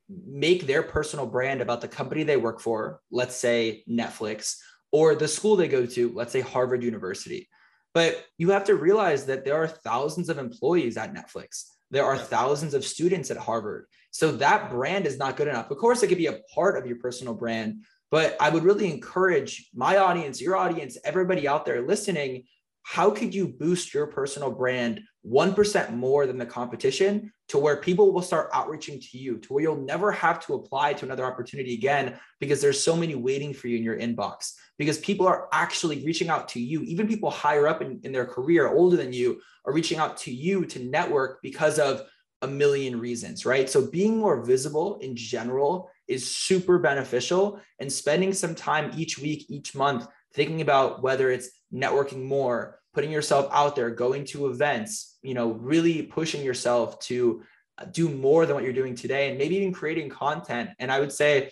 make 0.09 0.67
their 0.67 0.83
personal 0.83 1.25
brand 1.25 1.61
about 1.61 1.79
the 1.79 1.87
company 1.87 2.23
they 2.23 2.37
work 2.37 2.59
for, 2.59 2.99
let's 3.09 3.35
say 3.35 3.83
Netflix, 3.89 4.57
or 4.91 5.15
the 5.15 5.27
school 5.27 5.55
they 5.55 5.69
go 5.69 5.85
to, 5.85 6.11
let's 6.13 6.33
say 6.33 6.41
Harvard 6.41 6.83
University. 6.83 7.47
But 7.93 8.25
you 8.37 8.51
have 8.51 8.65
to 8.65 8.75
realize 8.75 9.25
that 9.27 9.45
there 9.45 9.55
are 9.55 9.67
thousands 9.67 10.27
of 10.29 10.37
employees 10.37 10.97
at 10.97 11.13
Netflix. 11.13 11.65
There 11.93 12.03
are 12.03 12.17
thousands 12.17 12.73
of 12.73 12.83
students 12.83 13.29
at 13.29 13.37
Harvard. 13.37 13.85
So 14.09 14.31
that 14.37 14.71
brand 14.71 15.05
is 15.05 15.19
not 15.19 15.37
good 15.37 15.47
enough. 15.47 15.69
Of 15.69 15.77
course, 15.77 16.01
it 16.01 16.07
could 16.07 16.17
be 16.17 16.25
a 16.25 16.39
part 16.51 16.75
of 16.75 16.87
your 16.87 16.97
personal 16.97 17.35
brand, 17.35 17.83
but 18.09 18.35
I 18.39 18.49
would 18.49 18.63
really 18.63 18.91
encourage 18.91 19.69
my 19.75 19.97
audience, 19.97 20.41
your 20.41 20.55
audience, 20.55 20.97
everybody 21.05 21.47
out 21.47 21.67
there 21.67 21.85
listening. 21.85 22.45
How 22.83 23.09
could 23.09 23.33
you 23.33 23.47
boost 23.47 23.93
your 23.93 24.07
personal 24.07 24.51
brand 24.51 25.01
1% 25.25 25.93
more 25.93 26.27
than 26.27 26.37
the 26.37 26.45
competition 26.45 27.31
to 27.47 27.57
where 27.57 27.77
people 27.77 28.11
will 28.11 28.21
start 28.21 28.49
outreaching 28.53 28.99
to 28.99 29.17
you, 29.17 29.37
to 29.37 29.53
where 29.53 29.63
you'll 29.63 29.85
never 29.85 30.11
have 30.11 30.45
to 30.45 30.53
apply 30.55 30.93
to 30.93 31.05
another 31.05 31.25
opportunity 31.25 31.73
again 31.73 32.19
because 32.39 32.61
there's 32.61 32.83
so 32.83 32.95
many 32.95 33.15
waiting 33.15 33.53
for 33.53 33.67
you 33.67 33.77
in 33.77 33.83
your 33.83 33.97
inbox? 33.97 34.53
Because 34.77 34.97
people 34.97 35.25
are 35.25 35.47
actually 35.53 36.05
reaching 36.05 36.29
out 36.29 36.49
to 36.49 36.59
you, 36.59 36.81
even 36.83 37.07
people 37.07 37.31
higher 37.31 37.67
up 37.67 37.81
in, 37.81 38.01
in 38.03 38.11
their 38.11 38.25
career, 38.25 38.67
older 38.67 38.97
than 38.97 39.13
you, 39.13 39.39
are 39.65 39.73
reaching 39.73 39.97
out 39.97 40.17
to 40.17 40.33
you 40.33 40.65
to 40.65 40.83
network 40.83 41.41
because 41.41 41.79
of 41.79 42.03
a 42.41 42.47
million 42.47 42.99
reasons, 42.99 43.45
right? 43.45 43.69
So 43.69 43.89
being 43.89 44.17
more 44.17 44.43
visible 44.43 44.99
in 44.99 45.15
general 45.15 45.89
is 46.09 46.35
super 46.35 46.77
beneficial 46.77 47.61
and 47.79 47.91
spending 47.91 48.33
some 48.33 48.53
time 48.53 48.91
each 48.97 49.17
week, 49.17 49.45
each 49.49 49.73
month, 49.73 50.05
thinking 50.33 50.61
about 50.61 51.01
whether 51.01 51.29
it's 51.31 51.49
networking 51.73 52.23
more, 52.23 52.79
putting 52.93 53.11
yourself 53.11 53.49
out 53.51 53.75
there, 53.75 53.89
going 53.89 54.25
to 54.25 54.47
events, 54.47 55.17
you 55.21 55.33
know, 55.33 55.51
really 55.51 56.03
pushing 56.03 56.43
yourself 56.43 56.99
to 56.99 57.43
uh, 57.77 57.85
do 57.85 58.09
more 58.09 58.45
than 58.45 58.55
what 58.55 58.63
you're 58.63 58.73
doing 58.73 58.95
today 58.95 59.29
and 59.29 59.37
maybe 59.37 59.55
even 59.55 59.73
creating 59.73 60.09
content. 60.09 60.69
And 60.79 60.91
I 60.91 60.99
would 60.99 61.11
say 61.11 61.51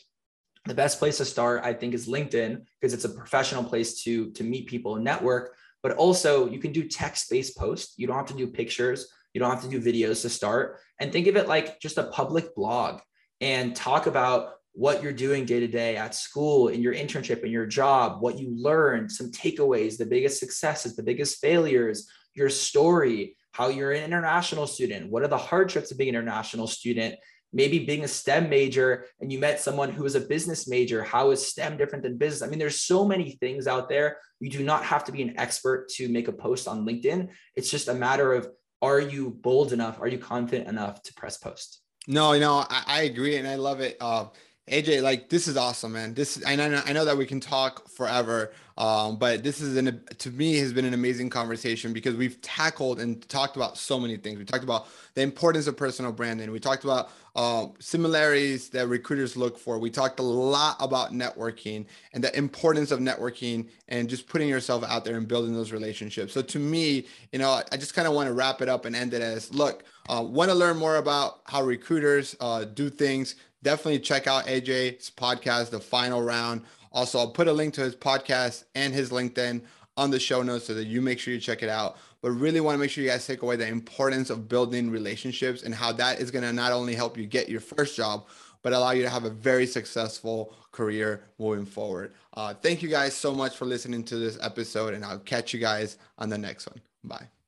the 0.66 0.76
best 0.76 1.00
place 1.00 1.18
to 1.18 1.26
start, 1.26 1.64
I 1.64 1.74
think, 1.74 1.94
is 1.94 2.08
LinkedIn 2.08 2.62
because 2.80 2.94
it's 2.94 3.06
a 3.06 3.10
professional 3.10 3.64
place 3.64 4.04
to, 4.04 4.32
to 4.32 4.44
meet 4.44 4.68
people 4.68 4.96
and 4.96 5.04
network. 5.04 5.56
But 5.82 5.94
also, 5.94 6.48
you 6.48 6.60
can 6.60 6.72
do 6.72 6.88
text 6.88 7.30
based 7.30 7.58
posts. 7.58 7.96
You 7.98 8.06
don't 8.06 8.18
have 8.18 8.28
to 8.28 8.36
do 8.36 8.48
pictures 8.48 9.12
you 9.34 9.40
don't 9.40 9.52
have 9.52 9.64
to 9.64 9.70
do 9.70 9.82
videos 9.82 10.22
to 10.22 10.30
start. 10.30 10.80
And 11.00 11.12
think 11.12 11.28
of 11.28 11.36
it 11.36 11.48
like 11.48 11.80
just 11.80 11.98
a 11.98 12.04
public 12.04 12.56
blog 12.56 13.02
and 13.40 13.76
talk 13.76 14.08
about 14.08 14.54
what 14.74 15.04
you're 15.04 15.12
doing 15.12 15.46
day 15.46 15.60
to 15.60 15.68
day 15.68 15.98
at 15.98 16.16
school, 16.16 16.70
in 16.70 16.82
your 16.82 16.94
internship, 16.94 17.44
in 17.44 17.52
your 17.52 17.66
job, 17.66 18.22
what 18.22 18.40
you 18.40 18.54
learned, 18.56 19.12
some 19.12 19.32
takeaways, 19.32 19.98
the 19.98 20.06
biggest 20.06 20.40
successes, 20.40 20.96
the 20.96 21.04
biggest 21.04 21.42
failures, 21.42 22.10
your 22.34 22.50
story, 22.50 23.36
how 23.52 23.68
you're 23.68 23.92
an 23.92 24.04
international 24.04 24.66
student, 24.66 25.12
what 25.12 25.24
are 25.24 25.28
the 25.28 25.38
hardships 25.38 25.92
of 25.92 25.98
being 25.98 26.10
an 26.10 26.16
international 26.16 26.68
student, 26.68 27.16
maybe 27.54 27.80
being 27.80 28.04
a 28.04 28.08
STEM 28.08 28.50
major 28.50 29.06
and 29.20 29.32
you 29.32 29.40
met 29.40 29.60
someone 29.60 29.92
who 29.92 30.04
was 30.04 30.16
a 30.16 30.22
business 30.22 30.68
major. 30.68 31.04
How 31.04 31.32
is 31.32 31.46
STEM 31.46 31.78
different 31.78 32.04
than 32.04 32.18
business? 32.18 32.42
I 32.42 32.50
mean, 32.50 32.60
there's 32.60 32.80
so 32.80 33.06
many 33.06 33.32
things 33.32 33.68
out 33.68 33.90
there. 33.90 34.18
You 34.40 34.50
do 34.50 34.64
not 34.64 34.86
have 34.86 35.04
to 35.06 35.12
be 35.12 35.22
an 35.22 35.38
expert 35.38 35.90
to 35.96 36.08
make 36.08 36.28
a 36.28 36.34
post 36.34 36.68
on 36.68 36.86
LinkedIn. 36.86 37.30
It's 37.56 37.70
just 37.70 37.90
a 37.90 37.94
matter 37.94 38.34
of 38.34 38.48
are 38.82 39.00
you 39.00 39.30
bold 39.30 39.74
enough? 39.74 40.00
Are 40.00 40.08
you 40.08 40.18
confident 40.18 40.68
enough 40.68 41.04
to 41.04 41.14
press 41.14 41.38
post? 41.38 41.82
No, 42.08 42.38
no, 42.40 42.66
I, 42.68 42.84
I 42.88 43.02
agree 43.04 43.36
and 43.36 43.48
I 43.48 43.56
love 43.56 43.80
it. 43.80 43.98
Uh, 44.00 44.26
AJ, 44.70 45.02
like 45.02 45.28
this 45.28 45.48
is 45.48 45.58
awesome, 45.58 45.94
man. 45.94 46.14
This 46.14 46.42
I 46.46 46.56
know 46.56 46.82
I 46.86 46.94
know 46.94 47.04
that 47.04 47.18
we 47.18 47.26
can 47.26 47.40
talk 47.40 47.90
forever, 47.90 48.54
um, 48.78 49.18
but 49.18 49.44
this 49.44 49.60
is 49.60 49.76
an 49.76 50.02
to 50.20 50.30
me 50.30 50.58
has 50.58 50.72
been 50.72 50.86
an 50.86 50.94
amazing 50.94 51.32
conversation 51.32 51.94
because 51.94 52.16
we've 52.16 52.40
tackled 52.42 53.00
and 53.00 53.28
talked 53.28 53.56
about 53.56 53.76
so 53.76 54.00
many 54.00 54.18
things. 54.18 54.38
We 54.38 54.46
talked 54.46 54.64
about 54.64 54.88
the 55.16 55.24
importance 55.24 55.66
of 55.66 55.76
personal 55.76 56.12
branding. 56.12 56.52
We 56.52 56.60
talked 56.60 56.84
about 56.84 57.10
uh, 57.36 57.68
similarities 57.80 58.70
that 58.70 58.88
recruiters 58.88 59.36
look 59.36 59.58
for. 59.58 59.80
We 59.80 59.90
talked 59.90 60.20
a 60.20 60.24
lot 60.24 60.76
about 60.80 61.12
networking 61.12 61.86
and 62.14 62.24
the 62.24 62.36
importance 62.38 62.92
of 62.92 63.00
networking 63.00 63.68
and 63.88 64.08
just 64.08 64.28
putting 64.28 64.48
yourself 64.48 64.84
out 64.84 65.06
there 65.06 65.18
and 65.18 65.28
building 65.28 65.54
those 65.54 65.72
relationships. 65.72 66.34
So 66.34 66.42
to 66.44 66.60
me, 66.60 67.08
you 67.32 67.40
know, 67.40 67.62
I 67.72 67.78
just 67.78 67.96
kind 67.96 68.08
of 68.08 68.14
want 68.14 68.28
to 68.28 68.34
wrap 68.34 68.62
it 68.62 68.70
up 68.70 68.86
and 68.86 68.96
end 68.96 69.14
it 69.16 69.24
as 69.24 69.52
look. 69.54 69.86
Uh, 70.10 70.22
want 70.22 70.50
to 70.50 70.56
learn 70.56 70.78
more 70.78 70.98
about 70.98 71.42
how 71.46 71.64
recruiters 71.64 72.36
uh, 72.42 72.66
do 72.66 72.90
things? 72.90 73.36
Definitely 73.64 74.00
check 74.00 74.28
out 74.28 74.46
AJ's 74.46 75.10
podcast, 75.10 75.70
The 75.70 75.80
Final 75.80 76.22
Round. 76.22 76.64
Also, 76.92 77.20
I'll 77.20 77.32
put 77.32 77.48
a 77.48 77.54
link 77.54 77.74
to 77.76 77.82
his 77.82 77.96
podcast 77.96 78.66
and 78.76 78.94
his 78.94 79.12
LinkedIn 79.12 79.62
on 79.98 80.12
the 80.12 80.20
show 80.20 80.42
notes 80.42 80.66
so 80.66 80.74
that 80.74 80.86
you 80.86 81.02
make 81.02 81.20
sure 81.20 81.34
you 81.34 81.40
check 81.40 81.64
it 81.64 81.70
out. 81.70 81.98
But 82.22 82.32
really 82.32 82.60
want 82.60 82.76
to 82.76 82.80
make 82.80 82.92
sure 82.92 83.04
you 83.04 83.10
guys 83.10 83.26
take 83.26 83.42
away 83.42 83.56
the 83.56 83.68
importance 83.68 84.30
of 84.30 84.48
building 84.48 84.92
relationships 84.92 85.64
and 85.64 85.74
how 85.74 85.92
that 85.94 86.20
is 86.20 86.32
going 86.32 86.44
to 86.44 86.54
not 86.54 86.72
only 86.72 86.96
help 86.96 87.18
you 87.18 87.26
get 87.26 87.50
your 87.50 87.62
first 87.62 87.96
job, 87.96 88.26
but 88.62 88.74
allow 88.74 88.92
you 88.92 89.02
to 89.02 89.10
have 89.10 89.26
a 89.26 89.30
very 89.30 89.66
successful 89.66 90.54
career 90.72 91.24
moving 91.40 91.66
forward. 91.66 92.14
Uh, 92.34 92.54
thank 92.54 92.82
you 92.82 92.90
guys 92.90 93.16
so 93.16 93.34
much 93.34 93.58
for 93.58 93.66
listening 93.66 94.04
to 94.06 94.18
this 94.18 94.38
episode, 94.42 94.94
and 94.94 95.04
I'll 95.04 95.20
catch 95.20 95.54
you 95.54 95.60
guys 95.60 95.98
on 96.18 96.30
the 96.30 96.38
next 96.38 96.68
one. 96.68 96.82
Bye. 97.04 97.41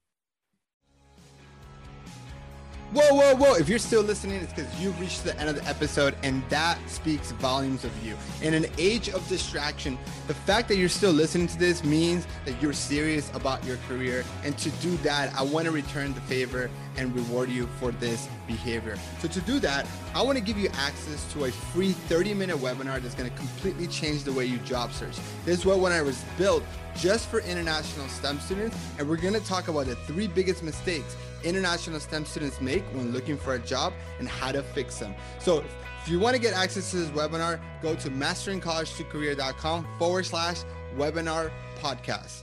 Whoa, 2.93 3.15
whoa, 3.15 3.35
whoa. 3.35 3.55
If 3.55 3.67
you're 3.69 3.79
still 3.79 4.03
listening, 4.03 4.35
it's 4.43 4.53
because 4.53 4.79
you've 4.79 4.99
reached 4.99 5.23
the 5.23 5.35
end 5.39 5.49
of 5.49 5.55
the 5.55 5.67
episode, 5.67 6.15
and 6.21 6.47
that 6.49 6.77
speaks 6.87 7.31
volumes 7.31 7.83
of 7.83 8.05
you. 8.05 8.15
In 8.43 8.53
an 8.53 8.67
age 8.77 9.09
of 9.09 9.27
distraction, 9.27 9.97
the 10.27 10.35
fact 10.35 10.67
that 10.67 10.77
you're 10.77 10.89
still 10.89 11.11
listening 11.11 11.47
to 11.47 11.57
this 11.57 11.83
means 11.83 12.27
that 12.45 12.61
you're 12.61 12.71
serious 12.71 13.33
about 13.33 13.65
your 13.65 13.77
career. 13.87 14.23
And 14.43 14.55
to 14.59 14.69
do 14.69 14.95
that, 14.97 15.33
I 15.33 15.41
want 15.41 15.65
to 15.65 15.71
return 15.71 16.13
the 16.13 16.21
favor 16.21 16.69
and 16.95 17.15
reward 17.15 17.49
you 17.49 17.65
for 17.79 17.89
this 17.93 18.29
behavior. 18.45 18.99
So, 19.17 19.27
to 19.27 19.41
do 19.41 19.57
that, 19.61 19.87
I 20.15 20.21
want 20.21 20.37
to 20.37 20.43
give 20.43 20.57
you 20.57 20.69
access 20.73 21.31
to 21.33 21.45
a 21.45 21.51
free 21.51 21.91
30 21.91 22.35
minute 22.35 22.57
webinar 22.57 23.01
that's 23.01 23.15
going 23.15 23.29
to 23.29 23.35
completely 23.35 23.87
change 23.87 24.23
the 24.23 24.31
way 24.31 24.45
you 24.45 24.59
job 24.59 24.93
search. 24.93 25.17
This 25.43 25.63
webinar 25.63 26.05
was 26.05 26.23
built 26.37 26.63
just 26.95 27.29
for 27.29 27.39
international 27.39 28.07
STEM 28.07 28.39
students, 28.39 28.77
and 28.99 29.09
we're 29.09 29.17
going 29.17 29.33
to 29.33 29.45
talk 29.45 29.69
about 29.69 29.87
the 29.87 29.95
three 29.95 30.27
biggest 30.27 30.61
mistakes 30.61 31.15
international 31.43 31.99
STEM 31.99 32.25
students 32.25 32.61
make 32.61 32.83
when 32.93 33.11
looking 33.11 33.37
for 33.37 33.55
a 33.55 33.59
job 33.59 33.91
and 34.19 34.29
how 34.29 34.51
to 34.51 34.63
fix 34.63 34.99
them. 34.99 35.13
So 35.39 35.63
if 36.03 36.09
you 36.09 36.19
want 36.19 36.35
to 36.35 36.41
get 36.41 36.53
access 36.53 36.91
to 36.91 36.97
this 36.97 37.09
webinar, 37.09 37.59
go 37.81 37.95
to 37.95 38.09
masteringcollegetocareer.com 38.09 39.87
forward 39.97 40.25
slash 40.25 40.59
webinar 40.95 41.51
podcast. 41.81 42.42